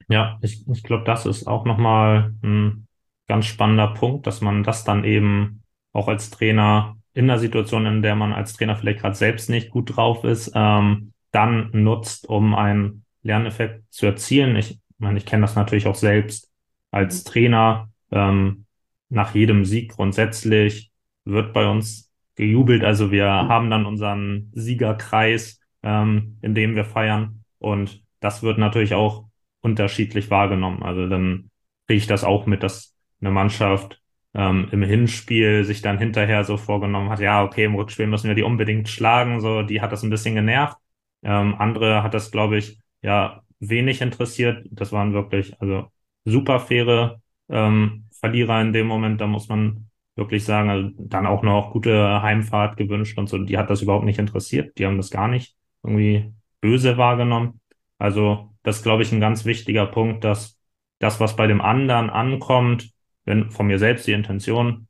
Ja, 0.09 0.39
ich, 0.41 0.67
ich 0.67 0.83
glaube, 0.83 1.05
das 1.05 1.25
ist 1.25 1.47
auch 1.47 1.63
nochmal 1.63 2.33
ein 2.43 2.85
ganz 3.29 3.45
spannender 3.45 3.93
Punkt, 3.93 4.27
dass 4.27 4.41
man 4.41 4.63
das 4.63 4.83
dann 4.83 5.05
eben 5.05 5.63
auch 5.93 6.09
als 6.09 6.31
Trainer 6.31 6.97
in 7.13 7.27
der 7.27 7.39
Situation, 7.39 7.85
in 7.85 8.01
der 8.01 8.15
man 8.17 8.33
als 8.33 8.53
Trainer 8.53 8.75
vielleicht 8.75 8.99
gerade 8.99 9.15
selbst 9.15 9.49
nicht 9.49 9.69
gut 9.69 9.95
drauf 9.95 10.25
ist, 10.25 10.51
ähm, 10.53 11.13
dann 11.31 11.69
nutzt, 11.71 12.27
um 12.27 12.55
einen 12.55 13.05
Lerneffekt 13.23 13.83
zu 13.91 14.05
erzielen. 14.05 14.55
Ich 14.55 14.79
meine, 14.97 15.17
ich 15.17 15.25
kenne 15.25 15.41
das 15.41 15.55
natürlich 15.55 15.87
auch 15.87 15.95
selbst 15.95 16.51
als 16.91 17.23
Trainer. 17.23 17.89
Ähm, 18.11 18.65
nach 19.09 19.35
jedem 19.35 19.65
Sieg 19.65 19.91
grundsätzlich 19.91 20.91
wird 21.25 21.53
bei 21.53 21.67
uns 21.67 22.11
gejubelt. 22.35 22.83
Also 22.83 23.11
wir 23.11 23.27
haben 23.27 23.69
dann 23.69 23.85
unseren 23.85 24.51
Siegerkreis, 24.53 25.59
ähm, 25.83 26.37
in 26.41 26.55
dem 26.55 26.75
wir 26.75 26.85
feiern. 26.85 27.43
Und 27.59 28.01
das 28.19 28.43
wird 28.43 28.57
natürlich 28.57 28.93
auch 28.93 29.25
unterschiedlich 29.61 30.29
wahrgenommen. 30.29 30.83
Also 30.83 31.07
dann 31.07 31.49
kriege 31.87 31.97
ich 31.97 32.07
das 32.07 32.23
auch 32.23 32.45
mit, 32.45 32.63
dass 32.63 32.95
eine 33.21 33.31
Mannschaft 33.31 34.01
ähm, 34.33 34.67
im 34.71 34.83
Hinspiel 34.83 35.63
sich 35.63 35.81
dann 35.81 35.97
hinterher 35.97 36.43
so 36.43 36.57
vorgenommen 36.57 37.09
hat, 37.09 37.19
ja, 37.19 37.43
okay, 37.43 37.65
im 37.65 37.75
Rückspiel 37.75 38.07
müssen 38.07 38.27
wir 38.27 38.35
die 38.35 38.43
unbedingt 38.43 38.87
schlagen. 38.87 39.41
So, 39.41 39.63
die 39.63 39.81
hat 39.81 39.91
das 39.91 40.03
ein 40.03 40.09
bisschen 40.09 40.35
genervt. 40.35 40.77
Ähm, 41.23 41.55
andere 41.55 42.03
hat 42.03 42.13
das, 42.13 42.31
glaube 42.31 42.57
ich, 42.57 42.79
ja, 43.01 43.43
wenig 43.59 44.01
interessiert. 44.01 44.65
Das 44.71 44.91
waren 44.91 45.13
wirklich, 45.13 45.59
also 45.61 45.91
super 46.25 46.59
faire 46.59 47.21
ähm, 47.49 48.05
Verlierer 48.11 48.61
in 48.61 48.73
dem 48.73 48.87
Moment. 48.87 49.21
Da 49.21 49.27
muss 49.27 49.49
man 49.49 49.89
wirklich 50.15 50.43
sagen, 50.43 50.69
also 50.69 50.89
dann 50.97 51.25
auch 51.27 51.43
noch 51.43 51.71
gute 51.71 52.21
Heimfahrt 52.21 52.77
gewünscht 52.77 53.17
und 53.17 53.27
so. 53.27 53.37
Die 53.37 53.57
hat 53.57 53.69
das 53.69 53.81
überhaupt 53.81 54.05
nicht 54.05 54.19
interessiert. 54.19 54.77
Die 54.77 54.85
haben 54.85 54.97
das 54.97 55.11
gar 55.11 55.27
nicht 55.27 55.55
irgendwie 55.83 56.33
böse 56.61 56.97
wahrgenommen. 56.97 57.61
Also 57.97 58.53
das 58.63 58.77
ist, 58.77 58.83
glaube 58.83 59.03
ich, 59.03 59.11
ein 59.11 59.21
ganz 59.21 59.45
wichtiger 59.45 59.85
Punkt, 59.85 60.23
dass 60.23 60.59
das, 60.99 61.19
was 61.19 61.35
bei 61.35 61.47
dem 61.47 61.61
anderen 61.61 62.09
ankommt, 62.09 62.91
wenn 63.25 63.51
von 63.51 63.67
mir 63.67 63.79
selbst 63.79 64.07
die 64.07 64.11
Intention 64.13 64.87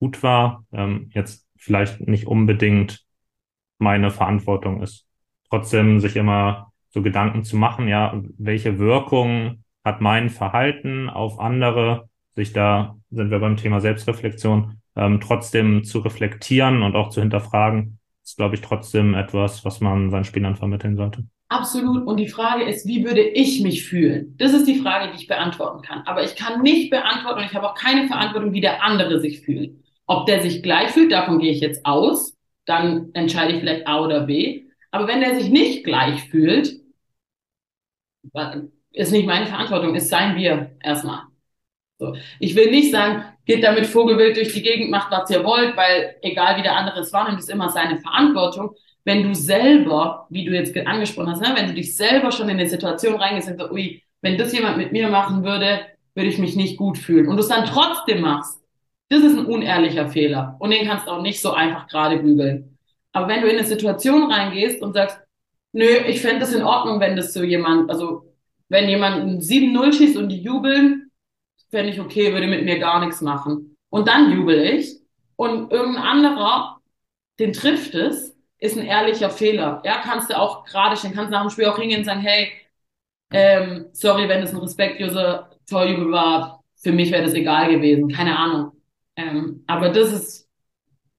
gut 0.00 0.22
war, 0.22 0.66
ähm, 0.72 1.10
jetzt 1.14 1.48
vielleicht 1.56 2.00
nicht 2.00 2.26
unbedingt 2.26 3.04
meine 3.82 4.10
Verantwortung 4.10 4.82
ist. 4.82 5.06
Trotzdem 5.50 6.00
sich 6.00 6.16
immer 6.16 6.72
so 6.90 7.02
Gedanken 7.02 7.44
zu 7.44 7.56
machen, 7.56 7.88
ja, 7.88 8.18
welche 8.38 8.78
Wirkung 8.78 9.64
hat 9.84 10.00
mein 10.00 10.30
Verhalten 10.30 11.10
auf 11.10 11.40
andere, 11.40 12.08
sich 12.34 12.52
da 12.52 12.96
sind 13.10 13.30
wir 13.30 13.40
beim 13.40 13.56
Thema 13.56 13.80
Selbstreflexion, 13.80 14.78
ähm, 14.96 15.20
trotzdem 15.20 15.84
zu 15.84 15.98
reflektieren 15.98 16.82
und 16.82 16.96
auch 16.96 17.10
zu 17.10 17.20
hinterfragen, 17.20 17.98
ist, 18.24 18.36
glaube 18.36 18.54
ich, 18.54 18.60
trotzdem 18.60 19.14
etwas, 19.14 19.64
was 19.64 19.80
man 19.80 20.10
seinen 20.10 20.24
Spielern 20.24 20.56
vermitteln 20.56 20.96
sollte. 20.96 21.24
Absolut. 21.48 22.06
Und 22.06 22.16
die 22.16 22.28
Frage 22.28 22.64
ist, 22.64 22.86
wie 22.86 23.04
würde 23.04 23.20
ich 23.20 23.60
mich 23.60 23.84
fühlen? 23.84 24.34
Das 24.38 24.54
ist 24.54 24.66
die 24.66 24.78
Frage, 24.78 25.12
die 25.12 25.20
ich 25.20 25.28
beantworten 25.28 25.82
kann. 25.82 26.02
Aber 26.06 26.24
ich 26.24 26.34
kann 26.34 26.62
nicht 26.62 26.90
beantworten 26.90 27.40
und 27.40 27.46
ich 27.46 27.54
habe 27.54 27.68
auch 27.68 27.74
keine 27.74 28.06
Verantwortung, 28.06 28.54
wie 28.54 28.62
der 28.62 28.82
andere 28.82 29.20
sich 29.20 29.40
fühlt. 29.40 29.76
Ob 30.06 30.26
der 30.26 30.40
sich 30.40 30.62
gleich 30.62 30.90
fühlt, 30.90 31.12
davon 31.12 31.38
gehe 31.38 31.52
ich 31.52 31.60
jetzt 31.60 31.84
aus. 31.84 32.31
Dann 32.64 33.10
entscheide 33.14 33.54
ich 33.54 33.60
vielleicht 33.60 33.86
A 33.86 34.00
oder 34.00 34.20
B. 34.22 34.66
Aber 34.90 35.08
wenn 35.08 35.20
der 35.20 35.34
sich 35.34 35.50
nicht 35.50 35.84
gleich 35.84 36.22
fühlt, 36.28 36.80
ist 38.92 39.12
nicht 39.12 39.26
meine 39.26 39.46
Verantwortung, 39.46 39.94
ist 39.94 40.08
sein 40.08 40.36
Wir 40.36 40.76
erstmal. 40.80 41.22
So. 41.98 42.14
Ich 42.40 42.54
will 42.54 42.70
nicht 42.70 42.90
sagen, 42.90 43.24
geht 43.46 43.64
damit 43.64 43.86
Vogelwild 43.86 44.36
durch 44.36 44.52
die 44.52 44.62
Gegend, 44.62 44.90
macht 44.90 45.10
was 45.10 45.30
ihr 45.30 45.44
wollt, 45.44 45.76
weil 45.76 46.16
egal 46.22 46.56
wie 46.58 46.62
der 46.62 46.76
andere 46.76 47.00
es 47.00 47.12
wahrnimmt, 47.12 47.38
ist 47.38 47.50
immer 47.50 47.68
seine 47.70 47.98
Verantwortung 47.98 48.74
wenn 49.04 49.22
du 49.24 49.34
selber, 49.34 50.26
wie 50.30 50.44
du 50.44 50.52
jetzt 50.52 50.76
angesprochen 50.76 51.30
hast, 51.30 51.40
ne, 51.40 51.52
wenn 51.54 51.68
du 51.68 51.74
dich 51.74 51.96
selber 51.96 52.30
schon 52.30 52.48
in 52.48 52.58
eine 52.58 52.68
Situation 52.68 53.16
reingehst 53.16 53.48
und 53.48 53.58
sagst, 53.58 53.72
ui, 53.72 54.02
wenn 54.20 54.38
das 54.38 54.52
jemand 54.52 54.76
mit 54.76 54.92
mir 54.92 55.08
machen 55.08 55.42
würde, 55.44 55.80
würde 56.14 56.28
ich 56.28 56.38
mich 56.38 56.56
nicht 56.56 56.76
gut 56.76 56.98
fühlen. 56.98 57.26
Und 57.26 57.36
du 57.36 57.42
es 57.42 57.48
dann 57.48 57.66
trotzdem 57.66 58.20
machst, 58.20 58.61
das 59.12 59.22
ist 59.22 59.38
ein 59.38 59.46
unehrlicher 59.46 60.08
Fehler. 60.08 60.56
Und 60.58 60.70
den 60.70 60.86
kannst 60.86 61.06
du 61.06 61.10
auch 61.10 61.22
nicht 61.22 61.40
so 61.40 61.52
einfach 61.52 61.86
gerade 61.88 62.18
bügeln. 62.18 62.78
Aber 63.12 63.28
wenn 63.28 63.42
du 63.42 63.48
in 63.48 63.58
eine 63.58 63.66
Situation 63.66 64.30
reingehst 64.30 64.82
und 64.82 64.94
sagst, 64.94 65.20
nö, 65.72 65.84
ich 66.06 66.20
fände 66.20 66.40
das 66.40 66.54
in 66.54 66.62
Ordnung, 66.62 67.00
wenn 67.00 67.16
das 67.16 67.32
so 67.32 67.42
jemand, 67.42 67.90
also 67.90 68.32
wenn 68.68 68.88
jemand 68.88 69.22
ein 69.22 69.40
7-0 69.40 69.92
schießt 69.92 70.16
und 70.16 70.28
die 70.30 70.42
jubeln, 70.42 71.10
fände 71.70 71.92
ich 71.92 72.00
okay, 72.00 72.32
würde 72.32 72.46
mit 72.46 72.64
mir 72.64 72.78
gar 72.78 73.00
nichts 73.04 73.20
machen. 73.20 73.76
Und 73.90 74.08
dann 74.08 74.32
jubel 74.32 74.60
ich 74.60 74.96
und 75.36 75.70
irgendein 75.72 76.02
anderer, 76.02 76.78
den 77.38 77.52
trifft 77.52 77.94
es 77.94 78.32
ist 78.62 78.78
ein 78.78 78.86
ehrlicher 78.86 79.28
Fehler. 79.28 79.82
Ja, 79.84 80.00
kannst 80.04 80.30
du 80.30 80.38
auch 80.38 80.64
gerade 80.64 80.96
stehen, 80.96 81.14
kannst 81.14 81.32
nach 81.32 81.42
dem 81.42 81.50
Spiel 81.50 81.66
auch 81.66 81.78
hingehen 81.78 81.98
und 81.98 82.04
sagen, 82.04 82.20
hey, 82.20 82.52
ähm, 83.32 83.86
sorry, 83.92 84.28
wenn 84.28 84.42
es 84.42 84.52
ein 84.52 84.60
respektloser 84.60 85.50
Torjubel 85.68 86.12
war, 86.12 86.62
für 86.76 86.92
mich 86.92 87.10
wäre 87.10 87.24
das 87.24 87.34
egal 87.34 87.70
gewesen, 87.74 88.08
keine 88.08 88.38
Ahnung. 88.38 88.72
Ähm, 89.16 89.64
aber 89.66 89.90
das 89.90 90.12
ist 90.12 90.50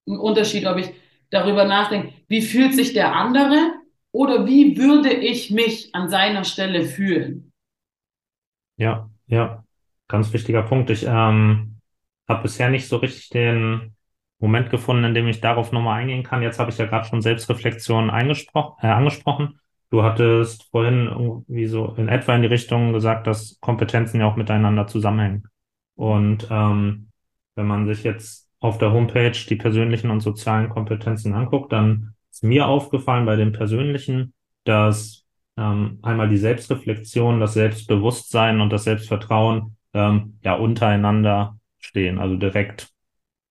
ein 0.06 0.18
Unterschied, 0.18 0.66
ob 0.66 0.78
ich 0.78 0.90
darüber 1.30 1.64
nachdenke, 1.64 2.12
wie 2.28 2.42
fühlt 2.42 2.74
sich 2.74 2.92
der 2.92 3.14
andere 3.14 3.72
oder 4.12 4.46
wie 4.46 4.76
würde 4.76 5.12
ich 5.12 5.50
mich 5.50 5.94
an 5.94 6.08
seiner 6.08 6.44
Stelle 6.44 6.84
fühlen? 6.84 7.52
Ja, 8.76 9.10
ja, 9.26 9.64
ganz 10.08 10.32
wichtiger 10.32 10.62
Punkt. 10.62 10.90
Ich 10.90 11.04
ähm, 11.04 11.80
habe 12.28 12.42
bisher 12.42 12.70
nicht 12.70 12.88
so 12.88 12.96
richtig 12.96 13.30
den 13.30 13.94
Moment 14.38 14.70
gefunden, 14.70 15.04
in 15.04 15.14
dem 15.14 15.26
ich 15.26 15.40
darauf 15.40 15.72
nochmal 15.72 16.00
eingehen 16.00 16.22
kann. 16.22 16.42
Jetzt 16.42 16.58
habe 16.58 16.70
ich 16.70 16.78
ja 16.78 16.86
gerade 16.86 17.06
schon 17.06 17.22
Selbstreflexion 17.22 18.08
äh, 18.08 18.12
angesprochen. 18.12 19.60
Du 19.90 20.02
hattest 20.02 20.64
vorhin 20.70 21.06
irgendwie 21.06 21.66
so 21.66 21.94
in 21.96 22.08
etwa 22.08 22.34
in 22.34 22.42
die 22.42 22.48
Richtung 22.48 22.92
gesagt, 22.92 23.26
dass 23.26 23.58
Kompetenzen 23.60 24.20
ja 24.20 24.26
auch 24.26 24.36
miteinander 24.36 24.86
zusammenhängen. 24.86 25.48
Und 25.94 26.48
ähm, 26.50 27.10
wenn 27.56 27.66
man 27.66 27.86
sich 27.86 28.02
jetzt 28.04 28.48
auf 28.60 28.78
der 28.78 28.92
Homepage 28.92 29.32
die 29.48 29.56
persönlichen 29.56 30.10
und 30.10 30.20
sozialen 30.20 30.70
Kompetenzen 30.70 31.34
anguckt, 31.34 31.72
dann 31.72 32.14
ist 32.30 32.42
mir 32.42 32.66
aufgefallen 32.66 33.26
bei 33.26 33.36
den 33.36 33.52
persönlichen, 33.52 34.32
dass 34.64 35.24
ähm, 35.56 35.98
einmal 36.02 36.28
die 36.28 36.36
Selbstreflexion, 36.36 37.40
das 37.40 37.54
Selbstbewusstsein 37.54 38.60
und 38.60 38.72
das 38.72 38.84
Selbstvertrauen 38.84 39.76
ähm, 39.92 40.38
ja 40.42 40.54
untereinander 40.54 41.58
stehen, 41.78 42.18
also 42.18 42.36
direkt 42.36 42.88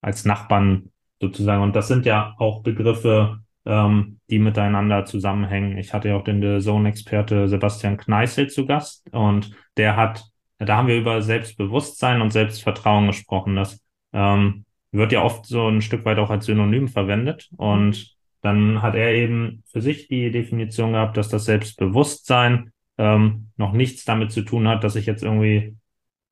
als 0.02 0.26
Nachbarn 0.26 0.92
sozusagen. 1.22 1.63
Und 1.63 1.76
das 1.76 1.88
sind 1.88 2.06
ja 2.06 2.36
auch 2.39 2.63
Begriffe, 2.63 3.39
ähm, 3.66 4.20
die 4.30 4.39
miteinander 4.39 5.06
zusammenhängen. 5.06 5.78
Ich 5.78 5.94
hatte 5.94 6.10
ja 6.10 6.16
auch 6.16 6.24
den 6.24 6.60
Zone-Experte 6.60 7.48
Sebastian 7.48 7.98
Kneißl 7.98 8.48
zu 8.48 8.66
Gast 8.66 9.08
und 9.13 9.52
der 9.78 9.96
hat, 9.96 10.26
da 10.58 10.78
haben 10.78 10.88
wir 10.88 10.98
über 10.98 11.22
Selbstbewusstsein 11.22 12.22
und 12.22 12.32
Selbstvertrauen 12.32 13.08
gesprochen. 13.08 13.56
Das 13.56 13.83
ähm, 14.13 14.65
wird 14.91 15.12
ja 15.12 15.23
oft 15.23 15.45
so 15.45 15.67
ein 15.67 15.82
Stück 15.82 16.06
weit 16.06 16.19
auch 16.19 16.30
als 16.30 16.45
Synonym 16.45 16.88
verwendet. 16.88 17.49
Und 17.58 18.15
dann 18.41 18.82
hat 18.82 18.95
er 18.95 19.13
eben 19.13 19.63
für 19.67 19.82
sich 19.82 20.08
die 20.08 20.32
Definition 20.32 20.93
gehabt, 20.93 21.17
dass 21.17 21.30
das 21.30 21.45
Selbstbewusstsein 21.45 22.71
ähm, 22.97 23.49
noch 23.58 23.73
nichts 23.73 24.06
damit 24.06 24.32
zu 24.32 24.43
tun 24.43 24.67
hat, 24.67 24.84
dass 24.84 24.95
ich 24.95 25.06
jetzt 25.06 25.23
irgendwie 25.23 25.76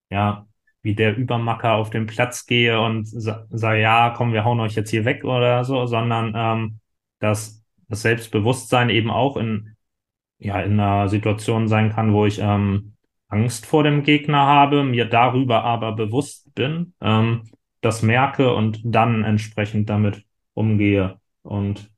ja 0.09 0.45
wie 0.83 0.95
der 0.95 1.15
Übermacker 1.15 1.73
auf 1.73 1.89
den 1.89 2.07
Platz 2.07 2.45
gehe 2.45 2.79
und 2.81 3.05
sage, 3.05 3.45
sa 3.51 3.73
ja, 3.73 4.11
komm, 4.15 4.33
wir 4.33 4.43
hauen 4.45 4.59
euch 4.59 4.75
jetzt 4.75 4.89
hier 4.89 5.05
weg 5.05 5.23
oder 5.23 5.63
so, 5.63 5.85
sondern 5.85 6.33
ähm, 6.35 6.79
dass 7.19 7.63
das 7.87 8.01
Selbstbewusstsein 8.01 8.89
eben 8.89 9.11
auch 9.11 9.37
in, 9.37 9.75
ja, 10.39 10.59
in 10.61 10.79
einer 10.79 11.07
Situation 11.09 11.67
sein 11.67 11.91
kann, 11.91 12.13
wo 12.13 12.25
ich 12.25 12.39
ähm, 12.39 12.93
Angst 13.27 13.65
vor 13.65 13.83
dem 13.83 14.03
Gegner 14.03 14.45
habe, 14.45 14.83
mir 14.83 15.05
darüber 15.05 15.63
aber 15.63 15.91
bewusst 15.93 16.53
bin, 16.55 16.93
ähm, 17.01 17.43
das 17.81 18.03
merke 18.03 18.53
und 18.53 18.79
dann 18.83 19.23
entsprechend 19.23 19.89
damit 19.89 20.23
umgehe. 20.53 21.19
Und 21.43 21.91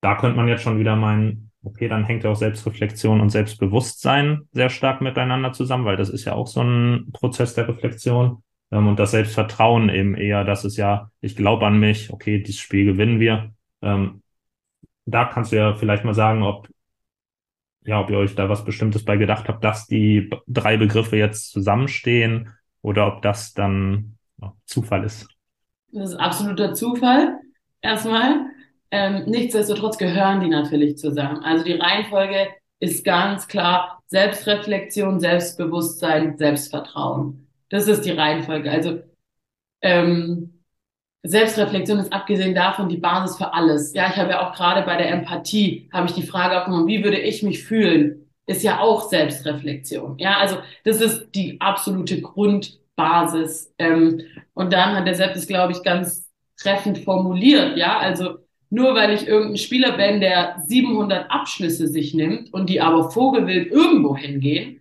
da 0.00 0.16
könnte 0.16 0.36
man 0.36 0.48
jetzt 0.48 0.62
schon 0.62 0.78
wieder 0.78 0.96
meinen, 0.96 1.50
okay, 1.62 1.88
dann 1.88 2.04
hängt 2.04 2.24
ja 2.24 2.30
auch 2.30 2.36
Selbstreflexion 2.36 3.20
und 3.20 3.30
Selbstbewusstsein 3.30 4.48
sehr 4.52 4.70
stark 4.70 5.00
miteinander 5.00 5.52
zusammen, 5.52 5.84
weil 5.84 5.96
das 5.96 6.08
ist 6.08 6.24
ja 6.24 6.32
auch 6.34 6.46
so 6.46 6.62
ein 6.62 7.12
Prozess 7.12 7.54
der 7.54 7.68
Reflexion. 7.68 8.42
Ähm, 8.72 8.88
und 8.88 8.98
das 8.98 9.12
Selbstvertrauen 9.12 9.88
eben 9.90 10.14
eher, 10.16 10.44
das 10.44 10.64
ist 10.64 10.76
ja, 10.76 11.10
ich 11.20 11.36
glaube 11.36 11.66
an 11.66 11.78
mich, 11.78 12.12
okay, 12.12 12.42
dieses 12.42 12.60
Spiel 12.60 12.86
gewinnen 12.86 13.20
wir. 13.20 13.52
Ähm, 13.82 14.22
da 15.04 15.24
kannst 15.26 15.52
du 15.52 15.56
ja 15.56 15.74
vielleicht 15.74 16.04
mal 16.04 16.14
sagen, 16.14 16.42
ob, 16.42 16.68
ja, 17.84 18.00
ob 18.00 18.10
ihr 18.10 18.18
euch 18.18 18.34
da 18.34 18.48
was 18.48 18.64
Bestimmtes 18.64 19.04
bei 19.04 19.16
gedacht 19.16 19.48
habt, 19.48 19.62
dass 19.62 19.86
die 19.86 20.30
drei 20.46 20.76
Begriffe 20.76 21.16
jetzt 21.16 21.50
zusammenstehen 21.50 22.50
oder 22.80 23.06
ob 23.06 23.22
das 23.22 23.52
dann 23.52 24.16
Zufall 24.66 25.04
ist. 25.04 25.28
Das 25.92 26.10
ist 26.10 26.16
absoluter 26.16 26.74
Zufall. 26.74 27.38
Erstmal. 27.80 28.46
Ähm, 28.90 29.24
nichtsdestotrotz 29.26 29.96
gehören 29.98 30.40
die 30.40 30.48
natürlich 30.48 30.98
zusammen. 30.98 31.42
Also 31.42 31.64
die 31.64 31.72
Reihenfolge 31.72 32.48
ist 32.78 33.04
ganz 33.04 33.48
klar 33.48 34.02
Selbstreflexion, 34.06 35.20
Selbstbewusstsein, 35.20 36.36
Selbstvertrauen. 36.36 37.46
Das 37.70 37.88
ist 37.88 38.04
die 38.04 38.10
Reihenfolge. 38.10 38.70
Also 38.70 39.00
ähm, 39.80 40.62
Selbstreflexion 41.22 42.00
ist 42.00 42.12
abgesehen 42.12 42.54
davon 42.54 42.88
die 42.88 42.96
Basis 42.96 43.36
für 43.38 43.54
alles. 43.54 43.94
Ja, 43.94 44.08
ich 44.10 44.16
habe 44.16 44.30
ja 44.30 44.46
auch 44.46 44.54
gerade 44.54 44.82
bei 44.82 44.96
der 44.96 45.10
Empathie, 45.10 45.88
habe 45.92 46.06
ich 46.06 46.14
die 46.14 46.26
Frage 46.26 46.58
aufgenommen, 46.58 46.88
wie 46.88 47.04
würde 47.04 47.18
ich 47.18 47.42
mich 47.42 47.62
fühlen? 47.62 48.28
Ist 48.46 48.62
ja 48.64 48.80
auch 48.80 49.08
Selbstreflexion. 49.08 50.18
Ja, 50.18 50.38
also 50.38 50.58
das 50.84 51.00
ist 51.00 51.28
die 51.34 51.60
absolute 51.60 52.20
Grundbasis. 52.96 53.74
Ähm, 53.78 54.20
und 54.54 54.72
dann 54.72 54.94
hat 54.94 55.06
der 55.06 55.14
Sepp 55.14 55.34
es, 55.34 55.46
glaube 55.46 55.72
ich, 55.72 55.82
ganz 55.82 56.30
treffend 56.56 56.98
formuliert. 56.98 57.76
Ja, 57.76 57.98
also 57.98 58.38
nur 58.70 58.94
weil 58.94 59.12
ich 59.12 59.26
irgendein 59.26 59.58
Spieler 59.58 59.96
bin, 59.96 60.20
der 60.20 60.56
700 60.66 61.30
Abschlüsse 61.30 61.88
sich 61.88 62.14
nimmt 62.14 62.52
und 62.52 62.70
die 62.70 62.80
aber 62.80 63.10
vogelwild 63.10 63.70
irgendwo 63.70 64.16
hingehen, 64.16 64.80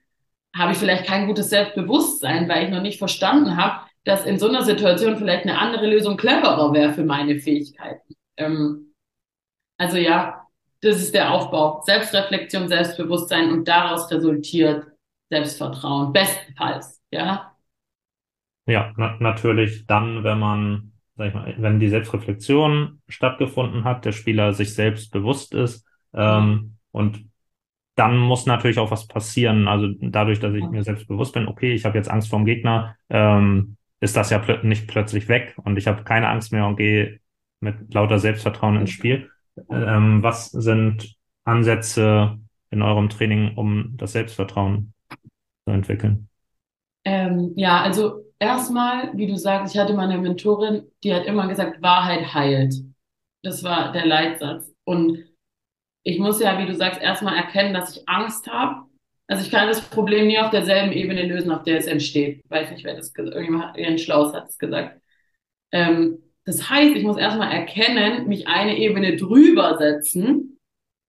habe 0.55 0.73
ich 0.73 0.77
vielleicht 0.77 1.05
kein 1.05 1.27
gutes 1.27 1.49
Selbstbewusstsein, 1.49 2.47
weil 2.49 2.65
ich 2.65 2.69
noch 2.69 2.81
nicht 2.81 2.99
verstanden 2.99 3.57
habe, 3.57 3.85
dass 4.03 4.25
in 4.25 4.39
so 4.39 4.49
einer 4.49 4.63
Situation 4.63 5.17
vielleicht 5.17 5.43
eine 5.43 5.59
andere 5.59 5.87
Lösung 5.87 6.17
cleverer 6.17 6.73
wäre 6.73 6.93
für 6.93 7.03
meine 7.03 7.39
Fähigkeiten. 7.39 8.15
Ähm, 8.37 8.93
also 9.77 9.97
ja, 9.97 10.47
das 10.81 10.97
ist 10.97 11.13
der 11.13 11.31
Aufbau. 11.31 11.81
Selbstreflexion, 11.85 12.67
Selbstbewusstsein 12.67 13.51
und 13.51 13.67
daraus 13.67 14.09
resultiert 14.11 14.87
Selbstvertrauen. 15.29 16.11
Bestenfalls, 16.11 17.01
ja. 17.11 17.50
Ja, 18.65 18.93
na 18.97 19.17
natürlich 19.19 19.85
dann, 19.87 20.23
wenn 20.23 20.39
man, 20.39 20.91
sag 21.15 21.29
ich 21.29 21.33
mal, 21.33 21.55
wenn 21.57 21.79
die 21.79 21.89
Selbstreflexion 21.89 23.01
stattgefunden 23.07 23.83
hat, 23.83 24.05
der 24.05 24.11
Spieler 24.11 24.53
sich 24.53 24.73
selbst 24.73 25.11
bewusst 25.11 25.53
ist, 25.53 25.85
ähm, 26.13 26.75
und 26.91 27.25
dann 27.95 28.17
muss 28.17 28.45
natürlich 28.45 28.79
auch 28.79 28.91
was 28.91 29.07
passieren. 29.07 29.67
Also 29.67 29.87
dadurch, 29.99 30.39
dass 30.39 30.53
ich 30.53 30.67
mir 30.67 30.83
selbst 30.83 31.07
bewusst 31.07 31.33
bin, 31.33 31.47
okay, 31.47 31.73
ich 31.73 31.85
habe 31.85 31.97
jetzt 31.97 32.09
Angst 32.09 32.29
vor 32.29 32.39
dem 32.39 32.45
Gegner, 32.45 32.95
ähm, 33.09 33.77
ist 33.99 34.15
das 34.15 34.29
ja 34.29 34.39
pl 34.39 34.59
nicht 34.63 34.87
plötzlich 34.87 35.27
weg 35.27 35.55
und 35.63 35.77
ich 35.77 35.87
habe 35.87 36.03
keine 36.03 36.27
Angst 36.29 36.51
mehr 36.51 36.65
und 36.65 36.77
gehe 36.77 37.19
mit 37.59 37.93
lauter 37.93 38.17
Selbstvertrauen 38.17 38.77
ins 38.77 38.89
Spiel. 38.89 39.29
Ähm, 39.69 40.23
was 40.23 40.49
sind 40.49 41.15
Ansätze 41.43 42.39
in 42.71 42.81
eurem 42.81 43.09
Training, 43.09 43.55
um 43.55 43.93
das 43.97 44.13
Selbstvertrauen 44.13 44.93
zu 45.65 45.71
entwickeln? 45.71 46.29
Ähm, 47.03 47.53
ja, 47.55 47.81
also 47.81 48.23
erstmal, 48.41 49.15
wie 49.15 49.27
du 49.27 49.37
sagst, 49.37 49.73
ich 49.73 49.79
hatte 49.79 49.93
meine 49.93 50.17
Mentorin, 50.17 50.83
die 51.03 51.13
hat 51.13 51.25
immer 51.25 51.47
gesagt, 51.47 51.81
Wahrheit 51.81 52.33
heilt. 52.33 52.73
Das 53.43 53.63
war 53.63 53.91
der 53.91 54.05
Leitsatz. 54.05 54.73
Und 54.83 55.23
ich 56.03 56.19
muss 56.19 56.41
ja, 56.41 56.57
wie 56.59 56.65
du 56.65 56.75
sagst, 56.75 56.99
erstmal 56.99 57.37
erkennen, 57.37 57.73
dass 57.73 57.95
ich 57.95 58.09
Angst 58.09 58.47
habe. 58.47 58.87
Also 59.27 59.45
ich 59.45 59.51
kann 59.51 59.67
das 59.67 59.81
Problem 59.81 60.27
nie 60.27 60.39
auf 60.39 60.49
derselben 60.49 60.91
Ebene 60.91 61.25
lösen, 61.25 61.51
auf 61.51 61.63
der 61.63 61.77
es 61.77 61.85
entsteht. 61.85 62.41
Weiß 62.49 62.71
nicht, 62.71 62.83
wer 62.83 62.95
das 62.95 63.13
irgendjemand 63.15 63.77
Jens 63.77 64.01
Schlaus 64.01 64.33
hat 64.33 64.49
es 64.49 64.57
gesagt. 64.57 64.99
Ähm, 65.71 66.17
das 66.43 66.69
heißt, 66.69 66.95
ich 66.95 67.03
muss 67.03 67.17
erstmal 67.17 67.51
erkennen, 67.51 68.27
mich 68.27 68.47
eine 68.47 68.77
Ebene 68.77 69.15
drüber 69.15 69.77
setzen, 69.77 70.59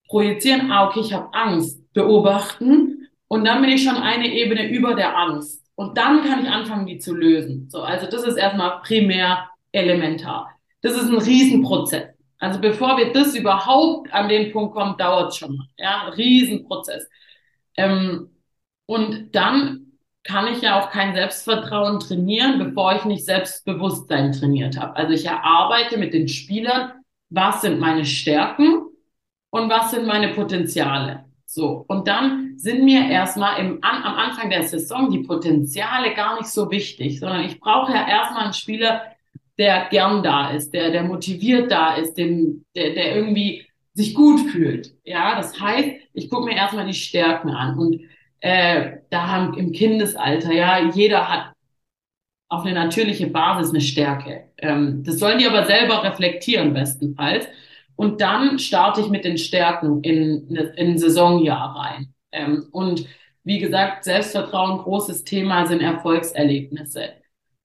projizieren, 0.07 0.71
ah, 0.71 0.89
okay, 0.89 1.01
ich 1.01 1.15
habe 1.15 1.33
Angst, 1.33 1.91
beobachten 1.95 3.09
und 3.29 3.45
dann 3.47 3.63
bin 3.63 3.71
ich 3.71 3.83
schon 3.83 3.97
eine 3.97 4.31
Ebene 4.33 4.69
über 4.69 4.95
der 4.95 5.17
Angst. 5.17 5.62
Und 5.75 5.97
dann 5.97 6.25
kann 6.25 6.45
ich 6.45 6.51
anfangen, 6.51 6.87
die 6.87 6.99
zu 6.99 7.15
lösen. 7.15 7.69
So, 7.71 7.83
also 7.83 8.07
das 8.07 8.25
ist 8.25 8.37
erstmal 8.37 8.81
primär 8.83 9.49
elementar. 9.73 10.51
Das 10.83 10.93
ist 10.95 11.09
ein 11.09 11.19
Riesenprozess. 11.19 12.09
Also 12.39 12.61
bevor 12.61 12.99
wir 12.99 13.13
das 13.13 13.35
überhaupt 13.37 14.13
an 14.13 14.29
den 14.29 14.53
Punkt 14.53 14.75
kommen, 14.75 14.97
dauert 14.99 15.31
es 15.31 15.37
schon 15.37 15.57
mal. 15.57 15.67
Ja, 15.79 16.09
Riesenprozess. 16.09 17.09
Ähm, 17.77 18.31
und 18.87 19.35
dann 19.35 19.93
kann 20.25 20.47
ich 20.49 20.63
ja 20.63 20.81
auch 20.81 20.91
kein 20.91 21.15
Selbstvertrauen 21.15 22.01
trainieren, 22.01 22.59
bevor 22.59 22.95
ich 22.95 23.05
nicht 23.05 23.25
Selbstbewusstsein 23.25 24.33
trainiert 24.33 24.79
habe. 24.79 24.97
Also 24.97 25.13
ich 25.13 25.27
erarbeite 25.27 25.99
mit 25.99 26.15
den 26.15 26.29
Spielern, 26.29 26.93
was 27.31 27.63
sind 27.63 27.81
meine 27.81 28.05
Stärken 28.05 28.83
und 29.51 29.71
was 29.71 29.91
sind 29.91 30.07
meine 30.07 30.29
Potenziale. 30.35 31.25
So. 31.55 31.85
Und 31.87 32.09
dann 32.09 32.55
sind 32.57 32.83
mir 32.83 33.11
erstmal 33.11 33.61
im, 33.61 33.79
an, 33.83 34.03
am 34.03 34.15
Anfang 34.15 34.49
der 34.49 34.63
Saison 34.63 35.11
die 35.11 35.19
Potenziale 35.19 36.15
gar 36.15 36.39
nicht 36.39 36.49
so 36.49 36.71
wichtig, 36.71 37.21
sondern 37.21 37.45
ich 37.45 37.61
brauche 37.61 37.93
ja 37.93 38.09
erstmal 38.09 38.45
einen 38.45 38.55
Spieler, 38.55 39.03
der 39.59 39.89
gern 39.91 40.23
da 40.23 40.51
ist, 40.51 40.73
der, 40.73 40.91
der 40.91 41.03
motiviert 41.03 41.71
da 41.71 41.97
ist, 41.97 42.15
den, 42.15 42.65
der, 42.75 42.95
der 42.95 43.17
irgendwie 43.17 43.67
sich 43.93 44.15
gut 44.15 44.41
fühlt. 44.51 44.95
Ja, 45.05 45.37
das 45.37 45.61
heißt, 45.61 45.91
ich 46.15 46.31
gucke 46.31 46.47
mir 46.47 46.57
erstmal 46.57 46.87
die 46.87 46.95
Stärken 46.95 47.51
an 47.51 47.79
und 47.79 48.01
äh, 48.41 48.93
da 49.11 49.29
haben 49.29 49.55
im 49.59 49.73
Kindesalter, 49.73 50.53
ja, 50.53 50.89
jeder 50.89 51.29
hat 51.29 51.53
auf 52.49 52.65
eine 52.65 52.73
natürliche 52.73 53.27
Basis 53.27 53.71
eine 53.71 53.83
Stärke. 53.83 54.45
Ähm, 54.57 55.03
das 55.05 55.19
sollen 55.19 55.39
die 55.39 55.47
aber 55.47 55.67
selber 55.67 56.03
reflektieren, 56.03 56.73
bestenfalls. 56.73 57.47
Und 57.97 58.21
dann 58.21 58.59
starte 58.59 59.01
ich 59.01 59.09
mit 59.09 59.25
den 59.25 59.39
Stärken 59.39 60.03
in, 60.03 60.49
in 60.49 60.91
ein 60.91 60.99
Saisonjahr 60.99 61.77
rein. 61.77 62.15
Ähm, 62.33 62.67
und 62.73 63.07
wie 63.45 63.59
gesagt, 63.59 64.05
Selbstvertrauen, 64.05 64.79
großes 64.79 65.25
Thema 65.25 65.67
sind 65.67 65.81
Erfolgserlebnisse. 65.81 67.11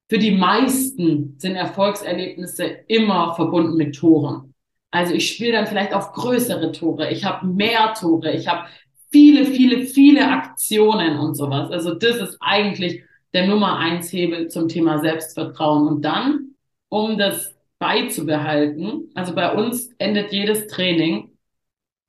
Für 0.10 0.18
die 0.18 0.32
meisten 0.32 1.36
sind 1.38 1.56
Erfolgserlebnisse 1.56 2.64
immer 2.88 3.36
verbunden 3.36 3.76
mit 3.76 3.96
Toren. 3.96 4.54
Also 4.92 5.14
ich 5.14 5.30
spiele 5.30 5.52
dann 5.52 5.68
vielleicht 5.68 5.94
auf 5.94 6.14
größere 6.14 6.72
Tore, 6.72 7.12
ich 7.12 7.26
habe 7.26 7.46
mehr 7.46 7.94
Tore, 8.00 8.32
ich 8.32 8.48
habe 8.48 8.68
viele, 9.12 9.46
viele, 9.46 9.86
viele 9.86 10.28
Aktionen 10.30 11.18
und 11.20 11.36
sowas. 11.36 11.72
Also 11.72 11.94
das 11.94 12.18
ist 12.18 12.38
eigentlich 12.40 13.04
der 13.34 13.48
Nummer 13.48 13.78
eins 13.78 14.12
Hebel 14.12 14.48
zum 14.48 14.68
Thema 14.68 15.00
Selbstvertrauen. 15.00 15.88
Und 15.88 16.04
dann, 16.04 16.56
um 16.90 17.18
das 17.18 17.57
beizubehalten, 17.80 19.12
also 19.14 19.36
bei 19.36 19.54
uns 19.54 19.92
endet 20.00 20.32
jedes 20.32 20.68
Training, 20.68 21.38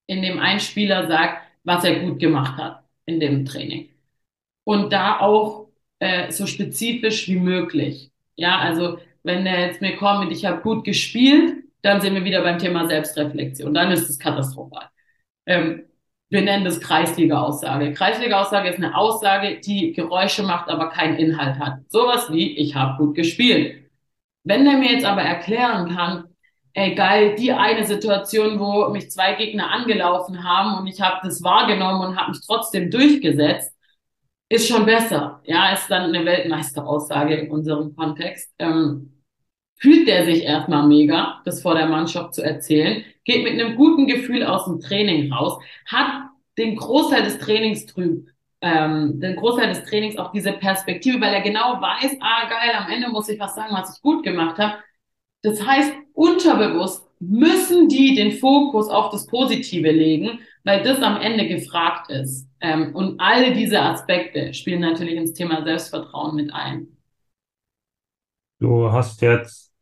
in 0.06 0.22
dem 0.22 0.38
ein 0.38 0.60
Spieler 0.60 1.06
sagt, 1.08 1.42
was 1.64 1.84
er 1.84 2.00
gut 2.00 2.18
gemacht 2.18 2.56
hat 2.56 2.84
in 3.06 3.20
dem 3.20 3.44
Training. 3.44 3.90
Und 4.64 4.92
da 4.92 5.20
auch 5.20 5.68
äh, 5.98 6.30
so 6.30 6.46
spezifisch 6.46 7.28
wie 7.28 7.38
möglich. 7.38 8.10
Ja, 8.36 8.58
also 8.58 8.98
wenn 9.22 9.44
der 9.44 9.60
jetzt 9.66 9.80
mir 9.80 9.96
kommt 9.96 10.28
mit, 10.28 10.36
ich 10.36 10.44
habe 10.44 10.62
gut 10.62 10.84
gespielt, 10.84 11.64
dann 11.82 12.00
sind 12.00 12.14
wir 12.14 12.24
wieder 12.24 12.42
beim 12.42 12.58
Thema 12.58 12.88
Selbstreflexion. 12.88 13.74
Dann 13.74 13.90
ist 13.92 14.08
es 14.08 14.18
katastrophal. 14.18 14.88
Ähm, 15.46 15.84
wir 16.30 16.42
nennen 16.42 16.64
das 16.64 16.80
Kreisliga-Aussage. 16.80 17.92
Kreisliga-Aussage 17.94 18.68
ist 18.68 18.76
eine 18.76 18.96
Aussage, 18.96 19.60
die 19.60 19.92
Geräusche 19.92 20.42
macht, 20.42 20.68
aber 20.68 20.90
keinen 20.90 21.16
Inhalt 21.16 21.58
hat. 21.58 21.78
Sowas 21.88 22.30
wie, 22.30 22.56
ich 22.58 22.74
habe 22.74 22.98
gut 22.98 23.14
gespielt. 23.14 23.87
Wenn 24.48 24.64
der 24.64 24.78
mir 24.78 24.92
jetzt 24.92 25.04
aber 25.04 25.20
erklären 25.20 25.94
kann, 25.94 26.24
ey 26.72 26.94
geil, 26.94 27.34
die 27.38 27.52
eine 27.52 27.86
Situation, 27.86 28.58
wo 28.58 28.88
mich 28.88 29.10
zwei 29.10 29.34
Gegner 29.34 29.70
angelaufen 29.70 30.42
haben 30.42 30.78
und 30.78 30.86
ich 30.86 31.02
habe 31.02 31.18
das 31.22 31.42
wahrgenommen 31.42 32.08
und 32.08 32.16
habe 32.16 32.30
mich 32.30 32.40
trotzdem 32.46 32.90
durchgesetzt, 32.90 33.76
ist 34.48 34.66
schon 34.68 34.86
besser. 34.86 35.42
Ja, 35.44 35.74
ist 35.74 35.90
dann 35.90 36.14
eine 36.14 36.24
Weltmeisteraussage 36.24 37.34
in 37.36 37.50
unserem 37.50 37.94
Kontext. 37.94 38.50
Ähm, 38.58 39.22
fühlt 39.76 40.08
der 40.08 40.24
sich 40.24 40.44
erstmal 40.44 40.86
mega, 40.86 41.42
das 41.44 41.60
vor 41.60 41.74
der 41.74 41.86
Mannschaft 41.86 42.34
zu 42.34 42.42
erzählen, 42.42 43.04
geht 43.24 43.44
mit 43.44 43.60
einem 43.60 43.76
guten 43.76 44.06
Gefühl 44.06 44.44
aus 44.44 44.64
dem 44.64 44.80
Training 44.80 45.30
raus, 45.30 45.62
hat 45.84 46.30
den 46.56 46.76
Großteil 46.76 47.22
des 47.22 47.38
Trainings 47.38 47.84
drüben, 47.84 48.30
ähm, 48.60 49.20
den 49.20 49.36
Großteil 49.36 49.68
des 49.68 49.84
Trainings 49.84 50.16
auch 50.16 50.32
diese 50.32 50.52
Perspektive, 50.52 51.20
weil 51.20 51.34
er 51.34 51.42
genau 51.42 51.80
weiß, 51.80 52.16
ah 52.20 52.48
geil, 52.48 52.72
am 52.76 52.90
Ende 52.90 53.08
muss 53.08 53.28
ich 53.28 53.38
was 53.38 53.54
sagen, 53.54 53.74
was 53.74 53.96
ich 53.96 54.02
gut 54.02 54.24
gemacht 54.24 54.58
habe. 54.58 54.78
Das 55.42 55.64
heißt, 55.64 55.92
unterbewusst 56.14 57.08
müssen 57.20 57.88
die 57.88 58.14
den 58.14 58.32
Fokus 58.32 58.88
auf 58.88 59.10
das 59.10 59.26
Positive 59.26 59.90
legen, 59.90 60.40
weil 60.64 60.82
das 60.82 61.02
am 61.02 61.20
Ende 61.20 61.48
gefragt 61.48 62.10
ist. 62.10 62.48
Ähm, 62.60 62.94
und 62.94 63.20
all 63.20 63.54
diese 63.54 63.80
Aspekte 63.80 64.54
spielen 64.54 64.80
natürlich 64.80 65.14
ins 65.14 65.32
Thema 65.32 65.62
Selbstvertrauen 65.64 66.36
mit 66.36 66.52
ein. 66.52 66.88
Du 68.60 68.90
hast 68.90 69.22
jetzt 69.22 69.72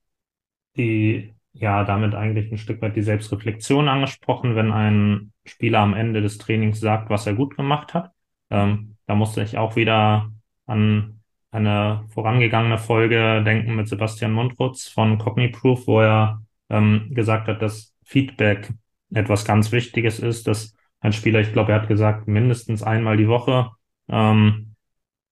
die, 0.77 1.35
ja, 1.55 1.85
damit 1.85 2.15
eigentlich 2.15 2.53
ein 2.53 2.59
Stück 2.59 2.83
weit 2.83 2.97
die 2.97 3.03
Selbstreflexion 3.03 3.89
angesprochen, 3.89 4.55
wenn 4.55 4.73
ein 4.73 5.33
Spieler 5.47 5.81
am 5.81 5.95
Ende 5.95 6.21
des 6.21 6.39
Trainings 6.39 6.81
sagt, 6.81 7.09
was 7.09 7.27
er 7.27 7.35
gut 7.35 7.57
gemacht 7.57 7.95
hat. 7.95 8.13
Ähm, 8.51 8.97
da 9.07 9.15
musste 9.15 9.43
ich 9.43 9.59
auch 9.59 9.77
wieder 9.77 10.31
an 10.67 11.21
eine 11.51 12.05
vorangegangene 12.11 12.79
Folge 12.79 13.43
denken 13.45 13.77
mit 13.77 13.89
Sebastian 13.89 14.33
Mundrutz 14.33 14.89
von 14.89 15.19
Cogniproof, 15.19 15.87
wo 15.87 16.01
er 16.01 16.43
ähm, 16.69 17.09
gesagt 17.11 17.49
hat, 17.49 17.63
dass 17.63 17.95
Feedback 18.05 18.73
etwas 19.15 19.45
ganz 19.45 19.73
Wichtiges 19.73 20.19
ist, 20.19 20.47
dass 20.47 20.75
ein 21.01 21.13
Spieler, 21.13 21.41
ich 21.41 21.53
glaube, 21.53 21.73
er 21.73 21.81
hat 21.81 21.89
gesagt, 21.89 22.29
mindestens 22.29 22.83
einmal 22.83 23.17
die 23.17 23.29
Woche 23.29 23.71
ähm, 24.09 24.75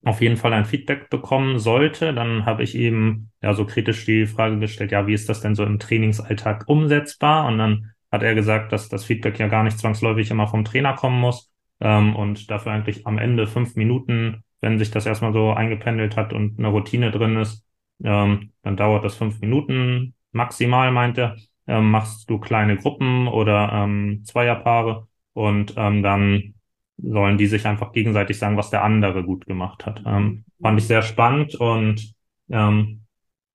auf 0.04 0.20
jeden 0.20 0.36
Fall 0.36 0.52
ein 0.52 0.64
Feedback 0.64 1.10
bekommen 1.10 1.58
sollte. 1.58 2.14
Dann 2.14 2.46
habe 2.46 2.62
ich 2.62 2.74
ihm 2.74 3.30
ja 3.42 3.54
so 3.54 3.64
kritisch 3.66 4.04
die 4.04 4.26
Frage 4.26 4.58
gestellt, 4.58 4.92
ja, 4.92 5.06
wie 5.06 5.14
ist 5.14 5.28
das 5.28 5.40
denn 5.40 5.54
so 5.54 5.64
im 5.64 5.78
Trainingsalltag 5.78 6.64
umsetzbar? 6.68 7.46
Und 7.46 7.58
dann 7.58 7.90
hat 8.12 8.22
er 8.22 8.34
gesagt, 8.34 8.72
dass 8.72 8.88
das 8.88 9.04
Feedback 9.04 9.38
ja 9.38 9.48
gar 9.48 9.64
nicht 9.64 9.78
zwangsläufig 9.78 10.30
immer 10.30 10.46
vom 10.46 10.64
Trainer 10.64 10.94
kommen 10.94 11.20
muss 11.20 11.53
ähm, 11.84 12.16
und 12.16 12.50
dafür 12.50 12.72
eigentlich 12.72 13.06
am 13.06 13.18
Ende 13.18 13.46
fünf 13.46 13.76
Minuten, 13.76 14.42
wenn 14.60 14.78
sich 14.78 14.90
das 14.90 15.06
erstmal 15.06 15.34
so 15.34 15.52
eingependelt 15.52 16.16
hat 16.16 16.32
und 16.32 16.58
eine 16.58 16.68
Routine 16.68 17.10
drin 17.10 17.36
ist, 17.36 17.64
ähm, 18.02 18.52
dann 18.62 18.76
dauert 18.76 19.04
das 19.04 19.14
fünf 19.14 19.40
Minuten 19.40 20.14
maximal, 20.32 20.90
meint 20.90 21.18
er. 21.18 21.36
Ähm, 21.66 21.90
machst 21.90 22.28
du 22.28 22.38
kleine 22.38 22.76
Gruppen 22.76 23.28
oder 23.28 23.70
ähm, 23.72 24.22
Zweierpaare 24.24 25.06
und 25.34 25.74
ähm, 25.76 26.02
dann 26.02 26.54
sollen 26.96 27.38
die 27.38 27.46
sich 27.46 27.66
einfach 27.66 27.92
gegenseitig 27.92 28.38
sagen, 28.38 28.56
was 28.56 28.70
der 28.70 28.84
andere 28.84 29.22
gut 29.24 29.46
gemacht 29.46 29.86
hat. 29.86 30.02
Ähm, 30.06 30.44
fand 30.60 30.78
ich 30.80 30.86
sehr 30.86 31.02
spannend 31.02 31.54
und 31.54 32.14
ähm, 32.50 33.06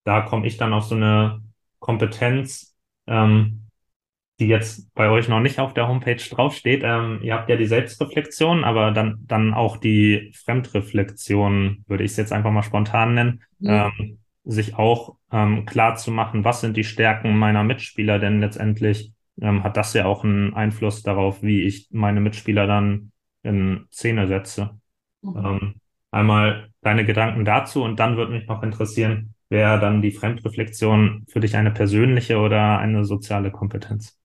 da 0.04 0.22
komme 0.22 0.48
ich 0.48 0.58
dann 0.58 0.74
auf 0.74 0.86
so 0.86 0.96
eine 0.96 1.42
Kompetenz, 1.80 2.76
ähm, 3.08 3.69
die 4.40 4.48
jetzt 4.48 4.94
bei 4.96 5.10
euch 5.10 5.28
noch 5.28 5.42
nicht 5.42 5.60
auf 5.60 5.74
der 5.74 5.88
Homepage 5.88 6.16
draufsteht. 6.16 6.82
Ähm, 6.84 7.20
ihr 7.22 7.34
habt 7.34 7.50
ja 7.50 7.58
die 7.58 7.66
Selbstreflexion, 7.66 8.64
aber 8.64 8.92
dann, 8.92 9.20
dann 9.28 9.54
auch 9.54 9.78
die 9.78 10.32
Fremdreflexion, 10.46 11.84
würde 11.88 12.04
ich 12.04 12.12
es 12.12 12.18
jetzt 12.18 12.32
einfach 12.32 12.52
mal 12.52 12.64
spontan 12.64 13.16
nennen, 13.16 13.44
mhm. 13.60 13.70
ähm, 13.70 14.20
sich 14.46 14.76
auch 14.76 15.18
ähm, 15.32 15.66
klar 15.66 15.96
zu 15.96 16.12
machen, 16.12 16.46
was 16.46 16.62
sind 16.62 16.78
die 16.78 16.84
Stärken 16.84 17.38
meiner 17.38 17.64
Mitspieler, 17.64 18.18
denn 18.18 18.40
letztendlich 18.40 19.14
ähm, 19.42 19.64
hat 19.64 19.78
das 19.78 19.94
ja 19.94 20.06
auch 20.06 20.24
einen 20.24 20.54
Einfluss 20.54 21.04
darauf, 21.04 21.44
wie 21.44 21.64
ich 21.64 21.90
meine 21.92 22.22
Mitspieler 22.22 22.66
dann 22.66 23.12
in 23.44 23.86
Szene 23.92 24.28
setze. 24.28 24.80
Mhm. 25.22 25.38
Ähm, 25.38 25.76
einmal 26.12 26.70
deine 26.82 27.06
Gedanken 27.06 27.46
dazu 27.46 27.84
und 27.84 28.00
dann 28.00 28.16
würde 28.16 28.32
mich 28.32 28.48
noch 28.48 28.64
interessieren, 28.64 29.36
wäre 29.50 29.80
dann 29.80 30.02
die 30.02 30.12
Fremdreflexion 30.12 31.26
für 31.28 31.40
dich 31.40 31.56
eine 31.56 31.72
persönliche 31.72 32.38
oder 32.38 32.80
eine 32.80 33.04
soziale 33.04 33.52
Kompetenz? 33.52 34.19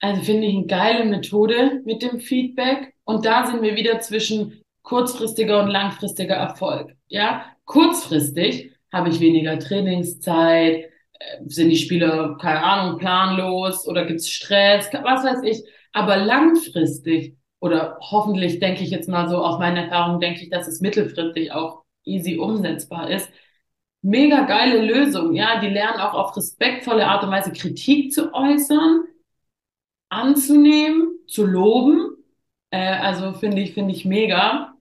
Also 0.00 0.22
finde 0.22 0.46
ich 0.46 0.56
eine 0.56 0.66
geile 0.66 1.04
Methode 1.04 1.82
mit 1.84 2.02
dem 2.02 2.20
Feedback. 2.20 2.94
Und 3.04 3.24
da 3.24 3.46
sind 3.46 3.62
wir 3.62 3.76
wieder 3.76 4.00
zwischen 4.00 4.62
kurzfristiger 4.82 5.62
und 5.62 5.70
langfristiger 5.70 6.36
Erfolg. 6.36 6.94
Ja, 7.08 7.46
kurzfristig 7.64 8.72
habe 8.92 9.10
ich 9.10 9.20
weniger 9.20 9.58
Trainingszeit, 9.58 10.76
äh, 10.76 10.88
sind 11.46 11.70
die 11.70 11.76
Spieler, 11.76 12.36
keine 12.40 12.62
Ahnung, 12.62 12.98
planlos 12.98 13.86
oder 13.86 14.06
gibt's 14.06 14.30
Stress, 14.30 14.88
was 14.92 15.24
weiß 15.24 15.42
ich. 15.44 15.64
Aber 15.92 16.16
langfristig 16.16 17.36
oder 17.60 17.98
hoffentlich 18.00 18.60
denke 18.60 18.84
ich 18.84 18.90
jetzt 18.90 19.08
mal 19.08 19.28
so 19.28 19.38
aus 19.38 19.58
meiner 19.58 19.84
Erfahrung, 19.84 20.20
denke 20.20 20.42
ich, 20.42 20.50
dass 20.50 20.68
es 20.68 20.80
mittelfristig 20.80 21.52
auch 21.52 21.82
easy 22.04 22.38
umsetzbar 22.38 23.10
ist. 23.10 23.30
Mega 24.00 24.42
geile 24.44 24.80
Lösung, 24.80 25.34
ja. 25.34 25.60
Die 25.60 25.68
lernen 25.68 26.00
auch 26.00 26.14
auf 26.14 26.36
respektvolle 26.36 27.06
Art 27.06 27.24
und 27.24 27.30
Weise 27.30 27.52
Kritik 27.52 28.12
zu 28.12 28.32
äußern 28.32 29.04
anzunehmen, 30.08 31.18
zu 31.26 31.46
loben. 31.46 32.16
Äh, 32.70 32.78
also 32.78 33.32
finde 33.34 33.62
ich, 33.62 33.74
finde 33.74 33.94
ich 33.94 34.04
mega. 34.04 34.74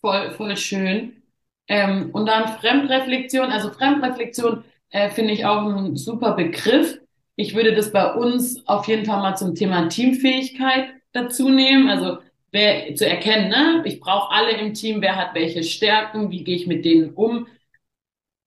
Voll, 0.00 0.30
voll 0.32 0.56
schön. 0.56 1.22
Ähm, 1.68 2.10
und 2.12 2.26
dann 2.26 2.48
Fremdreflexion. 2.58 3.50
Also 3.50 3.70
Fremdreflexion 3.70 4.64
äh, 4.90 5.10
finde 5.10 5.32
ich 5.32 5.44
auch 5.44 5.66
ein 5.66 5.96
super 5.96 6.32
Begriff. 6.32 6.98
Ich 7.36 7.54
würde 7.54 7.74
das 7.74 7.92
bei 7.92 8.14
uns 8.14 8.66
auf 8.66 8.88
jeden 8.88 9.04
Fall 9.04 9.20
mal 9.20 9.36
zum 9.36 9.54
Thema 9.54 9.88
Teamfähigkeit 9.88 10.90
dazu 11.12 11.48
nehmen. 11.48 11.88
Also 11.88 12.18
wer 12.52 12.94
zu 12.94 13.06
erkennen, 13.06 13.48
ne? 13.48 13.82
ich 13.84 14.00
brauche 14.00 14.32
alle 14.32 14.52
im 14.52 14.74
Team, 14.74 15.02
wer 15.02 15.16
hat 15.16 15.34
welche 15.34 15.62
Stärken, 15.62 16.30
wie 16.30 16.44
gehe 16.44 16.56
ich 16.56 16.66
mit 16.66 16.84
denen 16.84 17.10
um. 17.14 17.46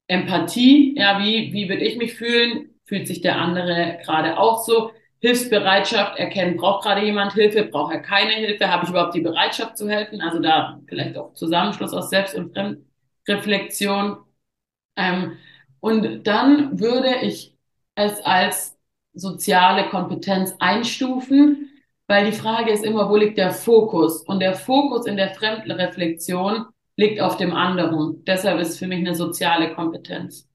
Empathie, 0.07 0.95
ja, 0.97 1.19
wie, 1.19 1.53
wie 1.53 1.69
würde 1.69 1.83
ich 1.85 1.97
mich 1.97 2.15
fühlen? 2.15 2.71
Fühlt 2.85 3.07
sich 3.07 3.21
der 3.21 3.37
andere 3.39 3.99
gerade 4.03 4.39
auch 4.39 4.65
so? 4.65 4.91
Hilfsbereitschaft 5.21 6.17
erkennen, 6.17 6.57
braucht 6.57 6.83
gerade 6.83 7.05
jemand 7.05 7.33
Hilfe, 7.33 7.63
braucht 7.65 7.93
er 7.93 8.01
keine 8.01 8.31
Hilfe, 8.33 8.71
habe 8.71 8.85
ich 8.85 8.89
überhaupt 8.89 9.15
die 9.15 9.21
Bereitschaft 9.21 9.77
zu 9.77 9.89
helfen? 9.89 10.21
Also 10.21 10.39
da 10.39 10.79
vielleicht 10.87 11.17
auch 11.17 11.33
Zusammenschluss 11.33 11.93
aus 11.93 12.09
Selbst- 12.09 12.35
und 12.35 12.53
Fremdreflexion. 12.53 14.17
Ähm, 14.97 15.37
und 15.81 16.23
dann 16.27 16.79
würde 16.79 17.15
ich 17.21 17.55
es 17.95 18.19
als 18.21 18.77
soziale 19.13 19.89
Kompetenz 19.89 20.55
einstufen, 20.59 21.69
weil 22.07 22.25
die 22.25 22.37
Frage 22.37 22.71
ist 22.71 22.83
immer, 22.85 23.09
wo 23.09 23.15
liegt 23.17 23.37
der 23.37 23.51
Fokus? 23.51 24.23
Und 24.23 24.39
der 24.39 24.55
Fokus 24.55 25.05
in 25.05 25.17
der 25.17 25.29
Fremdreflexion 25.35 26.65
liegt 26.97 27.21
auf 27.21 27.37
dem 27.37 27.53
anderen. 27.53 28.23
Deshalb 28.25 28.59
ist 28.59 28.69
es 28.69 28.79
für 28.79 28.87
mich 28.87 28.99
eine 28.99 29.15
soziale 29.15 29.73
Kompetenz. 29.75 30.48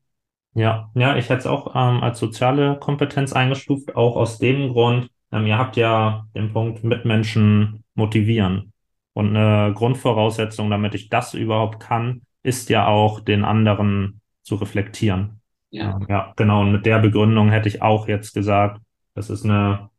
Ja, 0.54 0.90
ja, 0.94 1.16
ich 1.16 1.28
hätte 1.28 1.40
es 1.40 1.46
auch 1.46 1.74
ähm, 1.74 2.02
als 2.02 2.18
soziale 2.18 2.78
Kompetenz 2.78 3.32
eingestuft, 3.32 3.96
auch 3.96 4.16
aus 4.16 4.38
dem 4.38 4.72
Grund, 4.72 5.10
ähm, 5.32 5.46
ihr 5.46 5.58
habt 5.58 5.76
ja 5.76 6.26
den 6.34 6.52
Punkt 6.52 6.84
Mitmenschen 6.84 7.84
motivieren. 7.94 8.72
Und 9.14 9.36
eine 9.36 9.72
Grundvoraussetzung, 9.74 10.70
damit 10.70 10.94
ich 10.94 11.08
das 11.08 11.34
überhaupt 11.34 11.80
kann, 11.80 12.22
ist 12.42 12.68
ja 12.70 12.86
auch, 12.86 13.20
den 13.20 13.44
anderen 13.44 14.20
zu 14.42 14.56
reflektieren. 14.56 15.40
Ja. 15.70 15.96
Ähm, 15.96 16.06
ja, 16.08 16.32
genau. 16.36 16.60
Und 16.60 16.72
mit 16.72 16.86
der 16.86 17.00
Begründung 17.00 17.50
hätte 17.50 17.68
ich 17.68 17.82
auch 17.82 18.06
jetzt 18.06 18.32
gesagt, 18.32 18.80
das 19.14 19.30
ist 19.30 19.44
eine 19.44 19.90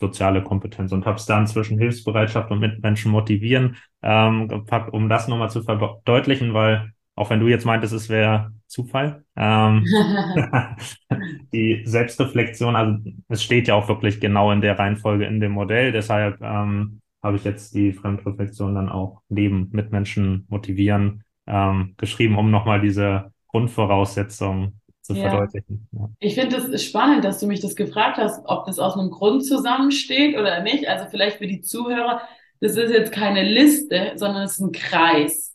soziale 0.00 0.42
Kompetenz 0.42 0.92
und 0.92 1.06
habe 1.06 1.16
es 1.16 1.26
dann 1.26 1.46
zwischen 1.46 1.78
Hilfsbereitschaft 1.78 2.50
und 2.50 2.60
Mitmenschen 2.60 3.10
motivieren 3.10 3.76
ähm, 4.02 4.48
gepackt, 4.48 4.92
um 4.92 5.08
das 5.08 5.28
nochmal 5.28 5.50
zu 5.50 5.62
verdeutlichen, 5.62 6.52
weil 6.54 6.92
auch 7.16 7.30
wenn 7.30 7.40
du 7.40 7.48
jetzt 7.48 7.64
meintest, 7.64 7.92
es 7.92 8.08
wäre 8.08 8.52
Zufall. 8.66 9.24
Ähm, 9.36 9.84
die 11.52 11.82
Selbstreflexion, 11.84 12.76
also 12.76 12.98
es 13.28 13.42
steht 13.42 13.68
ja 13.68 13.74
auch 13.74 13.88
wirklich 13.88 14.20
genau 14.20 14.50
in 14.52 14.60
der 14.60 14.78
Reihenfolge 14.78 15.26
in 15.26 15.40
dem 15.40 15.52
Modell, 15.52 15.92
deshalb 15.92 16.40
ähm, 16.40 17.00
habe 17.22 17.36
ich 17.36 17.44
jetzt 17.44 17.74
die 17.74 17.92
Fremdreflexion 17.92 18.74
dann 18.74 18.88
auch 18.88 19.22
neben 19.28 19.70
Mitmenschen 19.72 20.46
motivieren 20.48 21.24
ähm, 21.46 21.94
geschrieben, 21.96 22.36
um 22.36 22.50
nochmal 22.50 22.80
diese 22.80 23.32
Grundvoraussetzung 23.48 24.80
zu 25.00 25.14
ja. 25.14 25.30
verdeutlichen. 25.30 25.88
Ja. 25.92 26.10
Ich 26.18 26.34
finde 26.34 26.56
es 26.56 26.84
spannend, 26.84 27.24
dass 27.24 27.40
du 27.40 27.46
mich 27.46 27.60
das 27.60 27.76
gefragt 27.76 28.18
hast, 28.18 28.42
ob 28.46 28.66
das 28.66 28.78
aus 28.78 28.96
einem 28.96 29.10
Grund 29.10 29.44
zusammensteht 29.44 30.36
oder 30.36 30.62
nicht. 30.62 30.88
Also 30.88 31.06
vielleicht 31.10 31.38
für 31.38 31.46
die 31.46 31.60
Zuhörer, 31.60 32.22
das 32.60 32.76
ist 32.76 32.90
jetzt 32.90 33.12
keine 33.12 33.42
Liste, 33.42 34.12
sondern 34.16 34.44
es 34.44 34.52
ist 34.52 34.60
ein 34.60 34.72
Kreis. 34.72 35.53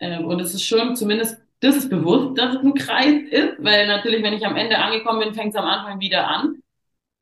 Ähm, 0.00 0.24
und 0.24 0.40
es 0.40 0.54
ist 0.54 0.64
schon 0.64 0.96
zumindest 0.96 1.40
das 1.60 1.76
ist 1.76 1.90
bewusst, 1.90 2.38
dass 2.38 2.54
es 2.54 2.62
ein 2.62 2.74
Kreis 2.74 3.22
ist, 3.30 3.56
weil 3.58 3.86
natürlich, 3.86 4.22
wenn 4.22 4.32
ich 4.32 4.46
am 4.46 4.56
Ende 4.56 4.78
angekommen 4.78 5.20
bin, 5.20 5.34
fängt 5.34 5.50
es 5.50 5.60
am 5.60 5.66
Anfang 5.66 6.00
wieder 6.00 6.26
an. 6.26 6.56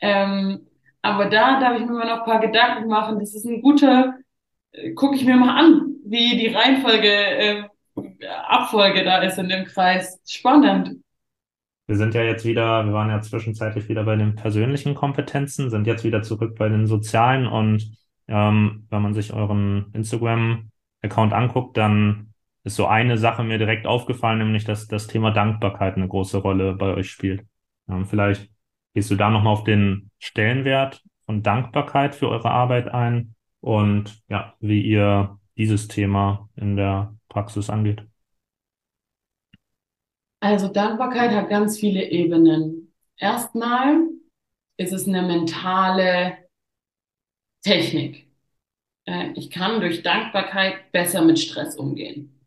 Ähm, 0.01 0.61
aber 1.03 1.27
da 1.27 1.61
darf 1.61 1.79
ich 1.79 1.85
mir 1.85 1.93
mal 1.93 2.07
noch 2.07 2.21
ein 2.21 2.25
paar 2.25 2.41
Gedanken 2.41 2.89
machen. 2.89 3.19
Das 3.19 3.35
ist 3.35 3.45
ein 3.45 3.61
guter, 3.61 4.15
äh, 4.73 4.93
gucke 4.93 5.17
ich 5.17 5.25
mir 5.25 5.37
mal 5.37 5.59
an, 5.59 5.97
wie 6.05 6.37
die 6.37 6.49
Reihenfolge, 6.49 7.09
äh, 7.09 7.65
Abfolge 8.47 9.03
da 9.03 9.19
ist 9.23 9.39
in 9.39 9.49
dem 9.49 9.65
Kreis. 9.65 10.21
Spannend. 10.25 11.01
Wir 11.89 11.97
sind 11.97 12.15
ja 12.15 12.23
jetzt 12.23 12.45
wieder, 12.45 12.85
wir 12.85 12.93
waren 12.93 13.11
ja 13.11 13.21
zwischenzeitlich 13.21 13.89
wieder 13.89 14.05
bei 14.05 14.15
den 14.15 14.37
persönlichen 14.37 14.95
Kompetenzen, 14.95 15.71
sind 15.71 15.87
jetzt 15.87 16.05
wieder 16.05 16.23
zurück 16.23 16.55
bei 16.57 16.69
den 16.69 16.87
sozialen 16.87 17.47
und 17.47 17.91
ähm, 18.29 18.87
wenn 18.91 19.03
man 19.03 19.15
sich 19.15 19.33
euren 19.33 19.91
Instagram-Account 19.95 21.33
anguckt, 21.33 21.77
dann 21.77 22.28
ist 22.65 22.77
so 22.77 22.87
eine 22.87 23.19
Sache 23.19 23.45
mir 23.45 23.59
direkt 23.59 23.87
aufgefallen, 23.87 24.39
nämlich 24.39 24.65
dass 24.65 24.89
das 24.89 25.07
Thema 25.07 25.31
Dankbarkeit 25.31 25.97
eine 25.97 26.09
große 26.09 26.39
Rolle 26.39 26.75
bei 26.75 26.95
euch 26.95 27.11
spielt. 27.11 27.47
Ähm, 27.89 28.05
vielleicht 28.07 28.51
gehst 28.95 29.11
du 29.11 29.17
da 29.17 29.31
nochmal 29.31 29.53
auf 29.53 29.65
den 29.65 30.11
Stellenwert 30.19 31.03
von 31.27 31.43
Dankbarkeit 31.43 32.15
für 32.15 32.29
eure 32.29 32.51
Arbeit 32.51 32.89
ein 32.89 33.35
und 33.61 34.23
ja, 34.29 34.55
wie 34.61 34.83
ihr 34.83 35.39
dieses 35.57 35.89
Thema 35.89 36.49
in 36.57 36.77
der 36.77 37.15
Praxis 37.29 37.69
angeht. 37.71 38.03
Also 40.41 40.69
Dankbarkeit 40.69 41.33
hat 41.33 41.49
ganz 41.49 41.79
viele 41.79 42.03
Ebenen. 42.11 42.93
Erstmal 43.17 44.09
ist 44.77 44.93
es 44.93 45.09
eine 45.09 45.23
mentale 45.23 46.39
Technik. 47.63 48.29
Äh, 49.05 49.33
ich 49.35 49.51
kann 49.51 49.81
durch 49.81 50.03
Dankbarkeit 50.03 50.93
besser 50.93 51.23
mit 51.23 51.39
Stress 51.39 51.75
umgehen. 51.77 52.38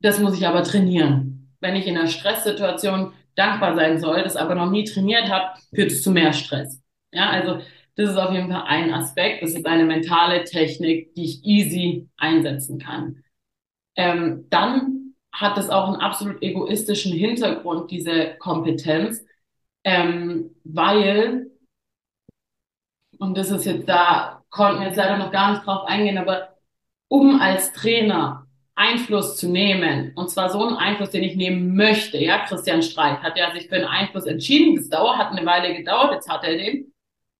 Das 0.00 0.20
muss 0.20 0.36
ich 0.36 0.46
aber 0.46 0.62
trainieren. 0.62 1.54
Wenn 1.60 1.76
ich 1.76 1.86
in 1.86 1.96
einer 1.96 2.08
Stresssituation 2.08 3.12
dankbar 3.34 3.74
sein 3.74 3.98
soll, 3.98 4.22
das 4.22 4.36
aber 4.36 4.54
noch 4.54 4.70
nie 4.70 4.84
trainiert 4.84 5.30
habe, 5.30 5.58
führt 5.74 5.90
es 5.92 6.02
zu 6.02 6.10
mehr 6.10 6.32
Stress. 6.32 6.82
Ja, 7.12 7.30
also 7.30 7.60
das 7.96 8.10
ist 8.10 8.16
auf 8.16 8.32
jeden 8.32 8.50
Fall 8.50 8.64
ein 8.66 8.92
Aspekt. 8.92 9.42
Das 9.42 9.52
ist 9.54 9.66
eine 9.66 9.84
mentale 9.84 10.44
Technik, 10.44 11.14
die 11.14 11.24
ich 11.24 11.44
easy 11.44 12.08
einsetzen 12.16 12.78
kann. 12.78 13.22
Ähm, 13.96 14.46
dann 14.50 15.14
hat 15.32 15.58
es 15.58 15.70
auch 15.70 15.88
einen 15.88 16.00
absolut 16.00 16.42
egoistischen 16.42 17.12
Hintergrund, 17.12 17.90
diese 17.90 18.36
Kompetenz, 18.38 19.24
ähm, 19.84 20.54
weil, 20.64 21.50
und 23.18 23.36
das 23.36 23.50
ist 23.50 23.64
jetzt 23.64 23.88
da, 23.88 24.42
konnten 24.50 24.80
wir 24.80 24.88
jetzt 24.88 24.96
leider 24.96 25.18
noch 25.18 25.30
gar 25.32 25.52
nicht 25.52 25.66
drauf 25.66 25.86
eingehen, 25.86 26.18
aber 26.18 26.56
um 27.08 27.40
als 27.40 27.72
Trainer 27.72 28.45
Einfluss 28.76 29.36
zu 29.36 29.48
nehmen, 29.48 30.12
und 30.14 30.30
zwar 30.30 30.50
so 30.50 30.64
einen 30.64 30.76
Einfluss, 30.76 31.10
den 31.10 31.22
ich 31.24 31.34
nehmen 31.34 31.74
möchte. 31.74 32.18
Ja, 32.18 32.44
Christian 32.44 32.82
Streit 32.82 33.22
hat 33.22 33.36
ja 33.36 33.50
sich 33.52 33.68
für 33.68 33.76
einen 33.76 33.86
Einfluss 33.86 34.26
entschieden. 34.26 34.76
Das 34.76 34.90
dauert, 34.90 35.16
hat 35.16 35.32
eine 35.32 35.46
Weile 35.46 35.74
gedauert, 35.74 36.12
jetzt 36.12 36.28
hat 36.28 36.44
er 36.44 36.56
den. 36.56 36.92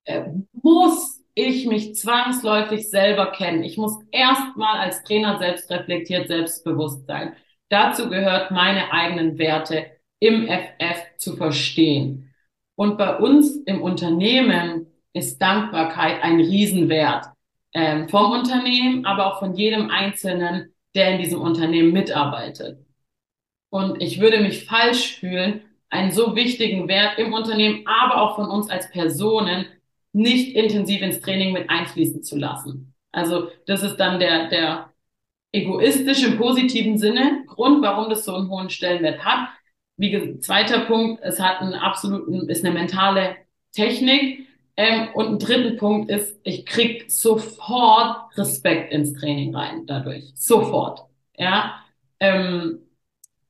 Äh, 0.04 0.24
muss 0.52 1.22
ich 1.34 1.66
mich 1.66 1.94
zwangsläufig 1.94 2.88
selber 2.88 3.26
kennen. 3.26 3.62
Ich 3.62 3.76
muss 3.76 3.98
erstmal 4.10 4.78
als 4.78 5.04
Trainer 5.04 5.38
selbst 5.38 5.70
reflektiert, 5.70 6.28
selbstbewusst 6.28 7.06
sein. 7.06 7.36
Dazu 7.68 8.08
gehört, 8.08 8.50
meine 8.50 8.90
eigenen 8.90 9.38
Werte 9.38 9.86
im 10.18 10.48
FF 10.48 11.18
zu 11.18 11.36
verstehen. 11.36 12.34
Und 12.76 12.96
bei 12.96 13.18
uns 13.18 13.56
im 13.66 13.82
Unternehmen 13.82 14.86
ist 15.12 15.40
Dankbarkeit 15.40 16.22
ein 16.22 16.40
Riesenwert. 16.40 17.26
Ähm, 17.74 18.08
vom 18.08 18.32
Unternehmen, 18.32 19.04
aber 19.04 19.26
auch 19.26 19.38
von 19.38 19.54
jedem 19.54 19.90
Einzelnen 19.90 20.74
der 20.96 21.12
in 21.12 21.22
diesem 21.22 21.40
Unternehmen 21.40 21.92
mitarbeitet. 21.92 22.84
Und 23.70 24.02
ich 24.02 24.20
würde 24.20 24.40
mich 24.40 24.64
falsch 24.64 25.16
fühlen, 25.16 25.62
einen 25.90 26.10
so 26.10 26.34
wichtigen 26.34 26.88
Wert 26.88 27.18
im 27.18 27.32
Unternehmen, 27.32 27.86
aber 27.86 28.20
auch 28.20 28.36
von 28.36 28.48
uns 28.48 28.68
als 28.70 28.90
Personen 28.90 29.66
nicht 30.12 30.56
intensiv 30.56 31.02
ins 31.02 31.20
Training 31.20 31.52
mit 31.52 31.68
einfließen 31.70 32.22
zu 32.22 32.36
lassen. 32.36 32.94
Also 33.12 33.48
das 33.66 33.82
ist 33.82 33.96
dann 33.96 34.18
der, 34.18 34.48
der 34.48 34.92
egoistisch 35.52 36.24
im 36.24 36.38
positiven 36.38 36.98
Sinne 36.98 37.44
Grund, 37.46 37.82
warum 37.82 38.10
das 38.10 38.24
so 38.24 38.34
einen 38.34 38.48
hohen 38.48 38.70
Stellenwert 38.70 39.24
hat. 39.24 39.48
Wie 39.96 40.10
gesagt, 40.10 40.44
zweiter 40.44 40.80
Punkt, 40.80 41.22
es 41.22 41.40
hat 41.40 41.60
einen 41.60 41.74
absoluten, 41.74 42.48
ist 42.48 42.64
eine 42.64 42.74
mentale 42.74 43.36
Technik. 43.72 44.45
Ähm, 44.76 45.08
und 45.14 45.26
ein 45.28 45.38
dritter 45.38 45.76
Punkt 45.76 46.10
ist, 46.10 46.38
ich 46.44 46.66
krieg 46.66 47.10
sofort 47.10 48.36
Respekt 48.36 48.92
ins 48.92 49.14
Training 49.14 49.54
rein 49.54 49.86
dadurch. 49.86 50.32
Sofort. 50.34 51.06
Ja. 51.36 51.82
Ähm, 52.20 52.80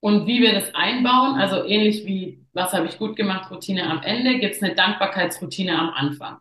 und 0.00 0.26
wie 0.26 0.40
wir 0.40 0.52
das 0.52 0.74
einbauen, 0.74 1.34
also 1.36 1.64
ähnlich 1.64 2.06
wie, 2.06 2.44
was 2.52 2.72
habe 2.72 2.86
ich 2.86 2.98
gut 2.98 3.16
gemacht, 3.16 3.50
Routine 3.50 3.88
am 3.90 4.02
Ende, 4.02 4.38
gibt's 4.38 4.62
eine 4.62 4.74
Dankbarkeitsroutine 4.74 5.76
am 5.76 5.90
Anfang. 5.90 6.38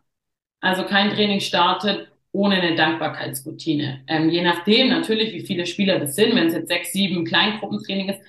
Also 0.60 0.84
kein 0.84 1.10
Training 1.10 1.40
startet 1.40 2.08
ohne 2.32 2.56
eine 2.56 2.76
Dankbarkeitsroutine. 2.76 4.04
Ähm, 4.06 4.30
je 4.30 4.42
nachdem 4.42 4.88
natürlich, 4.90 5.32
wie 5.32 5.46
viele 5.46 5.66
Spieler 5.66 5.98
das 5.98 6.14
sind, 6.14 6.34
wenn 6.36 6.48
es 6.48 6.54
jetzt 6.54 6.68
sechs, 6.68 6.92
sieben 6.92 7.24
Kleingruppentraining 7.24 8.10
ist, 8.10 8.20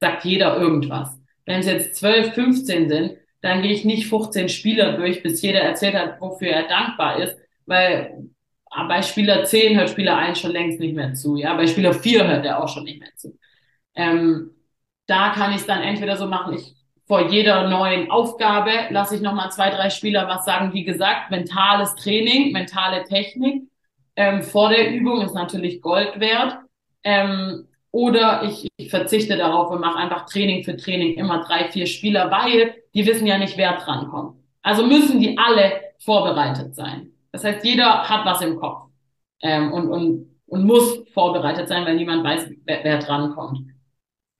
sagt 0.00 0.24
jeder 0.24 0.56
irgendwas. 0.56 1.18
Wenn 1.46 1.60
es 1.60 1.66
jetzt 1.66 1.96
zwölf, 1.96 2.32
15 2.34 2.88
sind, 2.88 3.16
dann 3.42 3.62
gehe 3.62 3.72
ich 3.72 3.84
nicht 3.84 4.06
15 4.06 4.48
Spieler 4.48 4.92
durch, 4.92 5.22
bis 5.22 5.42
jeder 5.42 5.60
erzählt 5.60 5.94
hat, 5.94 6.20
wofür 6.20 6.48
er 6.48 6.68
dankbar 6.68 7.20
ist, 7.20 7.36
weil 7.66 8.28
bei 8.88 9.02
Spieler 9.02 9.44
10 9.44 9.78
hört 9.78 9.90
Spieler 9.90 10.16
1 10.16 10.38
schon 10.38 10.52
längst 10.52 10.80
nicht 10.80 10.94
mehr 10.94 11.14
zu, 11.14 11.36
ja, 11.36 11.54
bei 11.54 11.66
Spieler 11.66 11.92
4 11.94 12.26
hört 12.26 12.44
er 12.44 12.62
auch 12.62 12.68
schon 12.68 12.84
nicht 12.84 13.00
mehr 13.00 13.14
zu. 13.16 13.38
Ähm, 13.94 14.50
da 15.06 15.30
kann 15.30 15.50
ich 15.52 15.58
es 15.58 15.66
dann 15.66 15.82
entweder 15.82 16.16
so 16.16 16.26
machen, 16.26 16.54
ich 16.54 16.74
vor 17.06 17.28
jeder 17.28 17.68
neuen 17.68 18.08
Aufgabe 18.08 18.70
lasse 18.90 19.16
ich 19.16 19.20
nochmal 19.20 19.50
zwei, 19.50 19.70
drei 19.70 19.90
Spieler 19.90 20.28
was 20.28 20.44
sagen. 20.44 20.72
Wie 20.72 20.84
gesagt, 20.84 21.32
mentales 21.32 21.96
Training, 21.96 22.52
mentale 22.52 23.02
Technik 23.02 23.64
ähm, 24.14 24.42
vor 24.42 24.68
der 24.68 24.92
Übung 24.92 25.22
ist 25.22 25.34
natürlich 25.34 25.80
Gold 25.80 26.20
wert. 26.20 26.58
Ähm, 27.02 27.66
oder 27.92 28.44
ich, 28.44 28.68
ich 28.76 28.90
verzichte 28.90 29.36
darauf 29.36 29.70
und 29.70 29.80
mache 29.80 29.98
einfach 29.98 30.26
Training 30.26 30.64
für 30.64 30.76
Training 30.76 31.14
immer 31.14 31.42
drei, 31.44 31.68
vier 31.70 31.86
Spieler, 31.86 32.30
weil 32.30 32.74
die 32.94 33.06
wissen 33.06 33.26
ja 33.26 33.38
nicht, 33.38 33.56
wer 33.56 33.76
drankommt. 33.78 34.36
Also 34.62 34.86
müssen 34.86 35.20
die 35.20 35.36
alle 35.38 35.80
vorbereitet 35.98 36.74
sein. 36.74 37.12
Das 37.32 37.44
heißt, 37.44 37.64
jeder 37.64 38.08
hat 38.08 38.24
was 38.24 38.42
im 38.42 38.56
Kopf 38.56 38.90
ähm, 39.42 39.72
und, 39.72 39.88
und, 39.88 40.30
und 40.46 40.64
muss 40.64 41.02
vorbereitet 41.12 41.68
sein, 41.68 41.84
weil 41.84 41.96
niemand 41.96 42.24
weiß, 42.24 42.50
wer, 42.64 42.84
wer 42.84 42.98
drankommt. 42.98 43.70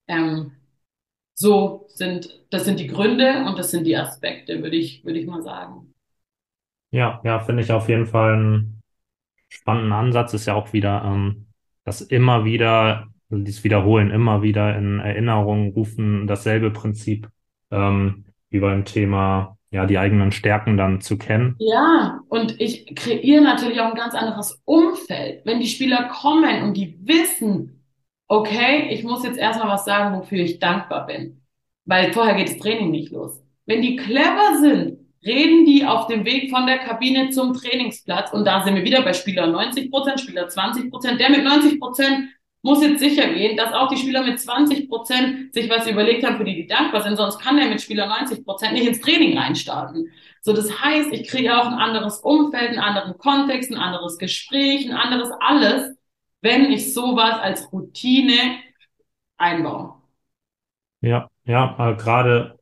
Ähm, 0.08 0.52
so 1.34 1.86
sind, 1.88 2.44
das 2.50 2.64
sind 2.64 2.80
die 2.80 2.86
Gründe 2.86 3.44
und 3.46 3.58
das 3.58 3.70
sind 3.70 3.86
die 3.86 3.96
Aspekte, 3.96 4.62
würde 4.62 4.76
ich, 4.76 5.04
würde 5.04 5.18
ich 5.18 5.26
mal 5.26 5.42
sagen. 5.42 5.94
Ja, 6.90 7.20
ja, 7.24 7.38
finde 7.40 7.62
ich 7.62 7.72
auf 7.72 7.88
jeden 7.88 8.06
Fall 8.06 8.34
einen 8.34 8.82
spannenden 9.48 9.92
Ansatz. 9.92 10.34
Ist 10.34 10.46
ja 10.46 10.54
auch 10.54 10.72
wieder, 10.72 11.02
ähm, 11.04 11.46
das 11.84 12.00
immer 12.02 12.44
wieder, 12.44 13.09
also 13.30 13.44
dieses 13.44 13.64
Wiederholen, 13.64 14.10
immer 14.10 14.42
wieder 14.42 14.76
in 14.76 15.00
Erinnerung 15.00 15.72
rufen, 15.72 16.26
dasselbe 16.26 16.70
Prinzip 16.70 17.28
ähm, 17.70 18.24
wie 18.50 18.60
beim 18.60 18.84
Thema, 18.84 19.56
ja, 19.70 19.86
die 19.86 19.98
eigenen 19.98 20.32
Stärken 20.32 20.76
dann 20.76 21.00
zu 21.00 21.16
kennen. 21.16 21.54
Ja, 21.58 22.20
und 22.28 22.60
ich 22.60 22.94
kreiere 22.96 23.42
natürlich 23.42 23.80
auch 23.80 23.90
ein 23.90 23.96
ganz 23.96 24.14
anderes 24.14 24.60
Umfeld. 24.64 25.46
Wenn 25.46 25.60
die 25.60 25.68
Spieler 25.68 26.08
kommen 26.08 26.64
und 26.64 26.76
die 26.76 26.98
wissen, 27.02 27.84
okay, 28.26 28.88
ich 28.90 29.04
muss 29.04 29.24
jetzt 29.24 29.38
erstmal 29.38 29.68
was 29.68 29.84
sagen, 29.84 30.16
wofür 30.16 30.38
ich 30.38 30.58
dankbar 30.58 31.06
bin. 31.06 31.42
Weil 31.84 32.12
vorher 32.12 32.34
geht 32.34 32.48
das 32.48 32.58
Training 32.58 32.90
nicht 32.90 33.12
los. 33.12 33.40
Wenn 33.66 33.82
die 33.82 33.94
clever 33.94 34.58
sind, 34.60 34.98
reden 35.24 35.66
die 35.66 35.84
auf 35.86 36.06
dem 36.08 36.24
Weg 36.24 36.50
von 36.50 36.66
der 36.66 36.78
Kabine 36.78 37.30
zum 37.30 37.52
Trainingsplatz 37.52 38.32
und 38.32 38.44
da 38.44 38.64
sind 38.64 38.74
wir 38.74 38.84
wieder 38.84 39.02
bei 39.02 39.12
Spieler 39.12 39.46
90 39.46 39.90
Prozent, 39.90 40.20
Spieler 40.20 40.48
20 40.48 40.90
Prozent. 40.90 41.20
Der 41.20 41.30
mit 41.30 41.44
90 41.44 41.78
Prozent 41.78 42.28
muss 42.62 42.82
jetzt 42.82 43.00
sicher 43.00 43.32
gehen, 43.32 43.56
dass 43.56 43.72
auch 43.72 43.88
die 43.88 43.96
Spieler 43.96 44.22
mit 44.22 44.38
20 44.38 44.88
Prozent 44.88 45.54
sich 45.54 45.70
was 45.70 45.86
überlegt 45.86 46.24
haben, 46.24 46.36
für 46.36 46.44
die 46.44 46.54
die 46.54 46.66
dankbar 46.66 47.02
sind, 47.02 47.16
sonst 47.16 47.38
kann 47.38 47.56
der 47.56 47.68
mit 47.68 47.80
Spieler 47.80 48.06
90 48.06 48.44
Prozent 48.44 48.74
nicht 48.74 48.86
ins 48.86 49.00
Training 49.00 49.38
reinstarten. 49.38 50.10
So, 50.42 50.52
das 50.52 50.82
heißt, 50.82 51.12
ich 51.12 51.28
kriege 51.28 51.56
auch 51.56 51.66
ein 51.66 51.74
anderes 51.74 52.18
Umfeld, 52.18 52.70
einen 52.70 52.78
anderen 52.78 53.16
Kontext, 53.18 53.70
ein 53.70 53.78
anderes 53.78 54.18
Gespräch, 54.18 54.86
ein 54.88 54.96
anderes 54.96 55.30
alles, 55.40 55.96
wenn 56.42 56.70
ich 56.70 56.92
sowas 56.94 57.38
als 57.40 57.72
Routine 57.72 58.58
einbaue. 59.36 59.94
Ja, 61.00 61.28
ja, 61.44 61.92
gerade 61.92 62.58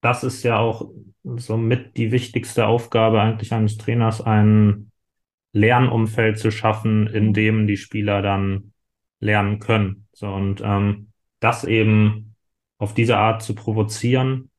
das 0.00 0.22
ist 0.22 0.42
ja 0.42 0.58
auch 0.58 0.90
somit 1.24 1.96
die 1.96 2.12
wichtigste 2.12 2.66
Aufgabe 2.66 3.20
eigentlich 3.20 3.52
eines 3.52 3.78
Trainers, 3.78 4.20
ein 4.20 4.90
Lernumfeld 5.52 6.38
zu 6.38 6.50
schaffen, 6.50 7.06
in 7.06 7.32
dem 7.32 7.66
die 7.66 7.76
Spieler 7.76 8.20
dann 8.22 8.73
lernen 9.20 9.58
können. 9.58 10.06
So 10.12 10.28
und 10.28 10.60
ähm, 10.64 11.08
das 11.40 11.64
eben 11.64 12.34
auf 12.78 12.94
diese 12.94 13.16
Art 13.16 13.42
zu 13.42 13.54
provozieren, 13.54 14.50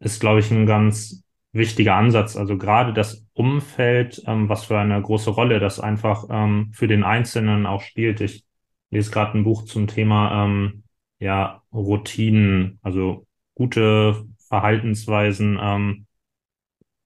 ist, 0.00 0.20
glaube 0.20 0.40
ich, 0.40 0.50
ein 0.50 0.66
ganz 0.66 1.22
wichtiger 1.52 1.94
Ansatz. 1.96 2.36
Also 2.36 2.56
gerade 2.56 2.92
das 2.92 3.26
Umfeld, 3.32 4.22
ähm, 4.26 4.48
was 4.48 4.64
für 4.64 4.78
eine 4.78 5.00
große 5.00 5.30
Rolle 5.30 5.60
das 5.60 5.80
einfach 5.80 6.24
ähm, 6.30 6.70
für 6.72 6.86
den 6.86 7.04
Einzelnen 7.04 7.66
auch 7.66 7.82
spielt. 7.82 8.20
Ich 8.20 8.44
lese 8.90 9.10
gerade 9.10 9.38
ein 9.38 9.44
Buch 9.44 9.64
zum 9.64 9.86
Thema 9.86 10.44
ähm, 10.44 10.84
ja 11.18 11.62
Routinen, 11.72 12.78
also 12.82 13.26
gute 13.54 14.24
Verhaltensweisen 14.48 15.58
ähm, 15.60 16.06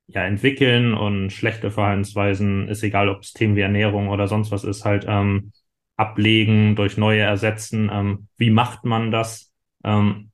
ja 0.06 0.24
entwickeln 0.24 0.94
und 0.94 1.30
schlechte 1.30 1.70
Verhaltensweisen 1.70 2.68
ist 2.68 2.82
egal, 2.82 3.08
ob 3.08 3.22
es 3.22 3.32
Themen 3.32 3.56
wie 3.56 3.62
Ernährung 3.62 4.08
oder 4.08 4.28
sonst 4.28 4.50
was 4.50 4.64
ist, 4.64 4.84
halt 4.84 5.04
ähm, 5.08 5.52
ablegen, 5.96 6.76
durch 6.76 6.96
neue 6.96 7.20
ersetzen. 7.20 7.90
Ähm, 7.92 8.28
wie 8.36 8.50
macht 8.50 8.84
man 8.84 9.10
das? 9.10 9.52
Ähm, 9.84 10.30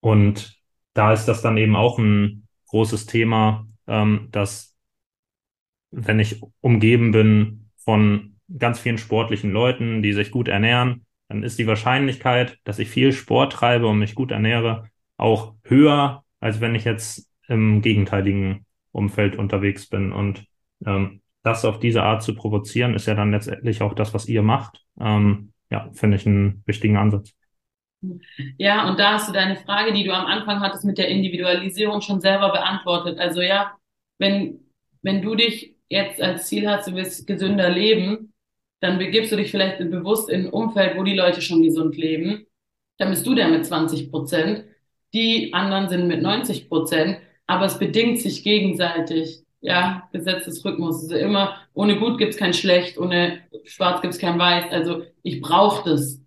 und 0.00 0.58
da 0.94 1.12
ist 1.12 1.26
das 1.26 1.42
dann 1.42 1.56
eben 1.56 1.76
auch 1.76 1.98
ein 1.98 2.48
großes 2.68 3.06
Thema, 3.06 3.66
ähm, 3.86 4.28
dass 4.30 4.76
wenn 5.90 6.20
ich 6.20 6.40
umgeben 6.60 7.12
bin 7.12 7.70
von 7.76 8.38
ganz 8.58 8.80
vielen 8.80 8.98
sportlichen 8.98 9.50
Leuten, 9.50 10.02
die 10.02 10.12
sich 10.12 10.30
gut 10.30 10.48
ernähren, 10.48 11.06
dann 11.28 11.42
ist 11.42 11.58
die 11.58 11.66
Wahrscheinlichkeit, 11.66 12.58
dass 12.64 12.78
ich 12.78 12.88
viel 12.88 13.12
Sport 13.12 13.54
treibe 13.54 13.86
und 13.86 13.98
mich 13.98 14.14
gut 14.14 14.30
ernähre, 14.30 14.90
auch 15.16 15.54
höher, 15.64 16.24
als 16.40 16.60
wenn 16.60 16.74
ich 16.74 16.84
jetzt 16.84 17.28
im 17.48 17.80
gegenteiligen 17.80 18.66
Umfeld 18.90 19.36
unterwegs 19.36 19.88
bin. 19.88 20.12
Und 20.12 20.44
ähm, 20.84 21.21
das 21.42 21.64
auf 21.64 21.78
diese 21.80 22.02
Art 22.02 22.22
zu 22.22 22.34
provozieren, 22.34 22.94
ist 22.94 23.06
ja 23.06 23.14
dann 23.14 23.32
letztendlich 23.32 23.82
auch 23.82 23.94
das, 23.94 24.14
was 24.14 24.28
ihr 24.28 24.42
macht. 24.42 24.84
Ähm, 25.00 25.52
ja, 25.70 25.90
finde 25.92 26.16
ich 26.16 26.26
einen 26.26 26.62
wichtigen 26.66 26.96
Ansatz. 26.96 27.34
Ja, 28.58 28.88
und 28.88 28.98
da 28.98 29.14
hast 29.14 29.28
du 29.28 29.32
deine 29.32 29.56
Frage, 29.56 29.92
die 29.92 30.04
du 30.04 30.12
am 30.12 30.26
Anfang 30.26 30.60
hattest 30.60 30.84
mit 30.84 30.98
der 30.98 31.08
Individualisierung 31.08 32.00
schon 32.00 32.20
selber 32.20 32.50
beantwortet. 32.50 33.18
Also 33.18 33.40
ja, 33.40 33.76
wenn, 34.18 34.60
wenn 35.02 35.22
du 35.22 35.34
dich 35.34 35.76
jetzt 35.88 36.20
als 36.20 36.48
Ziel 36.48 36.68
hast, 36.68 36.88
du 36.88 36.94
willst 36.94 37.26
gesünder 37.26 37.70
leben, 37.70 38.32
dann 38.80 38.98
begibst 38.98 39.30
du 39.30 39.36
dich 39.36 39.50
vielleicht 39.50 39.78
bewusst 39.78 40.28
in 40.28 40.46
ein 40.46 40.50
Umfeld, 40.50 40.96
wo 40.96 41.04
die 41.04 41.14
Leute 41.14 41.40
schon 41.40 41.62
gesund 41.62 41.96
leben. 41.96 42.46
Dann 42.98 43.10
bist 43.10 43.26
du 43.26 43.34
der 43.34 43.48
mit 43.48 43.64
20 43.64 44.10
Prozent. 44.10 44.64
Die 45.14 45.52
anderen 45.54 45.88
sind 45.88 46.08
mit 46.08 46.22
90 46.22 46.68
Prozent. 46.68 47.18
Aber 47.46 47.66
es 47.66 47.78
bedingt 47.78 48.20
sich 48.20 48.42
gegenseitig. 48.42 49.41
Ja, 49.62 50.08
Gesetz 50.12 50.44
des 50.44 50.64
Rhythmus. 50.64 51.02
Also 51.02 51.14
immer, 51.16 51.56
ohne 51.72 51.98
gut 51.98 52.18
gibt's 52.18 52.36
kein 52.36 52.52
schlecht, 52.52 52.98
ohne 52.98 53.38
schwarz 53.64 54.02
gibt's 54.02 54.18
kein 54.18 54.38
weiß. 54.38 54.72
Also 54.72 55.04
ich 55.22 55.40
brauche 55.40 55.88
das. 55.88 56.20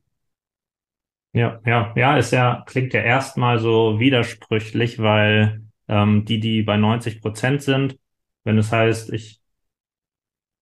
Ja, 1.34 1.60
ja, 1.66 1.94
ja, 1.98 2.18
ist 2.18 2.32
ja, 2.32 2.64
klingt 2.66 2.94
ja 2.94 3.02
erstmal 3.02 3.60
so 3.60 4.00
widersprüchlich, 4.00 5.00
weil 5.00 5.64
ähm, 5.90 6.24
die, 6.24 6.40
die 6.40 6.64
bei 6.64 6.78
90 6.78 7.22
Prozent 7.22 7.62
sind, 7.62 8.00
wenn 8.46 8.58
es 8.58 8.72
heißt, 8.72 9.12
ich, 9.12 9.42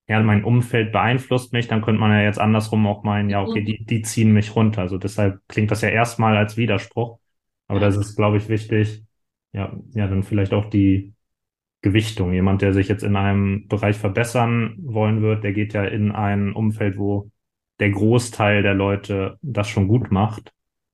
ja, 0.08 0.20
mein 0.22 0.44
Umfeld 0.44 0.92
beeinflusst 0.92 1.54
mich, 1.54 1.68
dann 1.68 1.82
könnte 1.82 2.02
man 2.02 2.12
ja 2.12 2.24
jetzt 2.24 2.40
andersrum 2.40 2.88
auch 2.88 3.04
meinen, 3.04 3.30
ja, 3.30 3.42
okay, 3.42 3.62
mhm. 3.62 3.66
die, 3.66 3.86
die 3.86 4.02
ziehen 4.02 4.34
mich 4.34 4.56
runter. 4.56 4.82
Also 4.82 4.98
deshalb 4.98 5.40
klingt 5.48 5.70
das 5.72 5.82
ja 5.82 5.90
erstmal 5.90 6.36
als 6.36 6.58
Widerspruch. 6.58 7.20
Aber 7.68 7.80
das 7.80 7.96
ist, 7.96 8.16
glaube 8.16 8.38
ich, 8.38 8.50
wichtig, 8.50 9.04
ja, 9.54 9.72
ja, 9.94 10.08
dann 10.08 10.24
vielleicht 10.24 10.54
auch 10.54 10.66
die 10.66 11.13
Gewichtung. 11.84 12.34
Jemand, 12.34 12.64
der 12.64 12.74
sich 12.74 12.88
jetzt 12.88 13.04
in 13.04 13.16
einem 13.16 13.68
Bereich 13.68 13.98
verbessern 13.98 14.76
wollen 14.80 15.22
wird, 15.22 15.44
der 15.44 15.54
geht 15.54 15.74
ja 15.74 15.84
in 15.84 16.12
ein 16.12 16.54
Umfeld, 16.54 16.98
wo 16.98 17.30
der 17.80 17.92
Großteil 17.92 18.64
der 18.64 18.74
Leute 18.74 19.38
das 19.42 19.68
schon 19.68 19.88
gut 19.88 20.10
macht. 20.10 20.52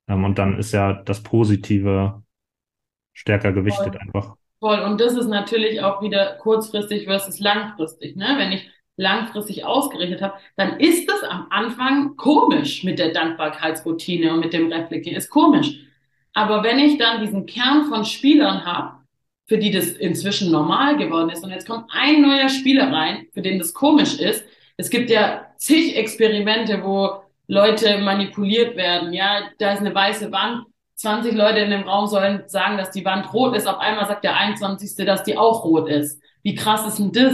Ähm, 0.09 0.25
und 0.25 0.37
dann 0.37 0.57
ist 0.57 0.73
ja 0.73 0.91
das 0.91 1.23
Positive 1.23 2.23
stärker 3.13 3.53
gewichtet 3.53 3.93
Voll. 3.93 4.01
einfach. 4.01 4.35
Voll. 4.59 4.79
Und 4.79 4.99
das 4.99 5.13
ist 5.13 5.27
natürlich 5.27 5.81
auch 5.81 6.01
wieder 6.01 6.35
kurzfristig 6.41 7.05
versus 7.05 7.39
langfristig. 7.39 8.15
Ne? 8.15 8.35
Wenn 8.37 8.51
ich 8.51 8.69
langfristig 8.97 9.63
ausgerichtet 9.65 10.21
habe, 10.21 10.33
dann 10.57 10.79
ist 10.79 11.09
es 11.09 11.23
am 11.23 11.47
Anfang 11.51 12.17
komisch 12.17 12.83
mit 12.83 12.99
der 12.99 13.13
Dankbarkeitsroutine 13.13 14.33
und 14.33 14.39
mit 14.39 14.53
dem 14.53 14.71
Reflektieren. 14.71 15.17
Ist 15.17 15.29
komisch. 15.29 15.85
Aber 16.33 16.63
wenn 16.63 16.79
ich 16.79 16.97
dann 16.97 17.21
diesen 17.21 17.45
Kern 17.45 17.85
von 17.85 18.03
Spielern 18.05 18.65
habe, 18.65 18.98
für 19.49 19.57
die 19.57 19.71
das 19.71 19.87
inzwischen 19.87 20.51
normal 20.51 20.95
geworden 20.95 21.31
ist 21.31 21.43
und 21.43 21.49
jetzt 21.49 21.67
kommt 21.67 21.89
ein 21.91 22.21
neuer 22.21 22.49
Spieler 22.49 22.93
rein, 22.93 23.25
für 23.33 23.41
den 23.41 23.57
das 23.57 23.73
komisch 23.73 24.19
ist. 24.19 24.45
Es 24.77 24.91
gibt 24.91 25.09
ja 25.09 25.47
zig 25.57 25.97
Experimente, 25.97 26.83
wo 26.83 27.23
Leute 27.47 27.97
manipuliert 27.97 28.77
werden. 28.77 29.11
Ja, 29.11 29.49
da 29.57 29.73
ist 29.73 29.79
eine 29.79 29.93
weiße 29.93 30.31
Wand. 30.31 30.65
20 30.95 31.33
Leute 31.33 31.59
in 31.59 31.71
dem 31.71 31.81
Raum 31.81 32.05
sollen 32.05 32.43
sagen, 32.45 32.77
dass 32.77 32.91
die 32.91 33.03
Wand 33.03 33.33
rot 33.33 33.55
ist. 33.55 33.67
Auf 33.67 33.79
einmal 33.79 34.07
sagt 34.07 34.23
der 34.23 34.37
21. 34.37 35.03
dass 35.05 35.23
die 35.23 35.37
auch 35.37 35.63
rot 35.63 35.89
ist. 35.89 36.21
Wie 36.43 36.53
krass 36.53 36.85
ist 36.85 36.99
denn 36.99 37.11
das? 37.11 37.33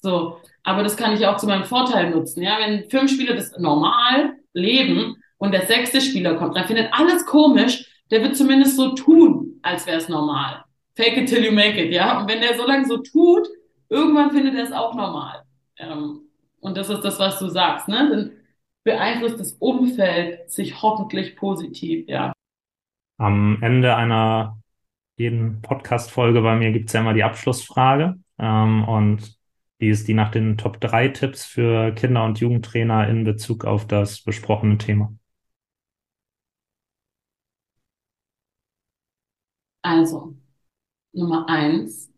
So. 0.00 0.38
Aber 0.62 0.84
das 0.84 0.96
kann 0.96 1.14
ich 1.14 1.26
auch 1.26 1.36
zu 1.36 1.46
meinem 1.46 1.64
Vorteil 1.64 2.10
nutzen. 2.10 2.42
Ja, 2.42 2.58
wenn 2.60 2.88
fünf 2.88 3.10
Spieler 3.10 3.34
das 3.34 3.58
normal 3.58 4.34
leben 4.52 5.16
und 5.38 5.52
der 5.52 5.66
sechste 5.66 6.00
Spieler 6.00 6.34
kommt, 6.34 6.56
dann 6.56 6.66
findet 6.66 6.92
alles 6.92 7.26
komisch. 7.26 7.86
Der 8.12 8.22
wird 8.22 8.36
zumindest 8.36 8.76
so 8.76 8.94
tun, 8.94 9.58
als 9.62 9.86
wäre 9.86 9.96
es 9.96 10.08
normal. 10.08 10.65
Fake 10.96 11.18
it 11.18 11.28
till 11.28 11.44
you 11.44 11.52
make 11.52 11.78
it, 11.80 11.92
ja. 11.92 12.18
Und 12.18 12.28
wenn 12.28 12.40
der 12.40 12.56
so 12.56 12.66
lange 12.66 12.86
so 12.86 12.98
tut, 12.98 13.46
irgendwann 13.88 14.30
findet 14.30 14.54
er 14.54 14.64
es 14.64 14.72
auch 14.72 14.94
normal. 14.94 15.42
Ähm, 15.76 16.22
und 16.60 16.76
das 16.76 16.88
ist 16.88 17.02
das, 17.02 17.18
was 17.18 17.38
du 17.38 17.48
sagst, 17.48 17.88
ne? 17.88 18.08
Dann 18.10 18.32
beeinflusst 18.82 19.38
das 19.38 19.52
Umfeld 19.54 20.50
sich 20.50 20.80
hoffentlich 20.82 21.36
positiv, 21.36 22.08
ja. 22.08 22.32
Am 23.18 23.58
Ende 23.62 23.94
einer 23.94 24.58
jeden 25.18 25.62
Podcast-Folge 25.62 26.42
bei 26.42 26.56
mir 26.56 26.72
gibt's 26.72 26.92
ja 26.92 27.00
immer 27.00 27.14
die 27.14 27.24
Abschlussfrage. 27.24 28.18
Ähm, 28.38 28.84
und 28.88 29.36
die 29.80 29.88
ist 29.88 30.08
die 30.08 30.14
nach 30.14 30.30
den 30.30 30.56
Top 30.56 30.80
3 30.80 31.08
Tipps 31.08 31.44
für 31.44 31.92
Kinder- 31.92 32.24
und 32.24 32.40
Jugendtrainer 32.40 33.08
in 33.08 33.24
Bezug 33.24 33.64
auf 33.64 33.86
das 33.86 34.22
besprochene 34.22 34.78
Thema. 34.78 35.14
Also, 39.82 40.36
Nummer 41.16 41.48
eins, 41.48 42.10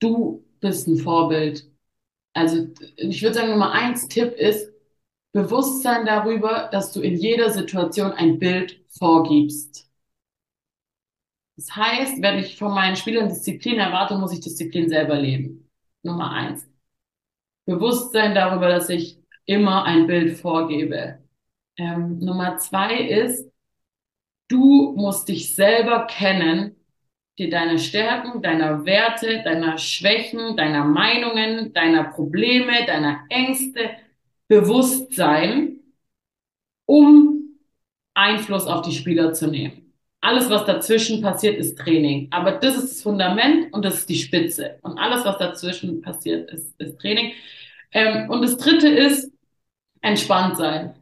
du 0.00 0.44
bist 0.60 0.88
ein 0.88 0.98
Vorbild. 0.98 1.70
Also 2.32 2.68
ich 2.96 3.22
würde 3.22 3.34
sagen, 3.34 3.50
Nummer 3.50 3.72
eins 3.72 4.08
Tipp 4.08 4.32
ist 4.32 4.72
Bewusstsein 5.32 6.06
darüber, 6.06 6.68
dass 6.72 6.92
du 6.92 7.02
in 7.02 7.14
jeder 7.16 7.50
Situation 7.50 8.12
ein 8.12 8.38
Bild 8.38 8.82
vorgibst. 8.98 9.90
Das 11.56 11.74
heißt, 11.74 12.22
wenn 12.22 12.38
ich 12.38 12.56
von 12.56 12.72
meinen 12.72 12.96
Spielern 12.96 13.28
Disziplin 13.28 13.78
erwarte, 13.78 14.16
muss 14.16 14.32
ich 14.32 14.40
Disziplin 14.40 14.88
selber 14.88 15.16
leben. 15.16 15.70
Nummer 16.02 16.30
eins. 16.30 16.66
Bewusstsein 17.66 18.34
darüber, 18.34 18.68
dass 18.68 18.88
ich 18.88 19.18
immer 19.44 19.84
ein 19.84 20.06
Bild 20.06 20.38
vorgebe. 20.38 21.18
Ähm, 21.76 22.18
Nummer 22.20 22.58
zwei 22.58 22.98
ist, 23.00 23.50
du 24.48 24.94
musst 24.96 25.28
dich 25.28 25.54
selber 25.54 26.06
kennen 26.06 26.75
dir 27.38 27.50
deine 27.50 27.78
Stärken, 27.78 28.42
deiner 28.42 28.84
Werte, 28.86 29.42
deiner 29.42 29.78
Schwächen, 29.78 30.56
deiner 30.56 30.84
Meinungen, 30.84 31.72
deiner 31.72 32.04
Probleme, 32.04 32.86
deiner 32.86 33.24
Ängste 33.28 33.90
bewusst 34.48 35.14
sein, 35.14 35.80
um 36.86 37.58
Einfluss 38.14 38.66
auf 38.66 38.82
die 38.82 38.92
Spieler 38.94 39.34
zu 39.34 39.48
nehmen. 39.48 39.92
Alles, 40.22 40.48
was 40.48 40.64
dazwischen 40.64 41.20
passiert, 41.20 41.58
ist 41.58 41.78
Training. 41.78 42.28
Aber 42.30 42.52
das 42.52 42.76
ist 42.76 42.90
das 42.90 43.02
Fundament 43.02 43.72
und 43.72 43.84
das 43.84 43.98
ist 43.98 44.08
die 44.08 44.16
Spitze. 44.16 44.78
Und 44.82 44.98
alles, 44.98 45.24
was 45.24 45.38
dazwischen 45.38 46.00
passiert, 46.00 46.50
ist, 46.50 46.80
ist 46.80 46.98
Training. 46.98 47.32
Ähm, 47.92 48.30
und 48.30 48.42
das 48.42 48.56
dritte 48.56 48.88
ist 48.88 49.30
entspannt 50.00 50.56
sein. 50.56 50.94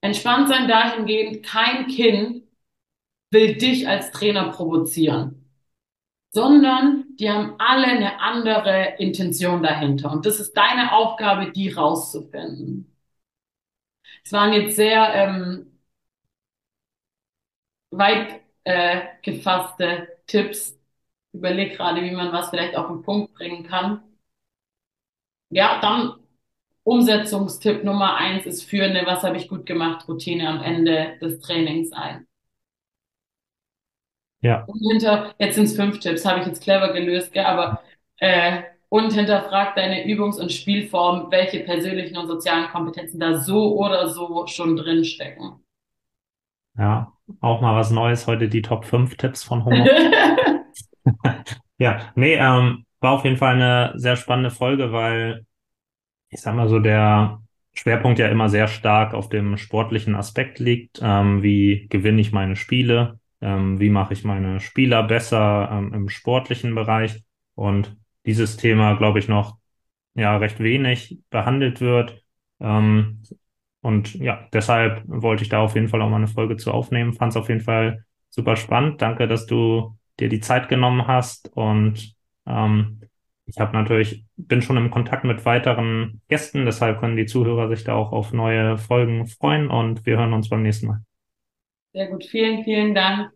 Entspannt 0.00 0.48
sein 0.48 0.68
dahingehend, 0.68 1.44
kein 1.44 1.86
Kind 1.88 2.44
will 3.30 3.56
dich 3.56 3.86
als 3.86 4.10
Trainer 4.10 4.50
provozieren 4.50 5.45
sondern 6.36 7.16
die 7.18 7.30
haben 7.30 7.54
alle 7.58 7.86
eine 7.86 8.20
andere 8.20 8.96
Intention 8.98 9.62
dahinter. 9.62 10.12
Und 10.12 10.26
das 10.26 10.38
ist 10.38 10.52
deine 10.54 10.92
Aufgabe, 10.92 11.50
die 11.50 11.70
rauszufinden. 11.70 12.94
Es 14.22 14.32
waren 14.32 14.52
jetzt 14.52 14.76
sehr 14.76 15.14
ähm, 15.14 15.78
weit 17.90 18.42
äh, 18.64 19.02
gefasste 19.22 20.08
Tipps. 20.26 20.78
Ich 21.32 21.38
überlege 21.38 21.76
gerade, 21.76 22.02
wie 22.02 22.10
man 22.10 22.32
was 22.32 22.50
vielleicht 22.50 22.76
auf 22.76 22.88
den 22.88 23.02
Punkt 23.02 23.34
bringen 23.34 23.64
kann. 23.66 24.02
Ja, 25.50 25.80
dann 25.80 26.14
Umsetzungstipp 26.84 27.84
Nummer 27.84 28.16
eins 28.16 28.46
ist 28.46 28.64
führende, 28.64 29.06
was 29.06 29.22
habe 29.24 29.36
ich 29.38 29.48
gut 29.48 29.66
gemacht, 29.66 30.08
Routine 30.08 30.48
am 30.48 30.62
Ende 30.62 31.18
des 31.20 31.40
Trainings 31.40 31.92
ein. 31.92 32.26
Ja. 34.40 34.64
Und 34.64 34.80
hinter, 34.90 35.34
jetzt 35.38 35.54
sind 35.54 35.64
es 35.64 35.76
fünf 35.76 35.98
Tipps, 35.98 36.24
habe 36.24 36.40
ich 36.40 36.46
jetzt 36.46 36.62
clever 36.62 36.92
gelöst, 36.92 37.32
gell? 37.32 37.44
aber 37.44 37.80
äh, 38.18 38.62
und 38.88 39.12
hinterfrag 39.12 39.74
deine 39.74 40.06
Übungs- 40.06 40.40
und 40.40 40.52
Spielform, 40.52 41.30
welche 41.30 41.60
persönlichen 41.60 42.16
und 42.16 42.28
sozialen 42.28 42.68
Kompetenzen 42.68 43.18
da 43.18 43.38
so 43.38 43.76
oder 43.76 44.08
so 44.08 44.46
schon 44.46 44.76
drin 44.76 45.04
stecken. 45.04 45.64
Ja, 46.78 47.12
auch 47.40 47.60
mal 47.60 47.74
was 47.74 47.90
Neues 47.90 48.26
heute, 48.26 48.48
die 48.48 48.62
Top 48.62 48.84
5 48.84 49.16
Tipps 49.16 49.42
von 49.42 49.64
Homo. 49.64 49.86
ja, 51.78 52.12
nee, 52.14 52.34
ähm, 52.34 52.84
war 53.00 53.12
auf 53.12 53.24
jeden 53.24 53.36
Fall 53.36 53.54
eine 53.54 53.92
sehr 53.96 54.16
spannende 54.16 54.50
Folge, 54.50 54.92
weil 54.92 55.46
ich 56.28 56.40
sag 56.40 56.54
mal 56.54 56.68
so, 56.68 56.78
der 56.78 57.40
Schwerpunkt 57.72 58.18
ja 58.18 58.28
immer 58.28 58.48
sehr 58.48 58.68
stark 58.68 59.14
auf 59.14 59.28
dem 59.28 59.56
sportlichen 59.56 60.14
Aspekt 60.14 60.58
liegt. 60.58 61.00
Ähm, 61.02 61.42
wie 61.42 61.86
gewinne 61.88 62.20
ich 62.20 62.32
meine 62.32 62.56
Spiele? 62.56 63.20
Ähm, 63.40 63.80
wie 63.80 63.90
mache 63.90 64.14
ich 64.14 64.24
meine 64.24 64.60
Spieler 64.60 65.02
besser 65.02 65.68
ähm, 65.70 65.92
im 65.92 66.08
sportlichen 66.08 66.74
Bereich 66.74 67.22
und 67.54 67.96
dieses 68.24 68.56
Thema, 68.56 68.94
glaube 68.94 69.18
ich, 69.18 69.28
noch 69.28 69.58
ja 70.14 70.36
recht 70.36 70.60
wenig 70.60 71.18
behandelt 71.30 71.80
wird. 71.80 72.22
Ähm, 72.60 73.22
und 73.82 74.14
ja, 74.14 74.48
deshalb 74.52 75.02
wollte 75.06 75.44
ich 75.44 75.48
da 75.48 75.60
auf 75.60 75.74
jeden 75.74 75.88
Fall 75.88 76.02
auch 76.02 76.10
mal 76.10 76.16
eine 76.16 76.28
Folge 76.28 76.56
zu 76.56 76.72
aufnehmen. 76.72 77.12
Fand 77.12 77.32
es 77.32 77.36
auf 77.36 77.48
jeden 77.48 77.60
Fall 77.60 78.04
super 78.30 78.56
spannend. 78.56 79.00
Danke, 79.00 79.28
dass 79.28 79.46
du 79.46 79.96
dir 80.18 80.28
die 80.28 80.40
Zeit 80.40 80.68
genommen 80.68 81.06
hast. 81.06 81.50
Und 81.54 82.14
ähm, 82.46 83.00
ich 83.46 83.58
habe 83.58 83.72
natürlich, 83.76 84.24
bin 84.36 84.60
schon 84.60 84.76
im 84.76 84.90
Kontakt 84.90 85.24
mit 85.24 85.44
weiteren 85.44 86.20
Gästen, 86.28 86.64
deshalb 86.66 86.98
können 86.98 87.16
die 87.16 87.26
Zuhörer 87.26 87.68
sich 87.68 87.84
da 87.84 87.94
auch 87.94 88.12
auf 88.12 88.32
neue 88.32 88.76
Folgen 88.76 89.26
freuen 89.26 89.68
und 89.68 90.04
wir 90.04 90.18
hören 90.18 90.32
uns 90.32 90.48
beim 90.48 90.62
nächsten 90.62 90.88
Mal. 90.88 91.04
Sehr 91.96 92.06
gut, 92.06 92.24
vielen, 92.24 92.62
vielen 92.62 92.94
Dank. 92.94 93.35